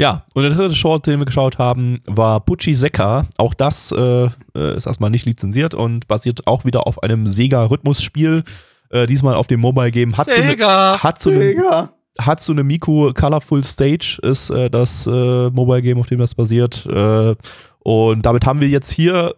[0.00, 3.26] Ja, und der dritte Short, den wir geschaut haben, war Pucci Sekka.
[3.36, 8.44] Auch das äh, äh, ist erstmal nicht lizenziert und basiert auch wieder auf einem Sega-Rhythmusspiel.
[8.90, 11.02] Äh, diesmal auf dem Mobile Game Hatsune, Sega!
[11.02, 11.92] Hatsune, Digga.
[12.20, 16.86] Hatsune Miku Colorful Stage ist äh, das äh, Mobile Game, auf dem das basiert.
[16.86, 17.34] Äh,
[17.80, 19.34] und damit haben wir jetzt hier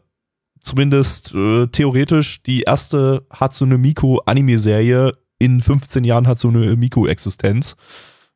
[0.60, 7.76] zumindest äh, theoretisch die erste Hatsune Miku Anime-Serie in 15 Jahren Hatsune Miku Existenz.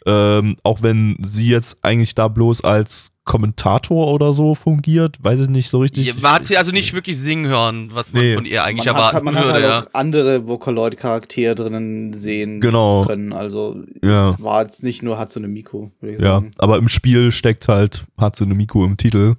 [0.07, 5.49] Ähm, auch wenn sie jetzt eigentlich da bloß als Kommentator oder so fungiert, weiß ich
[5.49, 6.07] nicht so richtig.
[6.07, 8.35] Ja, Man hat sie also nicht wirklich singen hören, was man Nee.
[8.35, 9.55] von ihr eigentlich Man hat, erwarten man hat würde.
[9.55, 9.81] halt ja.
[9.81, 13.07] auch andere Vocaloid-Charaktere drinnen sehen Genau.
[13.07, 13.33] können.
[13.33, 14.31] Also Ja.
[14.31, 16.51] es war jetzt nicht nur Hatsune Miku, würde ich Ja, sagen.
[16.59, 19.37] aber im Spiel steckt halt Hatsune Miku im Titel.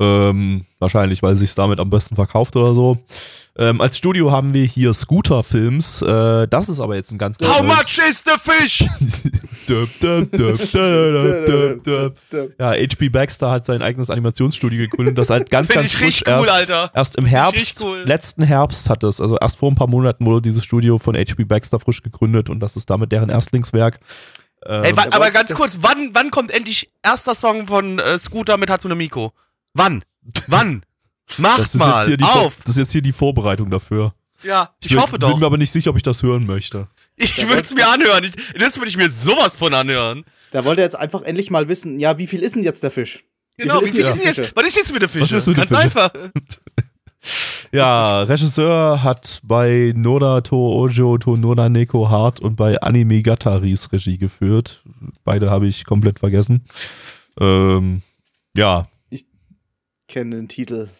[0.00, 2.98] Ähm, wahrscheinlich, weil sich damit am besten verkauft oder so.
[3.56, 6.02] Ähm, als Studio haben wir hier Scooter Films.
[6.02, 8.84] Äh, das ist aber jetzt ein ganz How much is the fish?
[9.66, 12.54] Döp, döp, döp, döp, döp, döp.
[12.60, 16.26] Ja, HP Baxter hat sein eigenes Animationsstudio gegründet, das halt ganz, ganz ich frisch richtig
[16.28, 16.90] cool, erst, Alter.
[16.94, 18.02] erst im Herbst, cool.
[18.04, 21.44] letzten Herbst hat es, also erst vor ein paar Monaten wurde dieses Studio von HP
[21.44, 24.00] Baxter frisch gegründet und das ist damit deren Erstlingswerk.
[24.66, 28.18] Ähm, Ey, wa aber- aber ganz kurz, wann, wann kommt endlich erster Song von äh,
[28.18, 29.30] Scooter mit Hatsune Miku?
[29.72, 30.04] Wann?
[30.46, 30.84] Wann?
[31.38, 32.56] Macht Das mal jetzt hier die, auf.
[32.64, 34.12] das ist jetzt hier die Vorbereitung dafür.
[34.42, 35.38] Ja, ich, bin- hoffe Bin doch.
[35.38, 36.88] mir aber nicht sicher, ob ich das hören möchte.
[37.16, 38.24] Ich würde es mir anhören.
[38.24, 40.24] Ich, das würde ich mir sowas von anhören.
[40.52, 42.90] Da wollte er jetzt einfach endlich mal wissen, ja, wie viel ist denn jetzt der
[42.90, 43.24] Fisch?
[43.56, 44.56] Genau, wie ist viel denn ist denn jetzt?
[44.56, 45.22] Was ist jetzt mit der Fische?
[45.22, 46.02] Was ist mit der Ganz Fische?
[46.04, 46.30] einfach.
[47.72, 53.90] Ja, Regisseur hat bei Noda To Ojo To Noda Neko Hart und bei Anime Gataris
[53.92, 54.84] Regie geführt.
[55.24, 56.66] Beide habe ich komplett vergessen.
[57.40, 58.02] Ähm,
[58.56, 58.88] ja,
[60.06, 60.90] Kenne den Titel.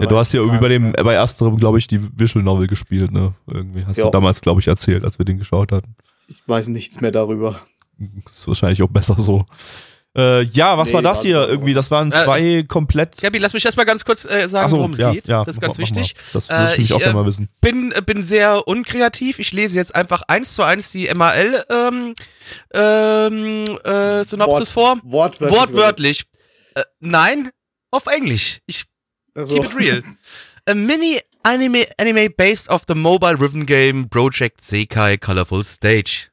[0.00, 3.10] Ja, du hast ja irgendwie bei dem, bei ersterem, glaube ich, die Visual Novel gespielt,
[3.12, 3.34] ne?
[3.46, 4.04] Irgendwie hast Ja.
[4.04, 5.94] du damals, glaube ich, erzählt, als wir den geschaut hatten.
[6.28, 7.60] Ich weiß nichts mehr darüber.
[8.32, 9.44] Ist wahrscheinlich auch besser so.
[10.16, 11.48] Äh, ja, was Nee, war das war- hier?
[11.48, 13.16] Irgendwie, das waren Äh, zwei komplett.
[13.22, 15.26] Gabi, lass mich erstmal ganz kurz äh, sagen, so, worum es ja, geht.
[15.26, 16.14] ja, das ist ganz mach- mach wichtig.
[16.14, 16.22] Mal.
[16.34, 17.48] Das Äh, würde ich mich ich, auch äh, gerne mal wissen.
[17.62, 19.38] Bin, äh, bin sehr unkreativ.
[19.38, 22.14] Ich lese jetzt einfach eins zu eins die MAL ähm,
[22.74, 24.98] ähm, äh, Synopsis vor.
[25.02, 25.58] Wortwörtlich.
[25.60, 26.24] Wortwörtlich.
[26.74, 27.50] Äh, nein,
[27.90, 28.60] auf Englisch.
[28.66, 28.84] Ich
[29.36, 30.02] Also, keep it real.
[30.66, 36.31] A mini anime, anime based off the mobile rhythm game Project Sekai Colorful Stage.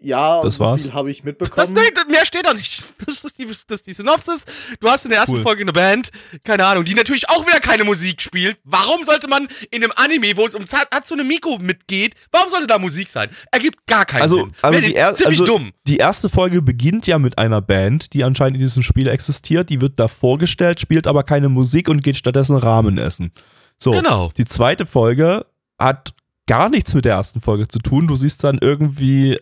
[0.00, 0.82] Ja, Das so war's.
[0.82, 1.72] viel habe ich Das, mitbekommen.
[1.74, 2.84] nee, mehr steht da nicht.
[3.08, 4.44] Das ist, die, das ist die Synopsis.
[4.80, 5.42] Du hast in der ersten Cool.
[5.42, 6.10] Folge eine Band,
[6.44, 8.58] keine Ahnung, die natürlich auch wieder keine Musik spielt.
[8.64, 12.78] Warum sollte man in einem Anime, wo es um Hatsune Miku mitgeht, warum sollte da
[12.78, 13.30] Musik sein?
[13.50, 14.52] Ergibt gar keinen Also, Sinn.
[14.60, 15.72] also, die er, ziemlich also dumm.
[15.86, 19.70] die erste Folge beginnt ja mit einer Band, die anscheinend in diesem Spiel existiert.
[19.70, 23.32] Die wird da vorgestellt, spielt aber keine Musik und geht stattdessen Ramen essen.
[23.78, 24.30] So, Genau.
[24.36, 25.46] die zweite Folge
[25.78, 26.12] hat
[26.46, 28.06] gar nichts mit der ersten Folge zu tun.
[28.06, 29.38] Du siehst dann irgendwie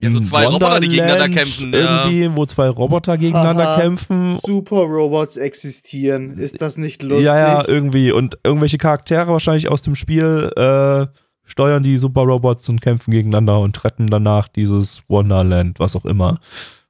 [0.00, 2.04] Ja, so zwei Roboter, die gegeneinander Wonderland kämpfen, ja.
[2.06, 4.38] Irgendwie, wo zwei Roboter gegeneinander Haha, kämpfen.
[4.42, 6.38] Super Robots existieren.
[6.38, 7.26] Ist das nicht lustig?
[7.26, 8.10] Ja, ja, irgendwie.
[8.10, 11.06] Und irgendwelche Charaktere wahrscheinlich aus dem Spiel äh,
[11.44, 16.38] steuern die Super Robots und kämpfen gegeneinander und retten danach dieses Wonderland, was auch immer.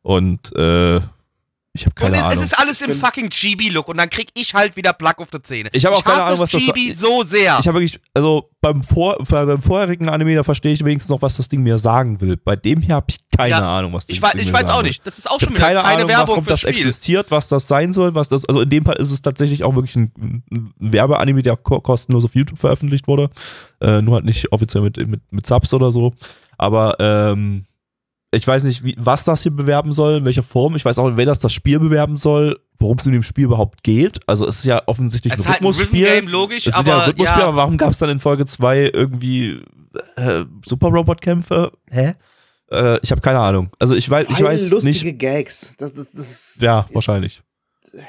[0.02, 1.00] Und äh,
[1.78, 2.32] ich habe keine und Ahnung.
[2.38, 5.40] es ist alles im fucking Chibi-Look und dann krieg ich halt wieder Plack auf die
[5.42, 5.68] Zähne.
[5.72, 7.58] Ich hab auch keine hasse Ahnung, was das- Chibi so sehr.
[7.60, 11.36] Ich habe wirklich, also beim, vor, beim vorherigen Anime, da verstehe ich wenigstens noch, was
[11.36, 12.36] das Ding mir sagen will.
[12.36, 14.66] Bei dem hier habe ich keine Ja, Ahnung, was das ich, Ding ich mir weiß
[14.66, 15.06] sagen auch nicht.
[15.06, 16.70] Das ist auch Ich schon habe wieder keine keine Ahnung, Werbung warum das Spiel.
[16.72, 19.74] existiert, was das sein soll, was das, also in dem Fall ist es tatsächlich auch
[19.76, 23.30] wirklich ein, ein Werbeanime, der ko kostenlos auf YouTube veröffentlicht wurde.
[23.80, 26.12] Äh, nur halt nicht offiziell mit, mit, mit Subs oder so.
[26.56, 27.66] Aber ähm,
[28.30, 30.76] ich weiß nicht, wie, was das hier bewerben soll, in welcher Form.
[30.76, 33.82] Ich weiß auch, wer das das Spiel bewerben soll, worum es in dem Spiel überhaupt
[33.82, 34.20] geht.
[34.26, 36.28] Also es ist ja offensichtlich Es ein ist halt ein Rhythmusspiel.
[36.28, 38.44] Logisch, Es ist ja ein aber Rhythmusspiel, ja, aber warum gab es dann in Folge
[38.46, 39.62] 2 irgendwie
[40.16, 41.72] äh, Super Robot-Kämpfe?
[41.90, 42.14] Hä?
[42.70, 43.70] Äh, ich habe keine Ahnung.
[43.78, 45.18] Also ich weiß, ich weiß lustige nicht.
[45.18, 45.70] Gags.
[45.78, 47.42] Das, das, das Ja, ist- wahrscheinlich.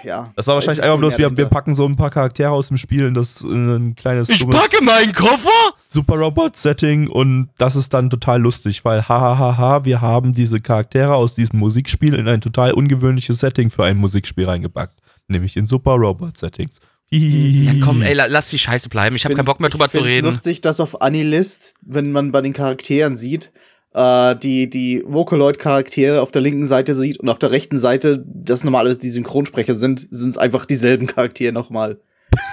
[0.04, 0.30] Ja.
[0.36, 3.08] Das war wahrscheinlich einfach bloß, wir, wir packen so ein paar Charaktere aus dem Spiel
[3.08, 5.50] in das in ein kleines ich dummes packe meinen Koffer.
[5.92, 11.34] Super Robot-Setting und das ist dann total lustig, weil hahaha, wir haben diese Charaktere aus
[11.36, 15.00] diesem Musikspiel in ein total ungewöhnliches Setting für ein Musikspiel reingepackt.
[15.28, 16.80] Nämlich in Super Robot-Settings.
[17.12, 19.16] Ja, komm, ey, la- lass die Scheiße bleiben.
[19.16, 20.26] Ich habe keinen Bock mehr drüber ich zu find's reden.
[20.28, 23.52] lustig, dass auf Anilist, wenn man bei den Charakteren sieht,
[23.96, 28.64] äh, die, die Vocaloid-Charaktere auf der linken Seite sieht und auf der rechten Seite, das
[28.64, 32.00] normal alles die Synchronsprecher sind, sind es einfach dieselben Charaktere nochmal.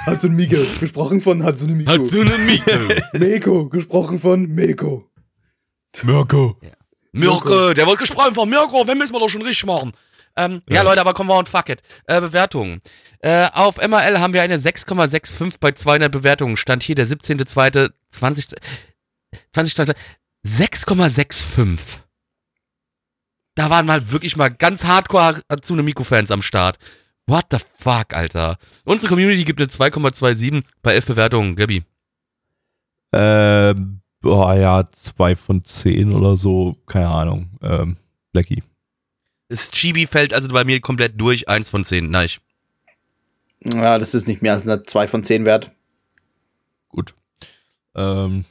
[0.06, 1.90] Hatsune Miku, gesprochen von Hatsune Miku.
[1.90, 2.70] Hatsune Miku.
[3.18, 5.10] Meko, gesprochen von Meko.
[6.02, 6.58] Mirko.
[7.12, 9.92] Mirko, der wird gesprochen von Mirko, wenn müssen wir doch schon richtig machen.
[10.36, 10.76] Ähm, ja.
[10.76, 10.82] Ja.
[10.82, 11.82] Leute, aber kommen wir und fuck it.
[12.06, 12.80] Äh, Bewertungen.
[13.20, 16.56] Äh, auf MRL haben wir eine 6,65 bei 200 Bewertungen.
[16.56, 17.90] Stand hier der 17.02.20.
[19.52, 19.96] 2020.
[20.46, 21.78] 6,65.
[23.54, 26.76] Da waren mal wirklich mal ganz hardcore Hatsune Miku-Fans am Start.
[27.26, 28.56] What the fuck, Alter.
[28.84, 31.56] Unsere Community gibt eine 2,27 bei 11 Bewertungen.
[31.56, 31.82] Gabi.
[33.12, 37.50] Ähm, boah, ja, zwei von zehn oder so, keine Ahnung.
[37.62, 37.96] Ähm,
[38.32, 38.62] Blackie.
[39.48, 41.48] Das Chibi fällt also bei mir komplett durch.
[41.48, 42.10] 1 von 10.
[42.10, 42.28] Nein.
[43.64, 45.72] Ja, das ist nicht mehr als eine 2 von 10 wert.
[46.88, 47.14] Gut.
[47.94, 48.44] Ähm,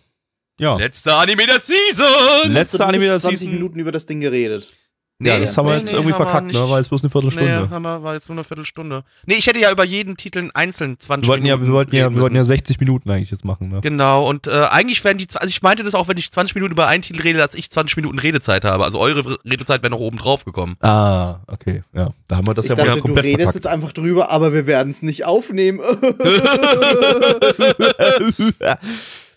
[0.60, 0.76] ja.
[0.78, 2.52] Letzter Anime der Season!
[2.52, 3.54] Letzte Hast du Anime der nicht 20 Season.
[3.54, 4.72] Minuten über das Ding geredet.
[5.22, 6.60] Ja, das haben wir jetzt irgendwie haben wir verkackt, ne?
[6.60, 6.70] nicht.
[6.70, 7.50] War jetzt bloß eine Viertelstunde.
[7.50, 9.06] Nee, haben wir, war jetzt nur eine Viertelstunde.
[9.26, 11.96] Nee, ich hätte ja über jeden Titel einzeln 20 wir wollten ja, Minuten wir wollten
[11.96, 12.50] ja, reden wir wollten ja müssen.
[12.50, 13.80] 60 Minuten eigentlich jetzt machen, ne?
[13.80, 16.74] Genau, und äh, eigentlich wären die, also ich meinte das auch, wenn ich 20 Minuten
[16.74, 18.84] über einen Titel rede, dass ich 20 Minuten Redezeit habe.
[18.84, 20.76] Also eure Redezeit wäre noch oben drauf gekommen.
[20.82, 22.10] Ah, okay, ja.
[22.28, 23.64] Da haben wir das ich ja wohl dachte, du komplett redest verkackt.
[23.64, 25.80] jetzt einfach drüber, aber wir werden es nicht aufnehmen.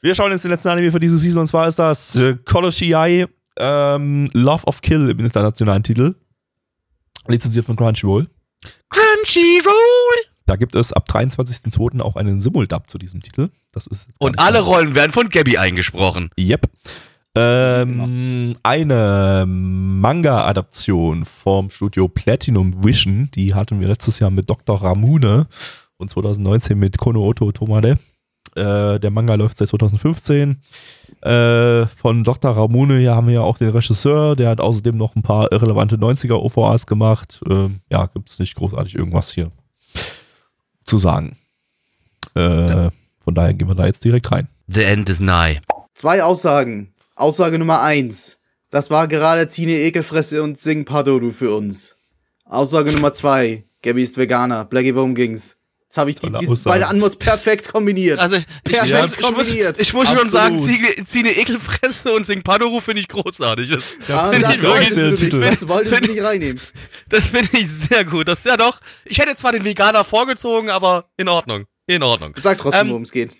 [0.02, 3.26] wir schauen jetzt den letzten Anime für diese Season und zwar ist das äh, Koloshiai
[3.58, 6.14] ähm, Love of Kill im internationalen Titel.
[7.26, 8.28] Lizenziert von Crunchyroll.
[8.88, 9.72] Crunchyroll!
[10.46, 12.00] Da gibt es ab 23.02.
[12.00, 13.50] auch einen Simuldub zu diesem Titel.
[13.70, 14.64] Das ist Und alle klar.
[14.64, 16.30] Rollen werden von Gabby eingesprochen.
[16.38, 16.70] Yep.
[17.34, 24.82] Ähm, eine Manga-Adaption vom Studio Platinum Vision, die hatten wir letztes Jahr mit Dr.
[24.82, 25.46] Ramune
[25.98, 27.98] und 2019 mit Kono Tomade.
[28.54, 30.62] Äh, der Manga läuft seit 2015.
[31.20, 32.52] Äh, von Dr.
[32.52, 35.96] Ramune hier haben wir ja auch den Regisseur, der hat außerdem noch ein paar irrelevante
[35.96, 37.40] 90er OVAs gemacht.
[37.48, 39.50] Äh, ja, gibt es nicht großartig irgendwas hier
[40.84, 41.36] zu sagen.
[42.34, 42.90] Äh,
[43.24, 44.48] von daher gehen wir da jetzt direkt rein.
[44.68, 45.60] The end is nigh.
[45.94, 46.94] Zwei Aussagen.
[47.16, 48.38] Aussage Nummer eins.
[48.70, 51.96] Das war gerade Tine Ekelfresse und Sing Padodu für uns.
[52.44, 53.64] Aussage Nummer zwei.
[53.82, 54.64] Gabby ist Veganer.
[54.64, 55.57] Blackie, worum ging's?
[55.88, 56.60] Jetzt habe ich die, Aussage.
[56.64, 58.18] beide Antworts perfekt kombiniert.
[58.18, 59.80] Also, ich, Perfekt ich, muss, ich, muss, kombiniert.
[59.80, 60.58] ich muss schon sagen.
[60.58, 63.70] Ziege- Zieh eine Ekelfresse und Sing Padoru finde ich großartig.
[63.70, 65.20] Das, Ah, find das ich wolltest der du nicht.
[65.20, 65.40] Titel.
[65.40, 66.60] Das wolltest du nicht reinnehmen.
[67.08, 68.28] das finde ich sehr gut.
[68.28, 68.80] Das ist ja doch.
[69.06, 71.64] Ich hätte zwar den Veganer vorgezogen, aber in Ordnung.
[71.86, 72.34] In Ordnung.
[72.36, 73.34] Sag trotzdem, Ähm, worum es geht.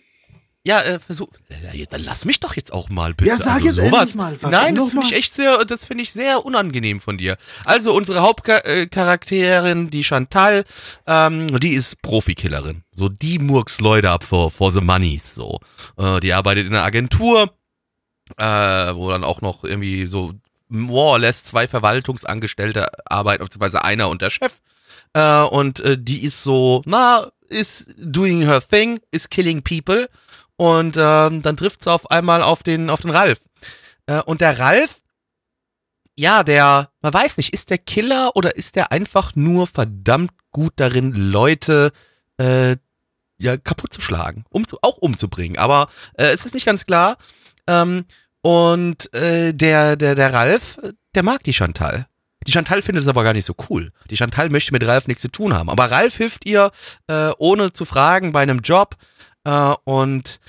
[0.69, 1.29] Ja, äh, versuch.
[1.49, 3.31] Ja, dann lass mich doch jetzt auch mal bitte.
[3.31, 6.13] Ja, sag jetzt endlich mal, verdammt Nein, das finde ich echt sehr, das finde ich
[6.13, 7.39] sehr unangenehm von dir.
[7.65, 10.65] Also unsere Hauptcharakterin, die Chantal,
[11.07, 12.83] ähm, die ist Profikillerin.
[12.93, 15.35] So die murks Leute ab for, for the moneys.
[15.35, 15.59] So,
[15.97, 17.51] äh, die arbeitet in einer Agentur,
[18.37, 20.35] äh, wo dann auch noch irgendwie so
[20.69, 24.53] more or less zwei Verwaltungsangestellte arbeiten, beziehungsweise einer und der Chef.
[25.15, 30.11] Äh, und äh, die ist so, na, ist doing her thing, is killing people.
[30.59, 33.41] Und ähm, dann trifft sie auf einmal auf den, auf den Ralf.
[34.07, 34.97] Äh, und der Ralf,
[36.17, 40.73] ja, der, man weiß nicht, ist der Killer oder ist der einfach nur verdammt gut
[40.77, 41.93] darin, Leute
[42.39, 42.77] äh,
[43.39, 45.59] ja, kaputt zu schlagen, um zu, auch umzubringen.
[45.59, 47.19] Aber äh, es ist nicht ganz klar.
[47.69, 48.05] Ähm,
[48.43, 50.81] und äh, der, der, der Ralf,
[51.15, 52.07] der mag die Chantal.
[52.49, 53.91] Die Chantal findet es aber gar nicht so cool.
[54.11, 55.71] Die Chantal möchte mit Ralf nichts zu tun haben.
[55.71, 56.73] Aber Ralf hilft ihr,
[57.07, 58.97] äh, ohne zu fragen, bei einem Job.
[59.49, 60.41] Äh, und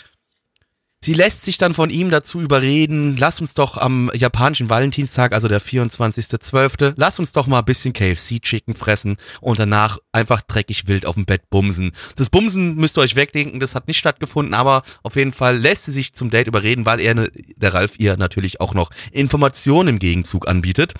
[1.02, 5.48] sie lässt sich dann von ihm dazu überreden, lass uns doch am japanischen Valentinstag, also
[5.48, 11.06] der 24.12., lass uns doch mal ein bisschen KFC-Chicken fressen und danach einfach dreckig wild
[11.06, 11.94] auf dem Bett bumsen.
[12.18, 15.86] Das Bumsen müsst ihr euch wegdenken, das hat nicht stattgefunden, aber auf jeden Fall lässt
[15.86, 19.88] sie sich zum Date überreden, weil er, ne- der Ralf, ihr natürlich auch noch Informationen
[19.88, 20.96] im Gegenzug anbietet.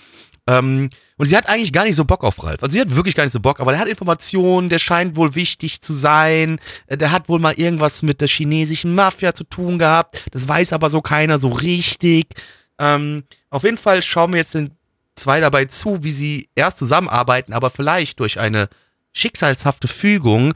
[0.50, 2.64] Ähm, und sie hat eigentlich gar nicht so Bock auf Ralf.
[2.64, 5.36] Also sie hat wirklich gar nicht so Bock, aber der hat Informationen, der scheint wohl
[5.36, 6.60] wichtig zu sein.
[6.88, 10.26] Äh, Der hat wohl mal irgendwas mit der chinesischen Mafia zu tun gehabt.
[10.32, 12.34] Das weiß aber so keiner so richtig.
[12.80, 14.72] Ähm, auf jeden Fall schauen wir jetzt den
[15.16, 18.70] zwei dabei zu, wie sie erst zusammenarbeiten, aber vielleicht durch eine
[19.14, 20.54] schicksalshafte Fügung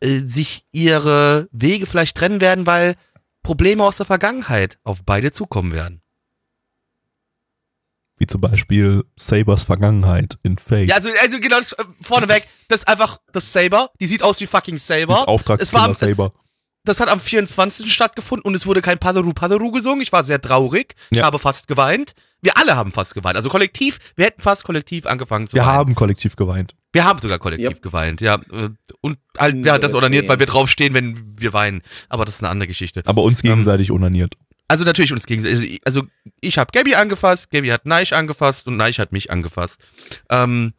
[0.00, 2.96] äh, sich ihre Wege vielleicht trennen werden, weil
[3.42, 6.02] Probleme aus der Vergangenheit auf beide zukommen werden.
[8.18, 10.88] Wie zum Beispiel Sabers Vergangenheit in Fate.
[10.88, 13.90] Ja, also, also genau, das, äh, vorneweg, das ist einfach das Saber.
[14.00, 15.02] Die sieht aus wie fucking Saber.
[15.02, 16.30] Es war, Auftragskiller am- Saber.
[16.84, 17.92] das hat am 24.
[17.92, 20.00] stattgefunden und es wurde kein Padaru Padaru gesungen.
[20.00, 20.94] Ich war sehr traurig.
[21.10, 21.24] Ich Ja.
[21.24, 22.12] habe fast geweint.
[22.40, 23.36] Wir alle haben fast geweint.
[23.36, 25.72] Also kollektiv, wir hätten fast kollektiv angefangen zu Wir weinen.
[25.72, 26.76] haben kollektiv geweint.
[26.92, 27.82] Wir haben sogar kollektiv Yep.
[27.82, 28.38] geweint, ja.
[29.00, 29.96] Und halt, ja, das Okay.
[30.04, 31.82] ordiniert, weil wir draufstehen, wenn wir weinen.
[32.08, 33.02] Aber das ist eine andere Geschichte.
[33.06, 34.34] Aber uns Ähm, gegenseitig unaniert.
[34.74, 35.56] Also natürlich uns gegenseitig.
[35.56, 36.02] Also ich- Also
[36.40, 39.80] ich habe Gabby angefasst, Gabby hat Neich angefasst und Neich hat mich angefasst.
[40.30, 40.72] Ähm,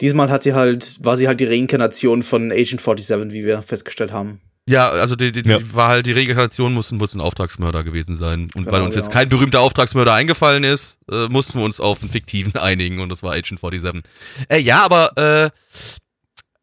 [0.00, 4.12] Diesmal hat sie halt, war sie halt die Reinkarnation von Agent 47, wie wir festgestellt
[4.12, 4.40] haben.
[4.68, 5.58] Ja, also die, die, Ja.
[5.58, 8.48] die war halt die Reinkarnation muss, muss ein Auftragsmörder gewesen sein.
[8.56, 9.12] Und weil Genau, uns jetzt ja.
[9.12, 13.22] kein berühmter Auftragsmörder eingefallen ist, äh, mussten wir uns auf einen fiktiven einigen und das
[13.22, 14.02] war Agent 47.
[14.48, 15.50] Äh, ja, aber äh,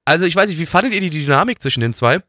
[0.06, 2.20] also ich weiß nicht, wie fandet ihr die Dynamik zwischen den zwei?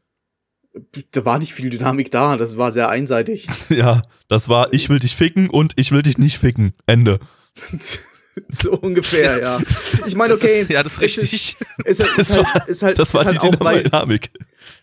[1.11, 3.47] Da war nicht viel Dynamik da, das war sehr einseitig.
[3.69, 6.73] Ja, das war ich will dich ficken und ich will dich nicht ficken.
[6.85, 7.19] Ende.
[8.49, 9.59] so ungefähr, ja.
[10.05, 10.61] Ich meine, okay.
[10.61, 11.57] Ist, ja, das ist richtig.
[11.85, 14.31] Ist, ist, Das ist, war- halt, ist halt, Das war die halt auch bei, Dynamik.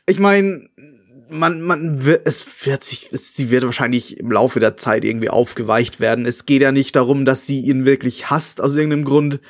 [0.07, 0.67] ich meine,
[1.29, 6.01] man, man es wird sich, es, sie wird wahrscheinlich im Laufe der Zeit irgendwie aufgeweicht
[6.01, 6.25] werden.
[6.27, 9.41] Es geht ja nicht darum, dass sie ihn wirklich hasst aus irgendeinem Grund,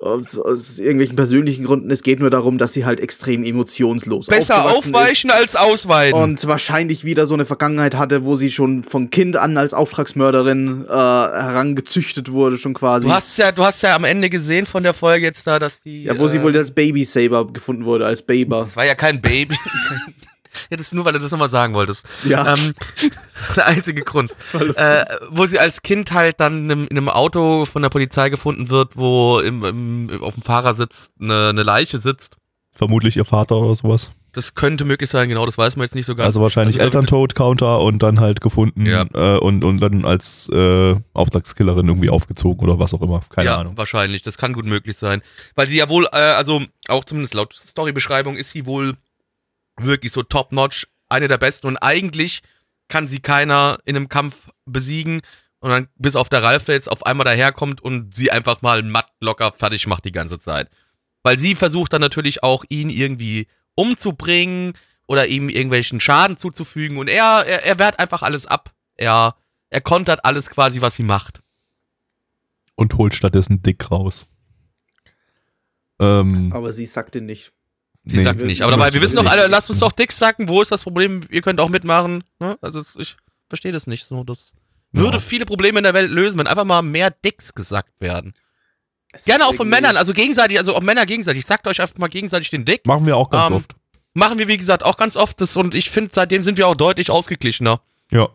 [0.00, 1.90] aus, aus irgendwelchen persönlichen Gründen.
[1.90, 6.16] Es geht nur darum, dass sie halt extrem emotionslos Besser aufweichen als ausweiten.
[6.16, 9.74] ist und wahrscheinlich wieder so eine Vergangenheit hatte, wo sie schon von Kind an als
[9.74, 13.06] Auftragsmörderin äh, herangezüchtet wurde, schon quasi.
[13.06, 15.80] du hast ja, du hast ja am Ende gesehen von der Folge jetzt da, dass
[15.82, 16.04] die.
[16.04, 18.62] ja, wo sie äh, wohl das Baby Saber gefunden wurde als Baber.
[18.62, 19.56] Das war ja kein Baby.
[20.70, 22.06] ja, das ist nur, weil du das nochmal sagen wolltest.
[22.24, 22.54] Ja.
[22.54, 22.74] Ähm,
[23.56, 24.32] der einzige Grund.
[24.76, 28.28] Äh, wo sie als Kind halt dann in einem, in einem Auto von der Polizei
[28.30, 32.36] gefunden wird, wo im, im, auf dem Fahrersitz eine, eine Leiche sitzt.
[32.72, 34.10] Vermutlich ihr Vater oder sowas.
[34.32, 36.26] Das könnte möglich sein, genau, das weiß man jetzt nicht so ganz.
[36.26, 39.04] Also wahrscheinlich Also, Elterntod-Counter und dann halt gefunden Ja.
[39.12, 43.22] äh, und, und dann als äh, Auftragskillerin irgendwie aufgezogen oder was auch immer.
[43.30, 43.76] Keine ja, Ahnung.
[43.76, 44.22] wahrscheinlich.
[44.22, 45.20] Das kann gut möglich sein.
[45.56, 48.94] Weil sie ja wohl, äh, also auch zumindest laut Storybeschreibung ist sie wohl
[49.78, 52.42] wirklich so top-notch, eine der besten und eigentlich
[52.88, 55.22] kann sie keiner in einem Kampf besiegen
[55.60, 58.82] Und dann bis auf der Ralf, der jetzt auf einmal daherkommt und sie einfach mal
[58.82, 60.70] matt locker fertig macht die ganze Zeit.
[61.22, 64.72] Weil sie versucht dann natürlich auch, ihn irgendwie umzubringen
[65.06, 66.96] oder ihm irgendwelchen Schaden zuzufügen.
[66.96, 68.72] Und er, er, er wehrt einfach alles ab.
[68.94, 69.36] Er,
[69.68, 71.42] er kontert alles quasi, was sie macht.
[72.74, 74.26] Und holt stattdessen Dick raus.
[75.98, 77.52] Ähm, Aber sie sagte nicht.
[78.04, 78.62] Sie Nee, sagt nicht.
[78.62, 80.82] Aber wir dabei, wir wissen doch alle, lasst uns doch Dicks sagen, wo ist das
[80.84, 81.20] Problem?
[81.30, 82.24] Ihr könnt auch mitmachen.
[82.38, 82.56] Ne?
[82.60, 83.16] Also ich
[83.48, 84.24] verstehe das nicht so.
[84.24, 84.54] Das
[84.92, 85.20] würde Ja.
[85.22, 88.32] viele Probleme in der Welt lösen, wenn einfach mal mehr Dicks gesagt werden.
[89.12, 91.44] Es Gerne auch von Männern, also gegenseitig, also auch Männer gegenseitig.
[91.44, 92.86] Sagt euch einfach mal gegenseitig den Dick.
[92.86, 93.74] machen wir auch ganz Ähm, oft.
[94.14, 96.76] Machen wir, wie gesagt, auch ganz oft das und ich finde, seitdem sind wir auch
[96.76, 97.80] deutlich ausgeglichener.
[98.10, 98.28] Ja.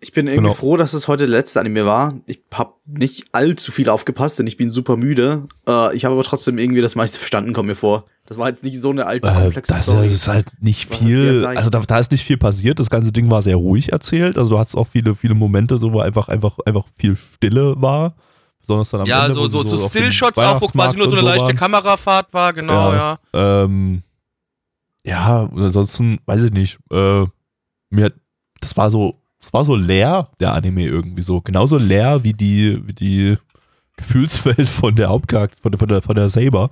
[0.00, 0.54] Ich bin irgendwie Genau.
[0.54, 2.14] froh, dass es heute der letzte Anime war.
[2.26, 5.48] Ich habe nicht allzu viel aufgepasst, denn ich bin super müde.
[5.68, 8.04] Äh, ich habe aber trotzdem irgendwie das meiste verstanden, kommt mir vor.
[8.26, 10.06] Das war jetzt nicht so eine allzu Äh, komplexe das Story.
[10.06, 12.78] ist halt nicht viel, also da, da ist nicht viel passiert.
[12.78, 14.38] Das ganze Ding war sehr ruhig erzählt.
[14.38, 18.14] Also du hattest auch viele, viele Momente, so wo einfach, einfach, einfach viel Stille war.
[18.60, 20.96] Besonders dann am ja, Ende, so, wo so, so auf dem Stillshots auch, wo quasi
[20.96, 21.56] nur so eine leichte waren.
[21.56, 23.18] Kamerafahrt war, genau, ja.
[23.34, 23.64] Ja.
[23.64, 24.02] Ähm,
[25.04, 26.78] ja, ansonsten, weiß ich nicht.
[26.92, 27.24] Äh,
[27.90, 28.14] mir, hat-
[28.60, 31.40] das war so, das war so leer, der Anime irgendwie so.
[31.40, 33.38] Genauso leer wie die, wie die
[33.96, 36.70] Gefühlswelt von der Hauptcharakter, von der, von der, von der Saber.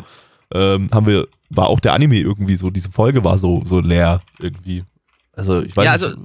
[0.54, 4.20] Ähm, haben wir, war auch der Anime irgendwie so, diese Folge war so, so leer
[4.38, 4.84] irgendwie.
[5.32, 6.02] Also, ich weiß Ja, nicht.
[6.04, 6.16] also-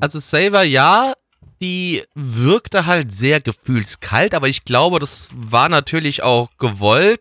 [0.00, 1.12] Also Saver, ja,
[1.60, 7.20] die wirkte halt sehr gefühlskalt, aber ich glaube, das war natürlich auch gewollt,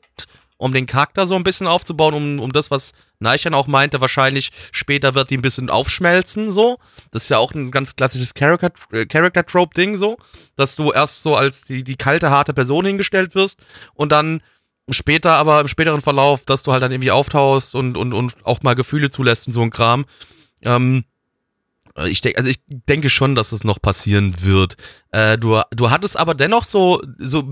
[0.62, 4.52] um den Charakter so ein bisschen aufzubauen, um, um das, was Neichan auch meinte, wahrscheinlich
[4.72, 6.78] später wird die ein bisschen aufschmelzen, so.
[7.10, 10.18] Das ist ja auch ein ganz klassisches Character- äh, Character-Trope-Ding, so,
[10.56, 13.60] dass du erst so als die, die kalte, harte Person hingestellt wirst
[13.96, 14.44] und dann
[14.92, 18.62] später, aber im späteren Verlauf, dass du halt dann irgendwie auftauchst und, und, und auch
[18.62, 20.06] mal Gefühle zulässt und so ein Kram.
[20.62, 21.06] Ähm,
[21.98, 24.78] äh, ich denke, also ich denke schon, dass es noch passieren wird.
[25.10, 27.50] Äh, du, du hattest aber dennoch so, so,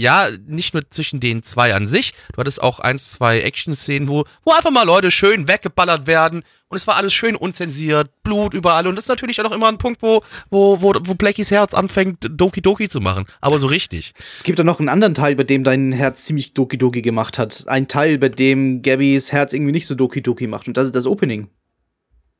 [0.00, 4.24] ja, nicht nur zwischen den zwei an sich, du hattest auch eins, zwei Action-Szenen, wo,
[4.44, 8.86] wo einfach mal Leute schön weggeballert werden und es war alles schön unzensiert, Blut überall
[8.86, 11.74] und das ist natürlich auch noch immer ein Punkt, wo, wo, wo, wo Blackies Herz
[11.74, 13.26] anfängt, Doki Doki zu machen.
[13.42, 14.14] Aber so richtig.
[14.38, 17.38] Es gibt da noch einen anderen Teil, bei dem dein Herz ziemlich Doki Doki gemacht
[17.38, 17.64] hat.
[17.68, 20.66] Ein Teil, bei dem Gabbys Herz irgendwie nicht so Doki Doki macht.
[20.66, 21.50] Und das ist das Opening.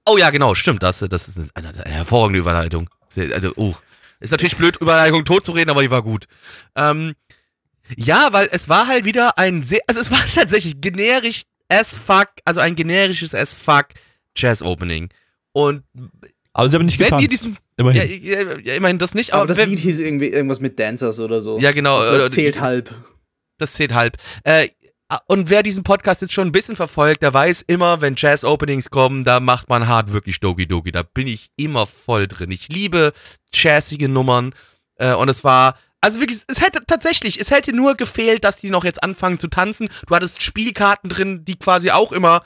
[0.07, 2.89] Oh ja, genau, stimmt, das, das ist eine, eine hervorragende Überleitung.
[3.17, 3.75] Also, oh.
[4.21, 6.27] Ist natürlich blöd, Überleitung tot zu reden, aber die war gut.
[6.77, 7.15] Ähm,
[7.97, 12.29] ja, weil es war halt wieder ein sehr, also es war tatsächlich generisch as fuck,
[12.45, 13.87] also ein generisches as fuck
[14.37, 15.09] Jazz-Opening.
[15.53, 15.83] Und
[16.53, 17.31] aber sie haben nicht wenn getanzt.
[17.31, 18.23] diesen, Immerhin.
[18.23, 20.79] ja, ja, ja, immerhin das nicht, Aber aber, das wenn, Lied hieß irgendwie irgendwas mit
[20.79, 21.59] Dancers oder so.
[21.59, 22.93] ja genau, Das äh, zählt halb.
[23.59, 24.17] das zählt halb.
[24.45, 24.69] Äh,
[25.27, 29.25] und wer diesen Podcast jetzt schon ein bisschen verfolgt, der weiß immer, wenn Jazz-Openings kommen,
[29.25, 30.93] da macht man hart wirklich Doki Doki.
[30.93, 32.53] Da bin ich immer voll drin.
[32.53, 33.13] Ich liebe
[33.53, 34.55] jazzige Nummern.
[34.97, 38.71] Äh, und es war, also wirklich, es hätte tatsächlich, es hätte nur gefehlt, dass die
[38.71, 39.89] noch jetzt anfangen zu tanzen.
[40.07, 42.43] Du hattest Spielkarten drin, die quasi auch immer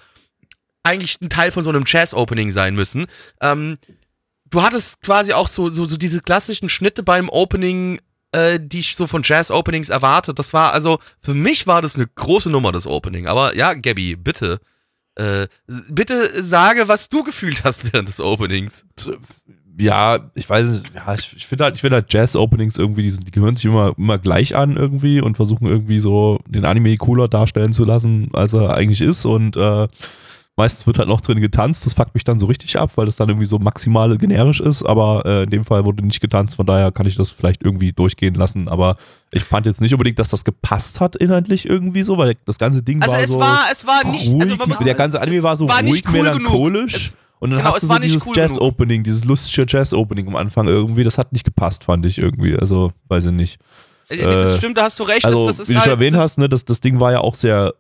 [0.83, 3.07] eigentlich ein Teil von so einem Jazz-Opening sein müssen.
[3.41, 3.79] Ähm,
[4.51, 8.01] du hattest quasi auch so, so, so diese klassischen Schnitte beim Opening,
[8.33, 10.39] äh, die ich so von Jazz-Openings erwartet.
[10.39, 13.27] Das war also, für mich war das eine große Nummer, das Opening.
[13.27, 14.61] Aber ja, Gabby, bitte.
[15.17, 18.85] Äh, bitte sage, was du gefühlt hast während des Openings.
[19.79, 23.11] Ja, ich weiß nicht, ja, ich, ich finde halt, ich finde halt Jazz-Openings irgendwie, die,
[23.11, 26.97] sind, die gehören sich immer, immer gleich an irgendwie und versuchen irgendwie so den Anime
[26.97, 29.89] cooler darstellen zu lassen, als er eigentlich ist und äh,
[30.57, 33.17] meistens wird halt noch drin getanzt, das fuckt mich dann so richtig ab, weil das
[33.17, 36.67] dann irgendwie so maximal generisch ist, aber äh, in dem Fall wurde nicht getanzt, von
[36.67, 38.97] daher kann ich das vielleicht irgendwie durchgehen lassen, aber
[39.33, 42.85] ich fand jetzt nicht unbedingt, dass das gepasst hat inhaltlich irgendwie so, weil das ganze
[42.85, 45.21] Ding Also war es so war, es war nicht, ruhig, also man muss, der ganze
[45.21, 46.35] Anime war so war ruhig, nicht cool genug.
[46.37, 46.95] melancholisch.
[46.95, 48.33] Es- und dann genau, hast du war so dieses cool.
[48.35, 52.57] Jazz-Opening, dieses lustige Jazz-Opening am Anfang irgendwie, das hat nicht gepasst, fand ich irgendwie.
[52.57, 53.59] Also, weiß ich nicht.
[54.09, 55.27] Äh, das äh, stimmt, da hast du recht.
[55.27, 57.21] Also, das, das wie du schon halt, erwähnt hast, ne, das, das Ding war ja
[57.21, 57.75] auch sehr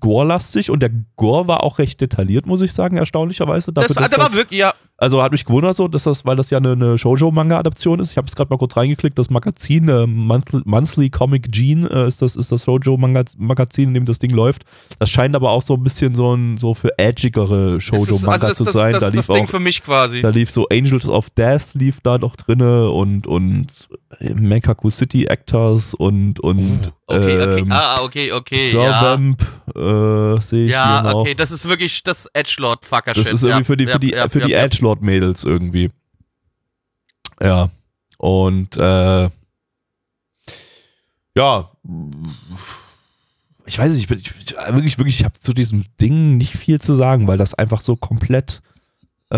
[0.00, 3.72] gore-lastig und der Gore war auch recht detailliert, muss ich sagen, erstaunlicherweise.
[3.72, 6.50] Dafür, Das, war das- wirklich, ja, also hat mich gewundert so, dass das, weil das
[6.50, 8.12] ja eine, eine Shoujo-Manga-Adaption ist.
[8.12, 12.06] Ich habe es gerade mal kurz reingeklickt, das Magazin, äh, Monthly, Monthly Comic Gene äh,
[12.06, 14.64] ist das, ist das Shoujo-Magazin, in dem das Ding läuft.
[15.00, 18.56] Das scheint aber auch so ein bisschen so ein so für edgigere Shoujo-Manga also das,
[18.56, 18.92] zu das, sein.
[18.92, 20.22] das, da das lief Ding auch für mich quasi.
[20.22, 23.88] da lief so Angels of Death lief da noch drinne und und
[24.20, 29.14] Mekaku City Actors und und Okay, okay, ähm, ah, okay, okay, Sir ja.
[29.14, 33.26] Äh, sehe ich Ja, okay, das ist wirklich das Edgelord-Fucker-Shit.
[33.26, 34.62] Das ist irgendwie ja, für die, für die, ja, für die ja.
[34.84, 35.90] Edgelord-Mädels irgendwie.
[37.40, 37.70] Ja.
[38.18, 39.28] Und äh,
[41.36, 41.70] ja,
[43.66, 46.56] ich weiß nicht, ich bin ich, ich, wirklich, wirklich, ich habe zu diesem Ding nicht
[46.56, 48.62] viel zu sagen, weil das einfach so komplett,
[49.30, 49.36] äh,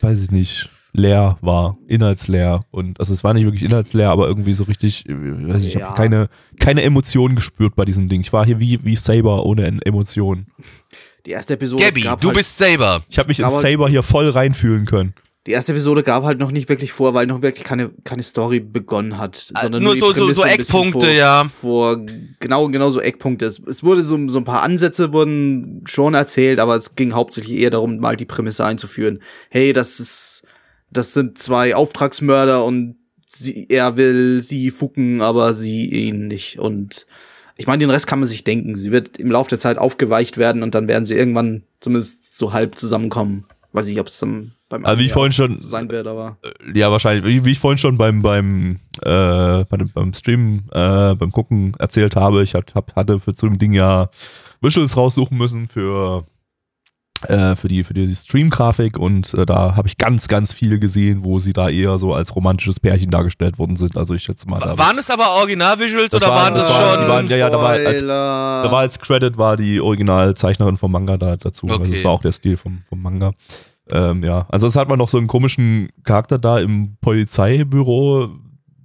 [0.00, 0.68] weiß ich nicht.
[0.92, 2.64] leer war, inhaltsleer.
[2.72, 5.14] Und also es war nicht wirklich inhaltsleer, aber irgendwie so richtig, äh,
[5.48, 5.86] weiß ich, ich Ja.
[5.86, 6.28] habe keine,
[6.58, 8.22] keine Emotionen gespürt bei diesem Ding.
[8.22, 10.48] Ich war hier wie, wie Saber ohne en- Emotionen.
[11.26, 13.00] Die erste Episode Gabby, gab du halt, bist Saber.
[13.08, 15.14] Ich habe mich in Aber- Saber hier voll reinfühlen können.
[15.46, 18.60] die erste Episode gab halt noch nicht wirklich vor, weil noch wirklich keine, keine Story
[18.60, 19.50] begonnen hat.
[19.54, 21.44] Ah, Sondern nur die so- so- so Eckpunkte, vor, ja.
[21.48, 21.96] Vor,
[22.40, 23.46] genau, genau so Eckpunkte.
[23.46, 27.56] Es, es wurde so, so ein paar Ansätze wurden schon erzählt, aber es ging hauptsächlich
[27.58, 29.22] eher darum, mal die Prämisse einzuführen.
[29.48, 30.42] Hey, das ist,
[30.90, 36.58] das sind zwei Auftragsmörder und sie, er will sie fucken, aber sie ihn nicht.
[36.58, 37.06] Und
[37.60, 38.74] ich meine, den Rest kann man sich denken.
[38.74, 42.54] Sie wird im Laufe der Zeit aufgeweicht werden und dann werden sie irgendwann zumindest so
[42.54, 43.44] halb zusammenkommen.
[43.72, 46.38] Weiß nicht, ob es dann beim Also wie ich vorhin schon, sein wird, aber.
[46.72, 51.14] ja wahrscheinlich, wie, wie ich vorhin schon beim, beim, äh, bei dem, beim Stream, äh,
[51.14, 54.08] beim Gucken erzählt habe, ich hab, hatte für zu dem Ding ja
[54.62, 56.24] Visuals raussuchen müssen für
[57.28, 61.24] äh, für die für die Stream-Grafik und äh, da habe ich ganz ganz viele gesehen,
[61.24, 63.96] wo sie da eher so als romantisches Pärchen dargestellt worden sind.
[63.96, 66.98] Also ich schätze mal, da Waren es aber Original-Visuals oder waren- waren das das waren-
[67.00, 67.08] schon.
[67.08, 68.00] waren- ja, ja, da war als-.
[68.00, 71.66] Da war als Credit war die Originalzeichnerin vom Manga da dazu.
[71.66, 71.92] Also Okay.
[71.92, 73.32] das war auch der Stil vom, vom Manga.
[73.92, 78.28] Ähm, ja, also es hat man noch so einen komischen Charakter da im Polizeibüro,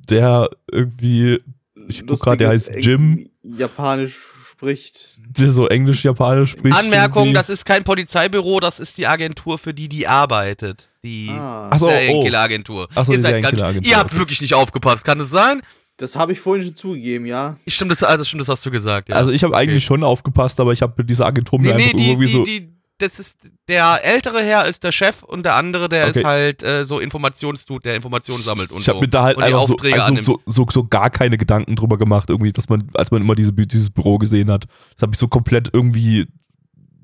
[0.09, 1.39] der irgendwie,
[1.87, 3.29] ich guck grad, der heißt Jim.
[3.43, 4.17] Japanisch
[4.55, 5.19] spricht.
[5.37, 6.77] der so englisch-japanisch spricht.
[6.77, 7.33] Anmerkung, irgendwie.
[7.33, 10.89] das ist kein Polizeibüro, das ist die Agentur, für die die arbeitet.
[11.03, 11.89] Die Ah, Ach so, oh.
[11.89, 12.87] Serienkiller-Agentur.
[12.95, 14.19] Ach so, ihr, die seid ganz- ihr habt okay.
[14.19, 15.61] wirklich nicht aufgepasst, kann es sein?
[15.97, 17.55] das habe ich vorhin schon zugegeben, ja.
[17.67, 19.09] Stimmt, das, also stimmt, das hast du gesagt.
[19.09, 19.15] Ja.
[19.15, 21.83] Also ich habe eigentlich schon aufgepasst, aber ich habe mit dieser Agentur mir nee, nee,
[21.83, 22.43] einfach die, irgendwie die, so.
[22.43, 26.19] die, das ist, der ältere Herr ist der Chef und der andere, der Okay.
[26.19, 29.01] ist halt äh, so Informationsdude, der Informationen sammelt und ich habe so.
[29.01, 32.29] mir da halt einfach so, Aufträge also so, so, so gar keine Gedanken drüber gemacht,
[32.29, 34.65] irgendwie, dass man, als man immer diese, dieses Büro gesehen hat,
[34.95, 36.27] das habe ich so komplett irgendwie,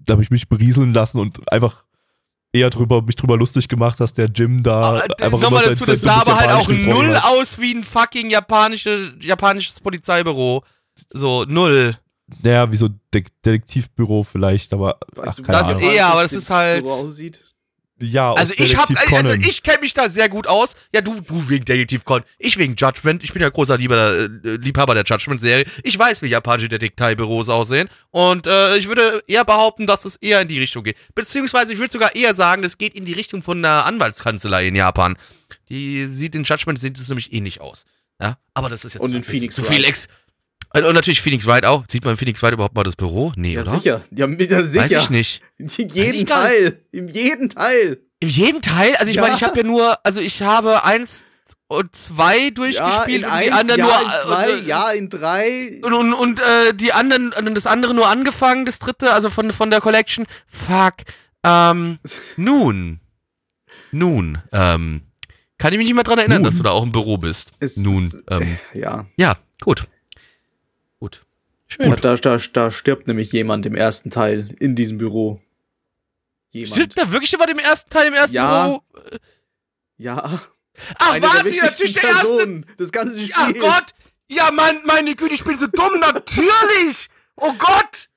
[0.06, 1.84] da habe ich mich berieseln lassen und einfach
[2.54, 5.70] eher drüber, mich drüber lustig gemacht, dass der Jim da Aber, äh, einfach Nochmal immer
[5.72, 7.26] dazu, das sah aber halt auch null hat.
[7.26, 10.64] aus wie ein fucking japanische, japanisches Polizeibüro.
[11.14, 11.96] So, null.
[12.42, 15.82] Naja, wie so De Detektivbüro vielleicht, aber ach, Weißt du, keine das Ahnung.
[15.84, 17.42] eh- eher, aber das ist halt- aussieht?
[18.04, 19.42] Ja, Also ich hab, also Conan.
[19.42, 20.76] ich kenne mich da sehr gut aus.
[20.92, 23.24] Ja, du, du wegen Detektiv Con, ich wegen Judgment.
[23.24, 25.66] Ich bin ja großer Lieber, äh, Liebhaber der Judgment-Serie.
[25.84, 27.90] Ich weiß, wie japanische Detektivbüros aussehen.
[28.10, 30.98] Und äh, ich würde eher behaupten, dass es eher in die Richtung geht.
[31.14, 34.76] Beziehungsweise ich würde sogar eher sagen, es geht in die Richtung von einer Anwaltskanzlei in
[34.76, 35.16] Japan.
[35.70, 37.86] Die sieht in Judgment sieht es nämlich ähnlich aus.
[38.20, 40.08] Ja, aber das ist jetzt Und in ein Phoenix zu viel Ex.
[40.74, 41.84] Und und natürlich Phoenix Wright auch.
[41.90, 43.34] Sieht man in Phoenix Wright überhaupt mal das Büro?
[43.36, 43.72] Nee, Ja, oder?
[43.72, 44.02] sicher.
[44.12, 44.82] Ja, ja, sicher.
[44.84, 45.42] Weiß ich nicht.
[45.58, 46.26] In jedem.
[46.28, 46.80] Teil.
[46.92, 48.00] In jedem Teil.
[48.20, 48.96] In jedem Teil?
[48.98, 49.22] Also ich Ja.
[49.24, 51.26] meine, ich habe ja nur, also ich habe eins
[51.68, 55.10] und zwei Ja, durchgespielt in und die anderen ja, nur in zwei, und, ja, in
[55.10, 55.80] drei.
[55.84, 59.52] und, und, und äh, die anderen und das andere nur angefangen, das dritte, also von
[59.52, 60.26] von der Collection.
[60.48, 60.96] Fuck.
[61.44, 61.98] Ähm,
[62.38, 63.00] nun,
[63.92, 65.02] nun, ähm,
[65.58, 66.46] kann ich mich nicht mehr dran erinnern, Nun.
[66.46, 67.52] dass du da auch im Büro bist.
[67.60, 69.06] Es nun, ähm, Ja.
[69.16, 69.88] ja, gut, gut,
[71.74, 71.96] schön.
[72.02, 75.42] Da, da, da stirbt nämlich jemand im ersten Teil in diesem Büro.
[76.52, 76.74] Jemand.
[76.76, 78.68] Stimmt da wirklich jemand im ersten Teil im ersten Ja.
[78.68, 78.82] Büro?
[79.98, 80.18] Ja.
[80.98, 83.38] Ach, Eine der warte, wichtigsten natürlich der erste Personen des ganzen Spiels.
[83.38, 83.86] Ach Gott!
[84.30, 87.10] Ja, mein, meine Güte, ich bin so dumm, natürlich!
[87.36, 88.10] Oh Gott!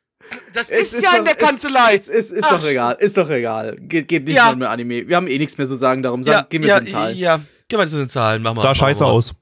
[0.53, 1.95] Das Es ist, ja in der doch- Kanzlei.
[1.95, 2.59] Es, ist Ach.
[2.59, 3.77] doch egal, ist doch egal.
[3.79, 4.51] Geht, geht nicht Ja.
[4.53, 5.07] um Anime.
[5.07, 6.25] Wir haben eh nichts mehr zu sagen darum.
[6.25, 7.17] Sag, gehen wir ja, zu den Zahlen.
[7.19, 8.43] Ja, gehen wir zu den Zahlen.
[8.43, 9.35] Mach mal, sah mach scheiße mal aus.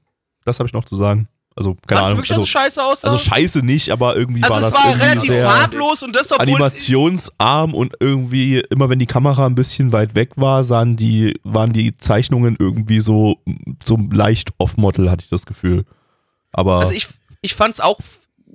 [0.45, 1.29] Das habe ich noch zu sagen.
[1.55, 2.17] Also, keine du Ahnung.
[2.17, 3.07] wirklich, dass Also, es scheiße aussah?
[3.09, 6.15] also scheiße nicht, aber irgendwie Also war es das war irgendwie relativ sehr farblos und
[6.15, 10.63] das, obwohl es, animationsarm und irgendwie immer wenn die Kamera ein bisschen weit weg war,
[10.63, 13.37] sahen die waren die Zeichnungen irgendwie so
[13.83, 15.85] so leicht off-Model hatte ich das Gefühl.
[16.51, 17.07] Aber Also ich,
[17.41, 17.99] ich fand's auch,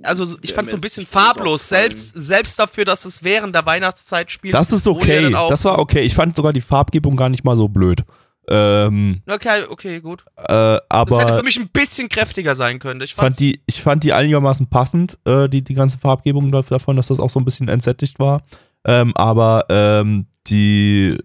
[0.03, 3.65] also ich Der fand's so ein bisschen farblos, selbst, selbst dafür, dass es während der
[3.65, 4.53] Weihnachtszeit spielt.
[4.53, 5.29] das ist okay.
[5.31, 6.01] Das war so- okay.
[6.01, 8.03] Ich fand sogar die Farbgebung gar nicht mal so blöd.
[8.51, 10.23] Ähm, Okay, okay, gut.
[10.37, 12.99] äh, Das hätte aber für mich ein bisschen kräftiger sein können.
[13.01, 16.95] Ich fand die, ich fand die einigermaßen passend, äh, die, die ganze Farbgebung da- davon,
[16.95, 18.41] dass das auch so ein bisschen entsättigt war.
[18.85, 21.17] Ähm, aber ähm, die,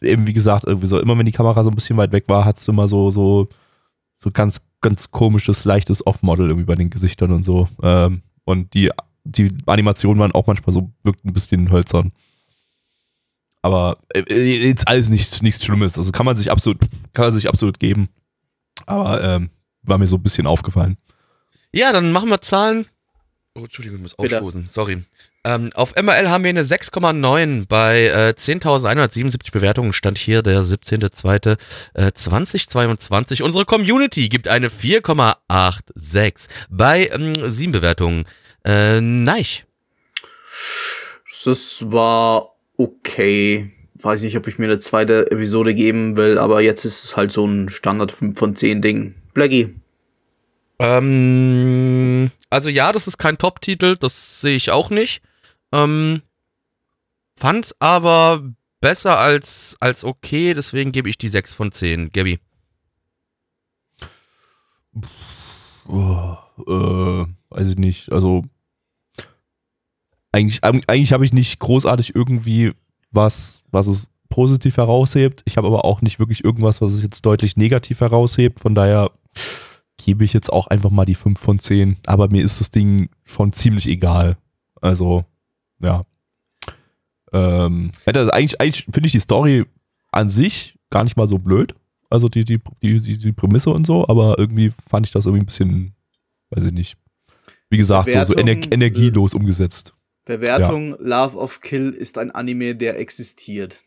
[0.00, 2.44] eben wie gesagt, irgendwie so, immer wenn die Kamera so ein bisschen weit weg war,
[2.44, 3.48] hattest du immer so, so,
[4.18, 7.68] so ganz, ganz komisches, leichtes Off-Model irgendwie bei den Gesichtern und so.
[7.82, 8.90] Ähm, und die,
[9.24, 12.12] die Animationen waren auch manchmal so, wirkten ein bisschen hölzern.
[13.62, 15.98] Aber äh, äh, jetzt alles nichts, nichts Schlimmes.
[15.98, 16.78] Also kann man sich absolut,
[17.12, 18.08] kann man sich absolut geben.
[18.86, 19.50] Aber ähm,
[19.82, 20.96] war mir so ein bisschen aufgefallen.
[21.72, 22.86] Ja, dann machen wir Zahlen.
[23.54, 24.36] Oh, Entschuldigung, ich muss Bitte.
[24.36, 24.66] aufstoßen.
[24.66, 25.02] Sorry.
[25.42, 29.94] Ähm, auf MRL haben wir eine 6,9 bei äh, 10.177 Bewertungen.
[29.94, 33.42] Stand hier der 17.02.2022.
[33.42, 38.26] Unsere Community gibt eine 4,86 bei ähm, 7 Bewertungen.
[38.64, 39.64] Äh, Neich.
[41.44, 42.50] Das war
[42.80, 43.72] okay.
[43.94, 47.30] weiß nicht, ob ich mir eine zweite Episode geben will, aber jetzt ist es halt
[47.30, 49.14] so ein Standard 5 von 10 Ding.
[49.34, 49.74] Blackie.
[50.78, 55.22] Ähm, also ja, das ist kein Top-Titel, das sehe ich auch nicht.
[55.72, 56.22] Ähm,
[57.36, 58.42] fand's aber
[58.80, 62.10] besser als, als okay, deswegen gebe ich die 6 von 10.
[62.12, 62.40] Gabby.
[65.86, 66.36] Oh,
[66.66, 68.10] äh, weiß ich nicht.
[68.10, 68.44] Also
[70.32, 72.72] eigentlich, eigentlich habe ich nicht großartig irgendwie
[73.10, 75.42] was, was es positiv heraushebt.
[75.44, 78.60] Ich habe aber auch nicht wirklich irgendwas, was es jetzt deutlich negativ heraushebt.
[78.60, 79.10] Von daher
[79.96, 81.98] gebe ich jetzt auch einfach mal die 5 von 10.
[82.06, 84.36] Aber mir ist das Ding schon ziemlich egal.
[84.80, 85.24] Also,
[85.80, 86.04] ja.
[87.32, 89.66] Ähm, also eigentlich, eigentlich finde ich die Story
[90.12, 91.74] an sich gar nicht mal so blöd.
[92.08, 95.46] Also die, die, die, die, Prämisse und so, aber irgendwie fand ich das irgendwie ein
[95.46, 95.92] bisschen,
[96.50, 96.96] weiß ich nicht.
[97.68, 99.94] Wie gesagt, so, so ener energielos umgesetzt.
[100.38, 100.96] Bewertung: ja.
[101.00, 103.78] Love of Kill ist ein Anime, der existiert.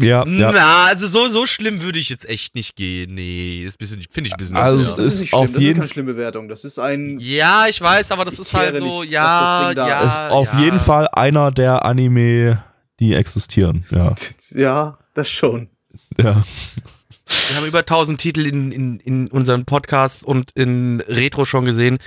[0.00, 0.52] Ja, ja.
[0.52, 3.14] Na, also so, so schlimm würde ich jetzt echt nicht gehen.
[3.14, 4.56] Nee, das finde ich ein bisschen.
[4.56, 5.40] Also, das, das ist, nicht schlimm.
[5.40, 6.48] auf das jeden ist keine schlimme Bewertung.
[6.48, 7.18] Das ist ein.
[7.18, 10.00] Ja, ich weiß, aber das ist halt so, nicht, ja, ja.
[10.02, 10.60] Ist auf ja.
[10.60, 12.62] jeden Fall einer der Anime,
[13.00, 13.84] die existieren.
[13.90, 14.14] Ja,
[14.50, 15.68] ja das schon.
[16.16, 16.44] Ja.
[17.48, 21.98] Wir haben über 1000 Titel in, in, in unseren Podcasts und in Retro schon gesehen.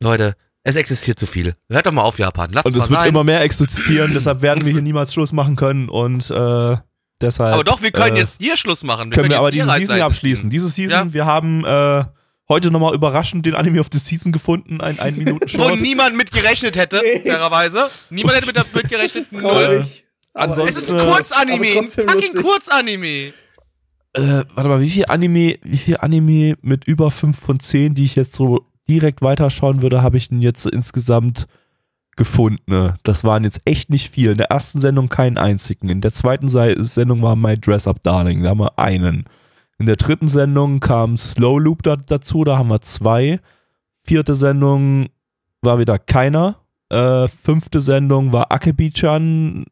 [0.00, 0.36] Leute,
[0.66, 1.54] es existiert zu viel.
[1.70, 2.50] Hört doch mal auf, Japan.
[2.50, 3.08] Lasst und es wird sein.
[3.08, 6.76] immer mehr existieren, deshalb werden wir hier niemals Schluss machen können und äh,
[7.20, 7.54] deshalb.
[7.54, 9.10] Aber doch, wir können äh, jetzt hier Schluss machen.
[9.10, 10.50] Wir können, können wir aber diese Season abschließen.
[10.50, 11.12] Diese Season, ja?
[11.12, 12.04] wir haben äh,
[12.48, 15.70] heute nochmal überraschend den Anime of the Season gefunden, ein 1 Minuten Short.
[15.70, 17.88] Wo niemand mit gerechnet hätte, fairerweise.
[18.10, 19.28] Niemand hätte mit, mit gerechnet.
[20.34, 23.32] Ansonsten, es ist ein Kurzanime, ein fucking Kurzanime.
[24.14, 28.04] Äh, warte mal, wie viel Anime, wie viel Anime mit über 5 von 10, die
[28.04, 31.46] ich jetzt so direkt weiterschauen würde, habe ich denn jetzt insgesamt
[32.16, 32.62] gefunden.
[32.66, 32.94] Ne?
[33.02, 34.32] Das waren jetzt echt nicht viel.
[34.32, 35.88] In der ersten Sendung keinen einzigen.
[35.88, 38.42] In der zweiten Sendung war My Dress Up Darling.
[38.42, 39.24] Da haben wir einen.
[39.78, 42.44] In der dritten Sendung kam Slow Loop da, dazu.
[42.44, 43.40] Da haben wir zwei.
[44.02, 45.08] Vierte Sendung
[45.60, 46.56] war wieder keiner.
[46.88, 49.66] Äh, fünfte Sendung war Akebi-chan,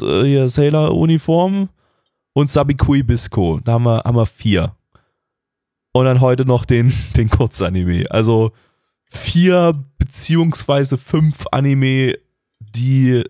[0.00, 1.68] äh, Sailor-Uniform.
[2.36, 3.60] Und Sabikui Bisco.
[3.62, 4.74] Da haben wir, haben wir vier
[5.94, 8.04] und dann heute noch den, den Kurzanime.
[8.10, 8.52] Also
[9.04, 12.14] vier beziehungsweise fünf Anime,
[12.58, 13.22] die.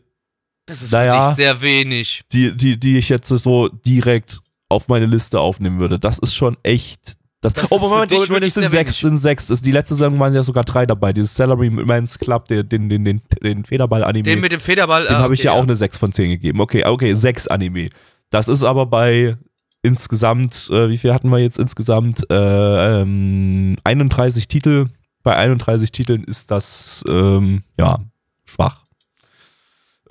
[0.67, 2.23] Das ist naja, sehr wenig.
[2.33, 5.99] Die, die, die ich jetzt so direkt auf meine Liste aufnehmen würde.
[5.99, 7.17] Das ist schon echt.
[7.43, 9.49] Das, das oh, Moment, ich würde sind sechs, sind sechs.
[9.49, 11.13] Die letzte Saison waren ja sogar drei dabei.
[11.13, 14.23] Dieses Salary Men's Club, den, den, den, den, den Federball-Anime.
[14.23, 15.05] Den mit dem Federball.
[15.05, 16.61] Dem ah, habe ich ja, ja auch eine 6 von 10 gegeben.
[16.63, 17.91] Okay, okay, sechs Anime.
[18.31, 19.37] Das ist aber bei
[19.85, 22.29] insgesamt, äh, wie viel hatten wir jetzt insgesamt?
[22.31, 24.87] Äh, ähm, 31 Titel.
[25.23, 28.01] Bei 31 Titeln ist das, ähm, ja,
[28.45, 28.85] schwach.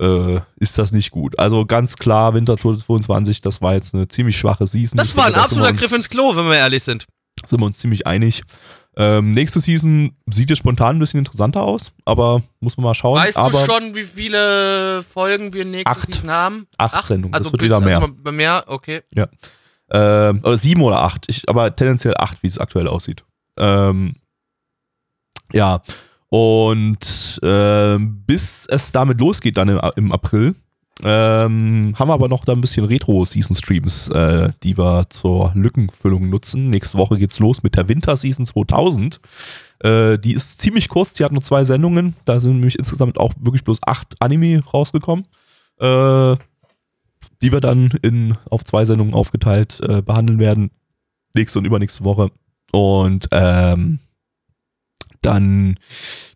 [0.00, 1.38] Äh, ist das nicht gut.
[1.38, 4.96] Also ganz klar, Winter 2022, das war jetzt eine ziemlich schwache Season.
[4.96, 7.04] Das war ein absoluter Griff ins Klo, wenn wir ehrlich sind.
[7.44, 8.42] Sind wir uns ziemlich einig.
[8.96, 13.18] Ähm, nächste Season sieht jetzt spontan ein bisschen interessanter aus, aber muss man mal schauen.
[13.18, 16.06] Weißt aber du schon, wie viele Folgen wir nächste acht.
[16.06, 16.66] Season haben?
[16.78, 18.32] Acht, acht Sendungen, also das wird bis, wieder mehr.
[18.32, 19.02] Mehr, okay.
[19.12, 19.26] Ja.
[19.90, 23.24] Ähm, oder sieben oder acht, ich, aber tendenziell acht, wie es aktuell aussieht.
[23.58, 24.14] Ähm,
[25.52, 25.82] ja,
[26.28, 30.54] und äh, bis es damit losgeht, dann im, im April,
[31.02, 36.70] ähm, haben wir aber noch da ein bisschen Retro-Season-Streams, äh, die wir zur Lückenfüllung nutzen.
[36.70, 39.20] Nächste Woche geht's los mit der Winter-Season 2000.
[39.80, 42.14] Äh, die ist ziemlich kurz, die hat nur zwei Sendungen.
[42.24, 45.26] Da sind nämlich insgesamt auch wirklich bloß acht Anime rausgekommen.
[45.80, 46.36] Äh,
[47.44, 50.70] die wir dann in, auf zwei Sendungen aufgeteilt äh, behandeln werden.
[51.34, 52.30] Nächste und übernächste Woche.
[52.72, 53.98] Und ähm,
[55.20, 55.78] dann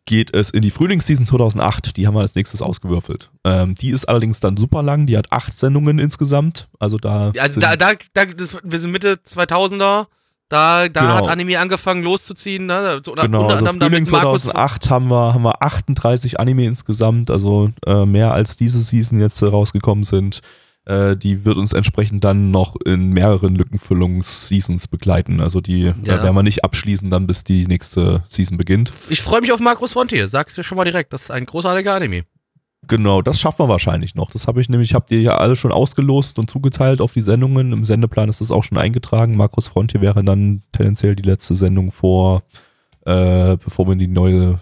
[0.05, 1.97] geht es in die Frühlingsseason 2008.
[1.97, 3.31] Die haben wir als nächstes ausgewürfelt.
[3.45, 5.07] Ähm, die ist allerdings dann super lang.
[5.07, 6.69] Die hat acht Sendungen insgesamt.
[6.79, 7.33] Also da.
[7.39, 10.09] Also da, da, da das, wir sind Mitte 2000er.
[10.51, 11.15] Da, da genau.
[11.15, 12.67] hat Anime angefangen loszuziehen.
[12.67, 13.01] Ne?
[13.07, 17.31] Oder genau, unter also Frühling 2008 haben wir, haben wir 38 Anime insgesamt.
[17.31, 20.43] Also äh, mehr als diese Season jetzt äh, rausgekommen sind.
[20.89, 25.43] Äh, die wird uns entsprechend dann noch in mehreren Lückenfüllungs-Seasons begleiten.
[25.43, 25.93] Also die ja.
[26.03, 28.91] da werden wir nicht abschließen, dann bis die nächste Season beginnt.
[29.11, 31.13] Ich freue mich auf Markus Frontier, sag's dir schon mal direkt.
[31.13, 32.23] Das ist ein großartiger Anime.
[32.87, 34.31] Genau, das schaffen wir wahrscheinlich noch.
[34.31, 37.21] Das habe ich nämlich, ich habe dir ja alle schon ausgelost und zugeteilt auf die
[37.21, 37.73] Sendungen.
[37.73, 39.37] Im Sendeplan ist das auch schon eingetragen.
[39.37, 42.45] Markus Frontier wäre dann tendenziell die letzte Sendung vor,
[43.05, 44.59] äh, bevor wir in die neue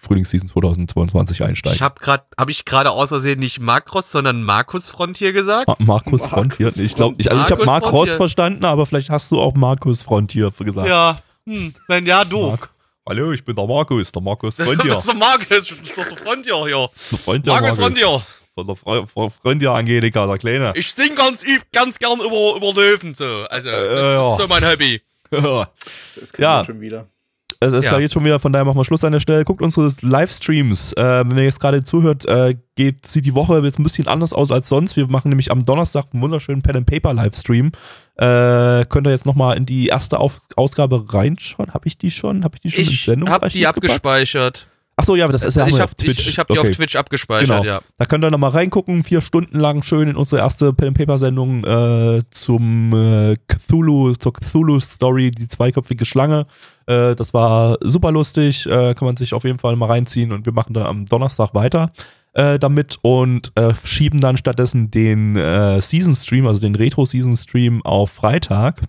[0.00, 1.74] Frühlingsseason 2022 einsteigen.
[1.76, 5.66] Ich habe gerade, habe ich gerade außersehen nicht Makros, sondern Markus Frontier gesagt?
[5.68, 6.68] Ma Markus Frontier.
[6.76, 10.50] Ich glaube, ich, also ich habe Markus verstanden, aber vielleicht hast du auch Markus Frontier
[10.50, 10.88] gesagt.
[10.88, 11.16] Ja,
[11.46, 12.50] hm, wenn ja, doof.
[12.60, 12.70] Mark
[13.08, 14.92] Hallo, ich bin der Markus, der Markus Frontier.
[14.94, 16.90] das ist der Markus, das ist doch der Frontier hier.
[17.10, 18.22] Der Frontier Markus Frontier.
[18.54, 20.72] von der Fre Fre Freundin Angelika, der Kleine.
[20.76, 21.42] Ich sing ganz,
[21.72, 23.24] ganz gern über, über Löwen so.
[23.48, 24.30] Also, das Äh, ja.
[24.32, 25.00] ist so mein Hobby.
[25.30, 26.64] Das eskaliert Ja.
[26.64, 27.06] schon wieder.
[27.60, 29.44] Es eskaliert schon wieder, von daher machen wir Schluss an der Stelle.
[29.44, 30.92] Guckt unsere Livestreams.
[30.92, 34.32] Äh, wenn ihr jetzt gerade zuhört, äh, geht, sieht die Woche jetzt ein bisschen anders
[34.32, 34.94] aus als sonst.
[34.96, 37.72] Wir machen nämlich am Donnerstag einen wunderschönen Pen and Paper Livestream.
[38.14, 41.74] Äh, könnt ihr jetzt nochmal in die erste Auf Ausgabe reinschauen?
[41.74, 42.44] Habe ich die schon?
[42.44, 44.68] Habe ich die schon Ich hab Sendungsarchiv die gepackt?
[44.98, 46.20] Achso, ja, das ist ja haben ich hab, auf Twitch.
[46.20, 46.70] Ich, ich hab die Okay.
[46.70, 47.64] auf Twitch abgespeichert, Genau.
[47.64, 47.80] ja.
[47.98, 51.64] Da könnt ihr nochmal reingucken, vier Stunden lang schön in unsere erste Pen Paper Sendung
[51.64, 56.46] äh, zum äh, Cthulhu, zur Cthulhu Story, die zweiköpfige Schlange.
[56.86, 60.46] Äh, das war super lustig, äh, kann man sich auf jeden Fall mal reinziehen und
[60.46, 61.92] wir machen dann am Donnerstag weiter
[62.34, 67.36] äh, damit und äh, schieben dann stattdessen den äh, Season Stream, also den Retro Season
[67.36, 68.82] Stream auf Freitag.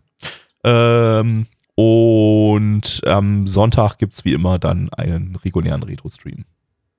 [0.64, 1.46] Ähm,
[1.80, 6.44] und am Sonntag gibt's wie immer dann einen regulären Retro-Stream.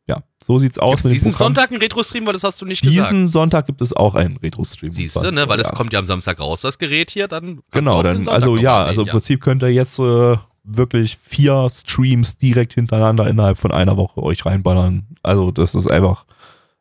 [0.08, 1.32] Ja, so sieht's aus Gibt's diesen.
[1.32, 3.10] Sonntag einen Retro-Stream, weil das hast du nicht gesagt.
[3.10, 4.90] Diesen Sonntag gibt es auch einen Retro-Stream.
[4.90, 5.46] Siehst du, ne?
[5.48, 5.74] Weil das ja.
[5.74, 7.60] kommt ja am Samstag raus, das Gerät hier, dann.
[7.72, 12.38] Genau, dann, also ja, also im nehmen, Prinzip könnt ihr jetzt äh, wirklich vier Streams
[12.38, 15.08] direkt hintereinander innerhalb von einer Woche euch reinballern.
[15.22, 16.24] Also das ist einfach,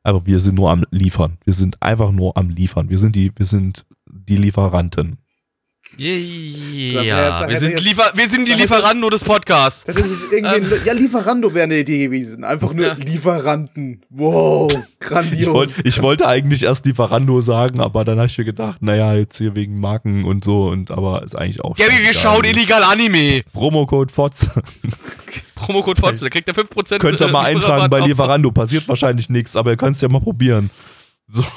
[0.04, 1.38] einfach, wir sind nur am Liefern.
[1.44, 2.90] Wir sind einfach nur am Liefern.
[2.90, 5.18] Wir sind die, wir sind die Lieferanten.
[5.98, 7.48] Wär- ja.
[7.50, 9.86] wir, sind jetzt- Liefer wir sind die nur des Podcasts.
[9.88, 12.44] Ein, ja, Lieferando wäre eine Idee gewesen.
[12.44, 12.94] Einfach nur Ja.
[12.94, 14.02] Lieferanten.
[14.10, 15.54] Wow, Ich, grandios.
[15.54, 19.38] wollt, ich wollte eigentlich erst Lieferando sagen, aber dann habe ich mir gedacht, naja, jetzt
[19.38, 23.44] hier wegen Marken und so und aber ist eigentlich auch Gabi, wir schauen illegal Anime.
[23.54, 24.50] Promocode FOTZ.
[25.56, 28.52] Promocode Fotze, da kriegt ihr 5% Könnt ihr mal eintragen bei Lieferando.
[28.52, 30.70] Passiert wahrscheinlich nichts, aber ihr könnt es ja mal probieren.
[31.28, 31.44] So.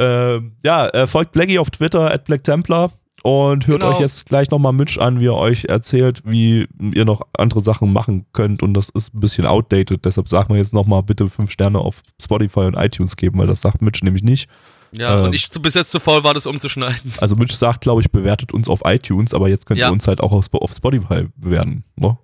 [0.00, 2.92] Ähm, ja, äh, folgt Blackie auf Twitter, at Black Templar.
[3.28, 3.92] Und hört Genau.
[3.92, 7.92] euch jetzt gleich nochmal Mitch an, wie er euch erzählt, wie ihr noch andere Sachen
[7.92, 8.62] machen könnt.
[8.62, 10.04] Und das ist ein bisschen outdated.
[10.04, 13.60] Deshalb sagen wir jetzt nochmal bitte fünf Sterne auf Spotify und iTunes geben, weil das
[13.60, 14.48] sagt Mitch nämlich nicht.
[14.92, 15.24] Ja, Ähm.
[15.26, 17.12] und ich bis jetzt zu faul war, das umzuschneiden.
[17.20, 19.88] Also Mitch sagt, glaube ich, bewertet uns auf iTunes, aber jetzt könnt Ja.
[19.88, 21.84] ihr uns halt auch auf auf Spotify bewerten.
[21.96, 22.16] Ne?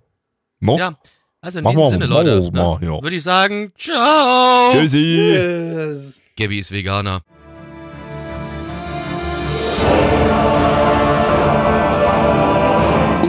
[0.59, 0.77] No?
[0.79, 0.95] Ja,
[1.41, 3.03] also in Machen diesem Sinne, Leute, mal, ne, ja.
[3.03, 4.71] würde ich sagen, ciao.
[4.71, 4.97] Tschüssi!
[4.97, 6.19] Yes.
[6.37, 7.21] Gabi ist Veganer.